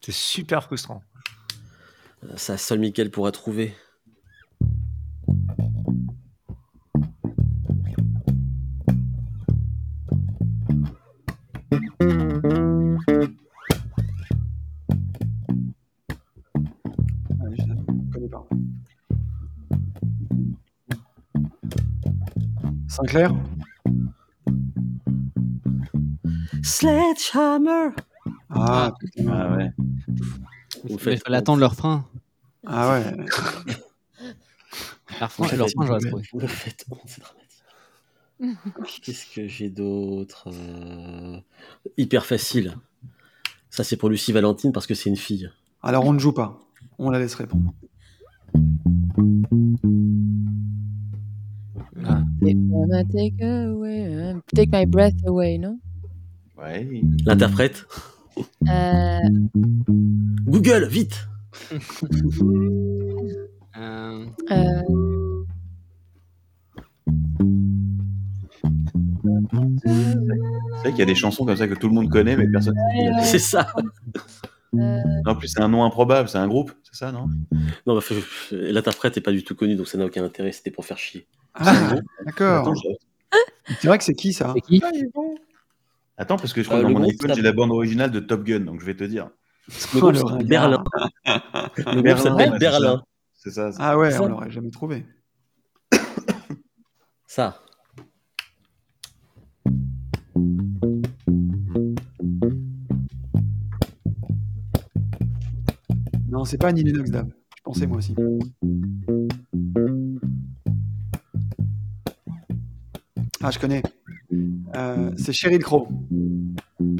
[0.00, 1.02] C'est super frustrant.
[2.36, 3.74] Ça, seul Michael pourra trouver.
[18.16, 18.46] Connais pas.
[22.88, 23.32] Sinclair
[26.62, 27.90] Sledgehammer.
[28.50, 29.28] Ah, putain.
[29.28, 29.70] Ah ouais.
[30.84, 32.06] Vous Il faites fallait attendre le refrain.
[32.66, 33.16] Ah ouais.
[35.38, 39.00] Vous faites c'est dramatique.
[39.02, 41.38] Qu'est-ce que j'ai d'autre Euh,
[41.96, 42.76] Hyper facile.
[43.70, 45.50] Ça, c'est pour Lucie Valentine parce que c'est une fille.
[45.82, 46.58] Alors on ne joue pas.
[46.98, 47.72] On la laisse répondre.
[52.04, 52.22] Ah.
[52.42, 55.78] Take, my- take away, uh, take my breath away, non?
[56.58, 56.86] Ouais.
[57.24, 57.86] L'interprète.
[58.68, 59.20] Euh,
[60.46, 61.28] Google, vite.
[63.78, 64.80] Euh, euh,
[69.82, 69.88] C'est
[70.82, 72.74] vrai qu'il y a des chansons comme ça que tout le monde connaît, mais personne
[72.74, 73.24] ne sait qui l'a fait.
[73.26, 73.66] C'est ça
[74.80, 77.28] euh, En plus, c'est un nom improbable, c'est un groupe, c'est ça, non?
[77.86, 78.02] Non, bah,
[78.52, 81.26] l'interprète n'est pas du tout connu, donc ça n'a aucun intérêt, c'était pour faire chier.
[81.54, 81.94] Ah,
[82.24, 82.72] d'accord.
[83.80, 84.52] C'est vrai que c'est qui ça?
[84.54, 84.82] C'est qui?
[86.18, 88.20] Attends, parce que je crois Euh, que dans mon iPhone, j'ai la bande originale de
[88.20, 89.28] Top Gun, donc je vais te dire.
[89.94, 90.42] Le Oh, groupe.
[90.44, 90.84] Berlin.
[91.26, 93.02] Le groupe s'appelle ouais, Berlin.
[93.34, 93.72] C'est ça.
[93.72, 93.84] c'est ça.
[93.84, 94.22] Ah ouais, Ça.
[94.22, 95.04] on l'aurait jamais trouvé.
[97.26, 97.60] Ça.
[106.28, 107.28] Non, c'est pas Annie Lennox Dave.
[107.56, 108.14] Je pensais moi aussi.
[113.42, 113.82] Ah, je connais.
[114.74, 115.88] Euh, c'est Sheryl Crow.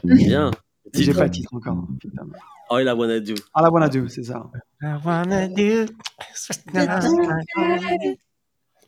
[0.05, 0.51] Bien.
[0.95, 1.87] J'ai pas le titre encore.
[2.01, 2.27] Putain.
[2.71, 3.35] All I wanna do.
[3.55, 4.51] Ah, la wanna do, c'est ça.
[4.83, 5.93] I wanna do-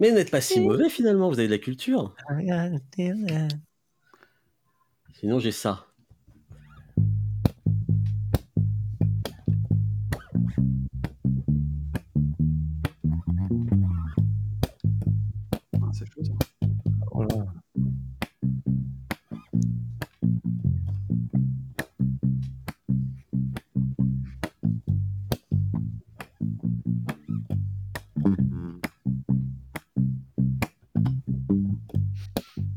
[0.01, 2.15] Mais vous n'êtes pas si mauvais finalement, vous avez de la culture.
[5.15, 5.86] Sinon, j'ai ça.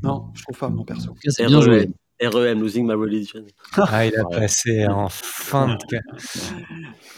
[0.02, 0.14] Là.
[0.34, 1.14] je trouve pas, mon perso.
[1.14, 1.88] Cas, c'est bien joué.
[2.20, 3.44] REM, Losing My Religion.
[3.76, 4.38] Ah, il a Ouais.
[4.40, 6.00] passé en fin de ca-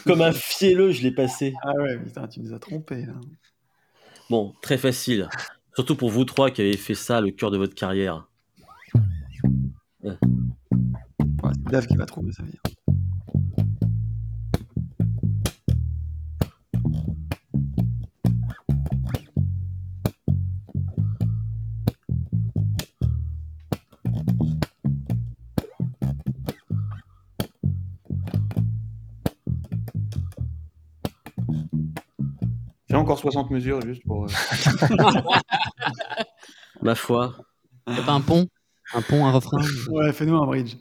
[0.05, 1.53] Comme un fielleux, je l'ai passé.
[1.61, 3.05] Ah ouais, putain, tu nous as trompés.
[3.05, 3.13] là.
[4.31, 5.29] Bon, très facile.
[5.75, 8.29] Surtout pour vous trois qui avez fait ça le cœur de votre carrière.
[10.01, 12.31] C'est qui va trouver,
[33.19, 34.25] encore 60 mesures juste pour.
[34.25, 34.27] euh,
[36.81, 37.35] Ma foi.
[37.87, 38.47] Y a pas un pont
[38.93, 39.57] Un pont, un refrain
[39.89, 40.75] Ouais, fais-nous un bridge.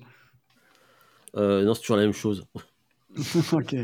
[1.37, 2.47] Euh, non, c'est toujours la même chose.
[3.53, 3.77] ok.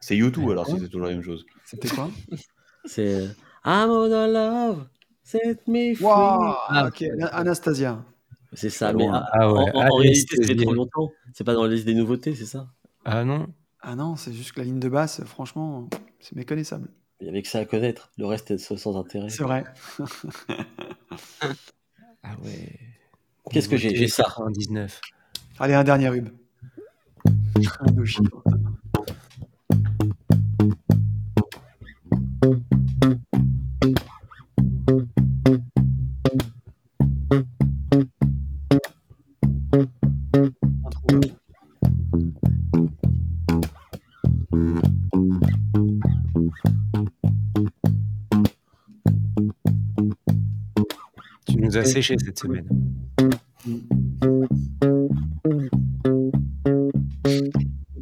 [0.00, 1.44] C'est YouTube alors si c'est toujours la même chose.
[1.64, 2.08] C'était quoi?
[2.84, 3.24] C'est
[3.64, 4.86] I'm all in love,
[5.22, 6.04] set me free.
[6.04, 8.02] Waouh Ah, Ok, Anastasia.
[8.54, 10.56] C'est ça, Pas mais ah, Ah ouais, en, en- en réalité, anesthésié.
[10.64, 11.12] trop longtemps.
[11.34, 12.66] C'est pas dans la liste des nouveautés, c'est ça?
[13.04, 13.46] Ah non
[13.80, 15.88] Ah non, c'est juste que la ligne de basse, franchement,
[16.18, 16.88] c'est méconnaissable.
[17.20, 18.10] Il y avait que ça à connaître.
[18.18, 19.28] Le reste est sans intérêt.
[19.28, 19.64] C'est vrai.
[22.22, 22.78] Ah ouais.
[23.50, 24.24] Qu'est-ce que j'ai J'ai ça.
[24.24, 25.00] 99.
[25.58, 26.28] Allez, un dernier rub.
[27.80, 28.28] Indochine.
[52.02, 52.66] Cette semaine.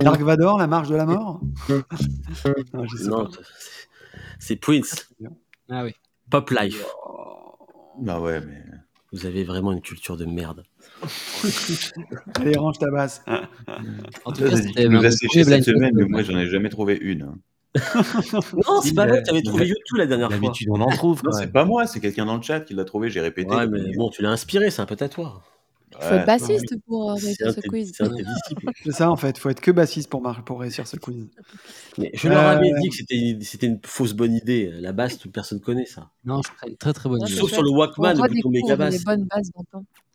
[0.01, 1.41] Dark Vador, la marche de la mort
[2.75, 3.31] Non, je sais Non, pas.
[4.39, 5.11] c'est- Prince.
[5.69, 5.93] Ah oui.
[6.31, 6.85] Pop Life.
[8.01, 8.63] Bah ouais, mais.
[9.11, 10.65] Vous avez vraiment une culture de merde.
[12.35, 13.23] Allez, range ta basse.
[14.27, 17.35] En tout cas, nous a séché cette semaine, mais moi j'en ai jamais trouvé une.
[18.67, 20.37] Non, c'est pas Il vrai a- que t'avais il trouvé YouTube la dernière fois.
[20.39, 21.23] D'habitude, on en trouve.
[21.25, 23.55] Non, c'est pas moi, c'est quelqu'un dans le chat qui l'a trouvé, j'ai répété.
[23.55, 25.43] Ouais, mais bon, tu l'as inspiré, c'est un peu à toi.
[26.01, 27.93] Il faut être bassiste pour euh, C'est réussir ce quiz.
[27.97, 28.05] c'est.
[28.85, 29.37] C'est ça, en fait.
[29.39, 31.29] faut être que bassiste pour, pour réussir ce quiz.
[31.97, 34.71] Mais je leur Euh, avais dit que c'était une, c'était une fausse bonne idée.
[34.75, 36.11] La basse, toute personne connaît ça.
[36.25, 37.35] Non, une très très bonne Ouais, idée.
[37.35, 39.05] c'est Sauf sur le Walkman, le bouton redécouvre méga les basse.
[39.05, 39.51] bonnes bases.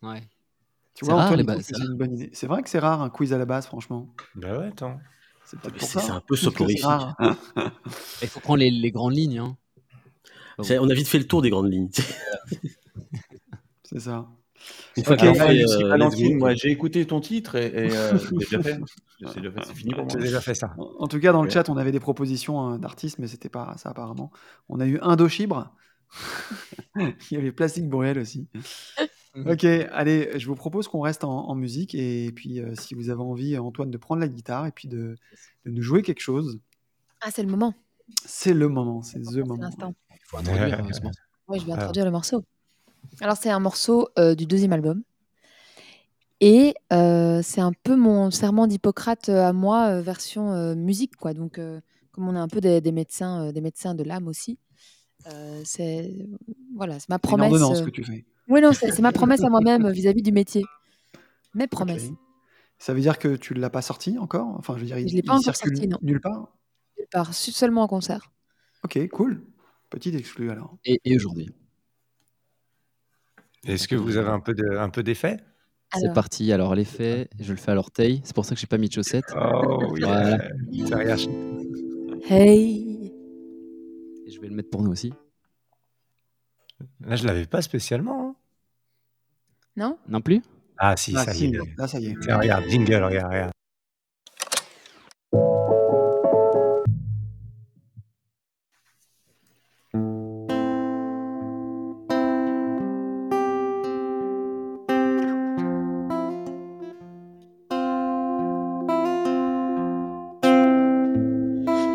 [0.02, 0.20] Ouais.
[0.94, 2.30] Tu C'est vois, rare, Antoine, il c'est c'est une bonne idée.
[2.32, 4.08] C'est vrai que c'est rare un quiz à la base, franchement.
[4.36, 4.98] Bah ouais, attends.
[5.46, 6.06] C'est peut-être Mais pour C'est ça.
[6.06, 6.84] c'est un peu soporifique.
[6.84, 7.16] rare.
[8.22, 9.38] Il faut prendre les, les grandes lignes.
[9.38, 9.56] Hein.
[10.62, 11.90] C'est- On a vite fait le tour des grandes lignes.
[13.84, 14.26] C'est ça.
[14.96, 17.66] Une fois Ok, qu'on a Alors, fait, euh, Valentine, moi j'ai écouté ton titre et,
[17.66, 18.78] et, euh, déjà fait.
[19.26, 20.14] C'est déjà fait, c'est fini pour moi.
[20.16, 20.74] Déjà fait ça.
[20.98, 23.74] En tout cas, dans le chat, on avait des propositions hein, d'artistes, mais c'était pas
[23.76, 24.30] ça apparemment.
[24.68, 25.74] On a eu Indochibre.
[26.96, 28.46] Il y avait Plastique Bruel aussi.
[29.36, 33.10] Ok, allez, je vous propose qu'on reste en, en musique et puis euh, si vous
[33.10, 35.16] avez envie, Antoine, de prendre la guitare et puis de,
[35.64, 36.60] de nous jouer quelque chose,
[37.20, 37.74] Ah, c'est le moment.
[38.24, 39.56] c'est le moment, c'est the C'est moment.
[39.62, 39.94] l'instant.
[40.12, 41.20] Il faut introduire euh, ce morceau.
[41.48, 41.80] Oui, je vais Ah.
[41.80, 42.44] introduire le morceau.
[43.20, 45.02] Alors, c'est un morceau euh, du deuxième album.
[46.40, 51.16] Et euh, c'est un peu mon serment d'Hippocrate à moi, euh, version euh, musique.
[51.16, 51.32] Quoi.
[51.34, 51.80] Donc, euh,
[52.12, 54.58] comme on est un peu des, des médecins, euh, des médecins de l'âme aussi,
[55.32, 56.14] euh, c'est
[56.76, 57.52] voilà, c'est ma C'est une promesse.
[57.52, 58.24] ordonnance euh, que tu fais.
[58.48, 60.64] Oui, non, c'est ma promesse à moi-même euh, vis-à-vis du métier.
[61.54, 62.10] Mes promesses.
[62.78, 64.48] Ça veut dire que tu ne l'as pas sorti encore?
[64.58, 65.98] Enfin, je veux dire, il, Je l'ai pas encore sorti, non.
[66.02, 66.52] nulle part?
[66.98, 68.32] Je pars su- seulement en concert.
[68.82, 69.42] Ok, cool.
[69.90, 70.76] Petit exclu alors.
[70.84, 71.50] Et, et aujourd'hui?
[73.66, 75.38] Est-ce que vous avez un peu de- un peu d'effet?
[75.94, 76.14] C'est Alors.
[76.14, 76.52] parti.
[76.52, 78.20] Alors, l'effet, je le fais à l'orteil.
[78.24, 79.32] C'est pour ça que j'ai pas mis de chaussettes.
[79.36, 80.38] Oh Voilà.
[80.70, 80.86] yeah.
[80.88, 81.20] Ça regarde.
[82.28, 83.12] Hey
[84.26, 85.12] Et je vais le mettre pour nous aussi.
[87.00, 88.23] Là, je l'avais pas spécialement.
[89.76, 89.96] Non?
[90.08, 90.40] Non plus?
[90.78, 91.60] Ah si, Ah, ça si, y est.
[91.78, 92.16] là, ça y est.
[92.20, 93.50] Tiens, regarde, jingle, regarde, regarde.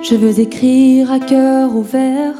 [0.01, 2.35] Je veux écrire à cœur ouvert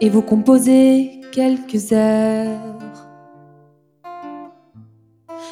[0.00, 2.58] et vous composer quelques airs.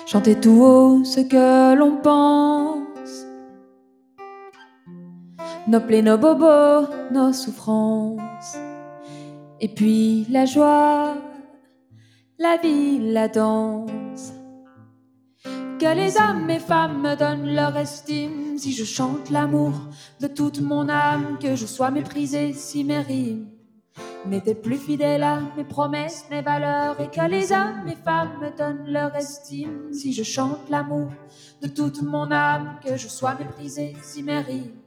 [0.07, 3.27] Chanter tout haut ce que l'on pense,
[5.67, 8.57] nos plaies, nos bobos, nos souffrances,
[9.61, 11.15] et puis la joie,
[12.39, 14.33] la vie, la danse.
[15.79, 19.73] Que les hommes et femmes me donnent leur estime si je chante l'amour
[20.21, 23.03] de toute mon âme, que je sois méprisé si mes
[24.27, 28.57] n'étaient plus fidèles à mes promesses, mes valeurs, et que les hommes et femmes me
[28.57, 29.93] donnent leur estime.
[29.93, 31.11] Si je chante l'amour
[31.63, 34.79] de toute mon âme, que je sois méprisée, si mes rimes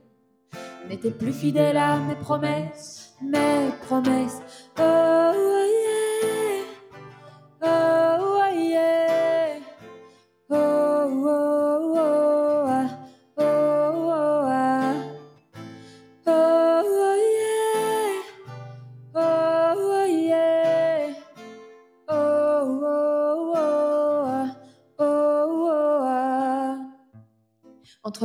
[1.18, 4.40] plus fidèles à mes promesses, mes promesses.
[4.78, 5.61] Oh,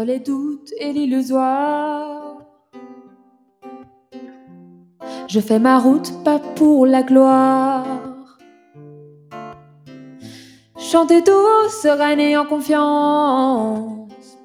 [0.08, 2.38] les doutes et l'illusoire,
[5.28, 8.38] je fais ma route pas pour la gloire.
[10.78, 14.38] Chanter tout haut, sereine et en confiance,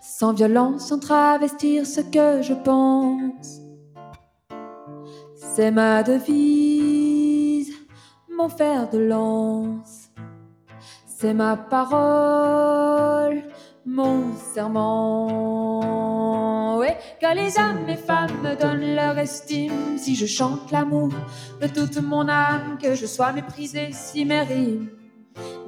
[0.00, 3.60] sans violence, sans travestir ce que je pense.
[5.34, 7.74] C'est ma devise,
[8.30, 10.08] mon fer de lance.
[11.06, 13.42] C'est ma parole,
[14.00, 15.98] mon serment.
[16.78, 19.98] Ouais, que les hommes et femmes me donnent leur estime.
[19.98, 21.10] Si je chante l'amour
[21.60, 24.88] de toute mon âme, que je sois méprisée si mes rimes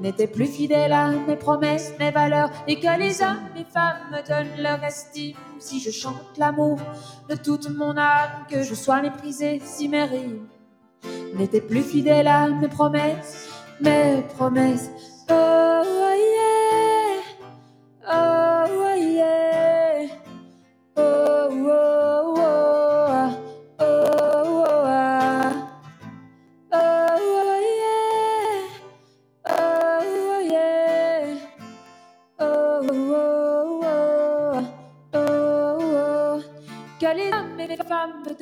[0.01, 4.27] n'étaient plus fidèles à mes promesses, mes valeurs, et que les hommes et femmes me
[4.27, 5.37] donnent leur estime.
[5.59, 6.79] Si je chante l'amour
[7.29, 10.49] de toute mon âme, que je sois méprisée si mes rimes
[11.37, 13.49] n'étaient plus fidèles à mes promesses,
[13.81, 14.91] mes promesses.
[15.31, 16.02] Oh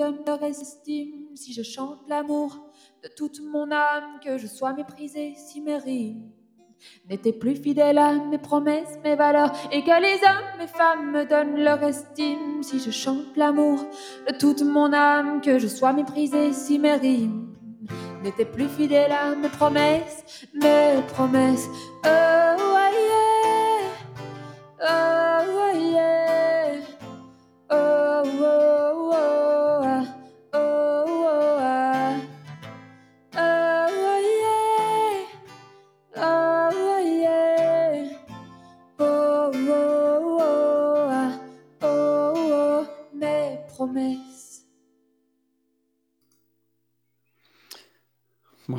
[0.00, 1.26] donnent leur estime.
[1.34, 2.56] Si je chante l'amour
[3.02, 6.30] de toute mon âme, que je sois méprisée si mes rimes
[7.10, 11.26] n'étaient plus fidèles à mes promesses, mes valeurs, et que les hommes et femmes me
[11.26, 12.62] donnent leur estime.
[12.62, 13.84] Si je chante l'amour
[14.26, 17.54] de toute mon âme, que je sois méprisée si mes rimes
[18.22, 21.68] n'étaient plus fidèles à mes promesses, mes promesses.
[22.06, 22.88] Oh
[24.80, 25.69] yeah, oh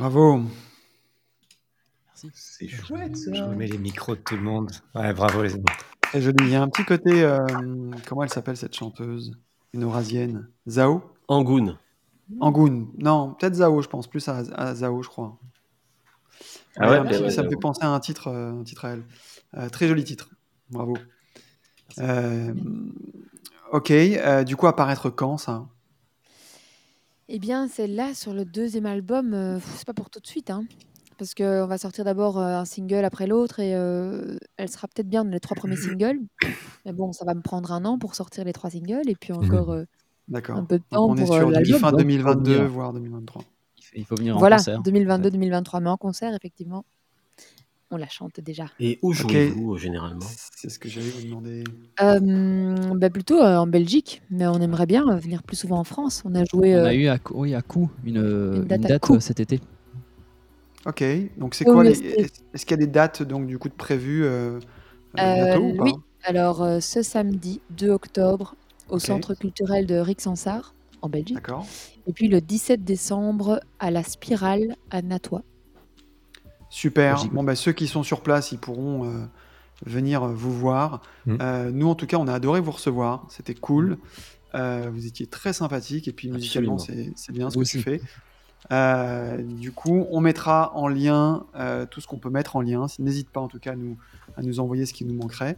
[0.02, 0.42] Bravo.
[2.34, 3.32] C'est chouette ça.
[3.36, 4.72] Je remets les micros de tout le monde.
[4.96, 5.64] Ouais, bravo les amis.
[6.16, 6.38] Joli.
[6.46, 7.22] Il y a un petit côté.
[7.24, 7.46] euh,
[8.08, 9.38] comment elle s'appelle cette chanteuse?
[9.76, 10.50] Une eurasienne.
[10.68, 11.04] Zao?
[11.28, 11.78] Angoun.
[12.40, 12.88] Angoun.
[12.98, 14.08] Non, peut-être Zao, je pense.
[14.08, 15.38] Plus à, à Zao, je crois.
[16.78, 18.64] Ah Ouais, ouais, un petit- ouais, ça me fait penser à un titre, euh, un
[18.64, 19.04] titre à elle.
[19.58, 20.32] Euh, très joli titre.
[20.72, 20.98] Bravo.
[22.00, 22.56] Euh,
[23.72, 23.92] ok.
[23.92, 25.68] euh, du coup, apparaître quand ça?
[27.34, 29.34] Eh bien, c'est là sur le deuxième album.
[29.34, 30.66] euh, pff, c'est pas pour tout de suite, hein,
[31.18, 35.08] parce qu'on va sortir d'abord euh, un single après l'autre et euh, elle sera peut-être
[35.08, 36.20] bien dans les trois premiers singles.
[36.86, 39.32] Mais bon, ça va me prendre un an pour sortir les trois singles et puis
[39.32, 39.86] encore euh,
[40.28, 40.58] D'accord.
[40.58, 41.80] un peu de Donc temps on est pour euh, sur l'album.
[41.80, 42.72] fin donc, 2022, faut venir.
[42.74, 43.44] voire 2023.
[43.78, 44.82] Il faut- Il faut venir en Voilà, concert.
[44.82, 46.84] 2022-2023, mais en concert, effectivement,
[47.92, 48.66] on la chante déjà.
[48.80, 50.26] Et où jouez-vous euh, généralement?
[50.56, 51.64] C'est ce que j'allais vous demander.
[52.02, 56.24] Euh, bah, plutôt euh, en Belgique, mais on aimerait bien venir plus souvent en France.
[56.26, 56.76] On a joué.
[56.76, 59.20] On euh, a eu à, Cou- oui, à Coup une, une date date, à Coup.
[59.20, 59.60] cet été.
[60.86, 61.04] Ok.
[61.38, 61.92] Donc c'est Oui, quoi les...
[62.54, 64.60] Est-ce qu'il y a des dates donc du coup de prévues euh,
[65.18, 65.84] euh, Euh, bientôt ou pas?
[65.84, 65.94] Oui,
[66.24, 68.56] alors euh, ce samedi 2 octobre
[68.90, 71.36] au centre culturel de Rixensart en Belgique.
[71.36, 71.66] D'accord.
[72.08, 75.44] Et puis le 17 décembre à la Spirale à Natois.
[76.72, 77.26] Super.
[77.26, 79.26] Bon, bah, ceux qui sont sur place, ils pourront euh,
[79.86, 81.02] venir euh, vous voir.
[81.26, 81.38] Mm.
[81.42, 83.26] Euh, nous, en tout cas, on a adoré vous recevoir.
[83.30, 83.98] C'était cool.
[84.56, 86.08] Euh, vous étiez très sympathique.
[86.08, 88.02] Et puis, musicalement, c'est bien ce Vous que tu fais.
[89.44, 91.46] Du coup, on mettra en lien
[91.92, 92.86] tout ce qu'on peut mettre en lien.
[93.00, 93.98] N'hésite pas, en tout cas, à nous,
[94.38, 95.58] à nous envoyer ce qui nous manquerait.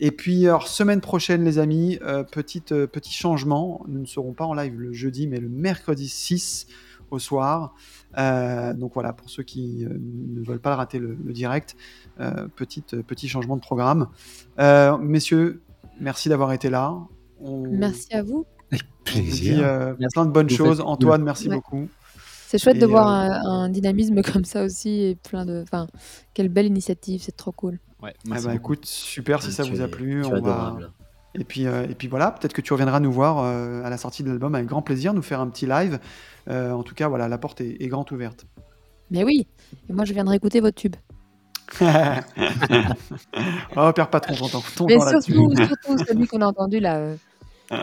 [0.00, 2.00] Et puis, alors, semaine prochaine, les amis,
[2.32, 3.84] petite, petit changement.
[3.86, 6.66] Nous ne serons pas en live le jeudi, mais le mercredi 6
[7.10, 7.74] au soir.
[8.18, 11.76] Euh, donc voilà, pour ceux qui euh, ne veulent pas rater le, le direct,
[12.20, 14.08] euh, petite, euh, petit changement de programme.
[14.58, 15.62] Euh, messieurs,
[16.00, 16.94] merci d'avoir été là.
[17.40, 18.46] On Merci à vous.
[18.72, 19.60] dit Plaisir.
[19.62, 20.14] euh, Merci.
[20.14, 20.76] plein de bonnes Vous choses.
[20.78, 21.56] faites- Antoine, merci Ouais.
[21.56, 21.88] beaucoup.
[22.46, 25.62] C'est chouette Et, de voir un, un dynamisme comme ça aussi et plein de.
[25.62, 25.86] Enfin,
[26.34, 27.78] quelle belle initiative, c'est trop cool.
[28.02, 28.56] Ouais, merci beaucoup.
[28.56, 30.24] écoute, super si ça Tu vous a es- plu.
[30.24, 30.76] On va.
[31.34, 33.98] Et puis, euh, et puis voilà, peut-être que tu reviendras nous voir euh, à la
[33.98, 35.98] sortie de l'album avec grand plaisir, nous faire un petit live.
[36.48, 38.46] Euh, en tout cas, voilà, la porte est, est grande ouverte.
[39.10, 39.46] Mais oui,
[39.88, 40.96] et moi je viendrai écouter votre tube.
[43.76, 45.32] oh, perds pas ton, ton, ton, ton Mais temps là-dessus.
[45.32, 46.96] surtout, surtout celui qu'on a entendu là.
[46.96, 47.16] euh,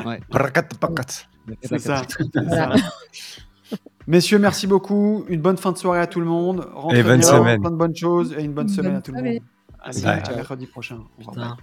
[0.06, 0.20] Ouais.
[1.64, 2.02] C'est ça.
[2.34, 2.76] Voilà.
[4.08, 5.26] Messieurs, merci beaucoup.
[5.28, 6.68] Une bonne fin de soirée à tout le monde.
[6.74, 7.62] Rentrez Et bonne bien, semaine.
[7.62, 9.40] Plein de bonnes choses et une bonne Une semaine bonne à tout le monde.
[9.80, 11.00] Allez, à mercredi prochain.
[11.24, 11.58] Au revoir.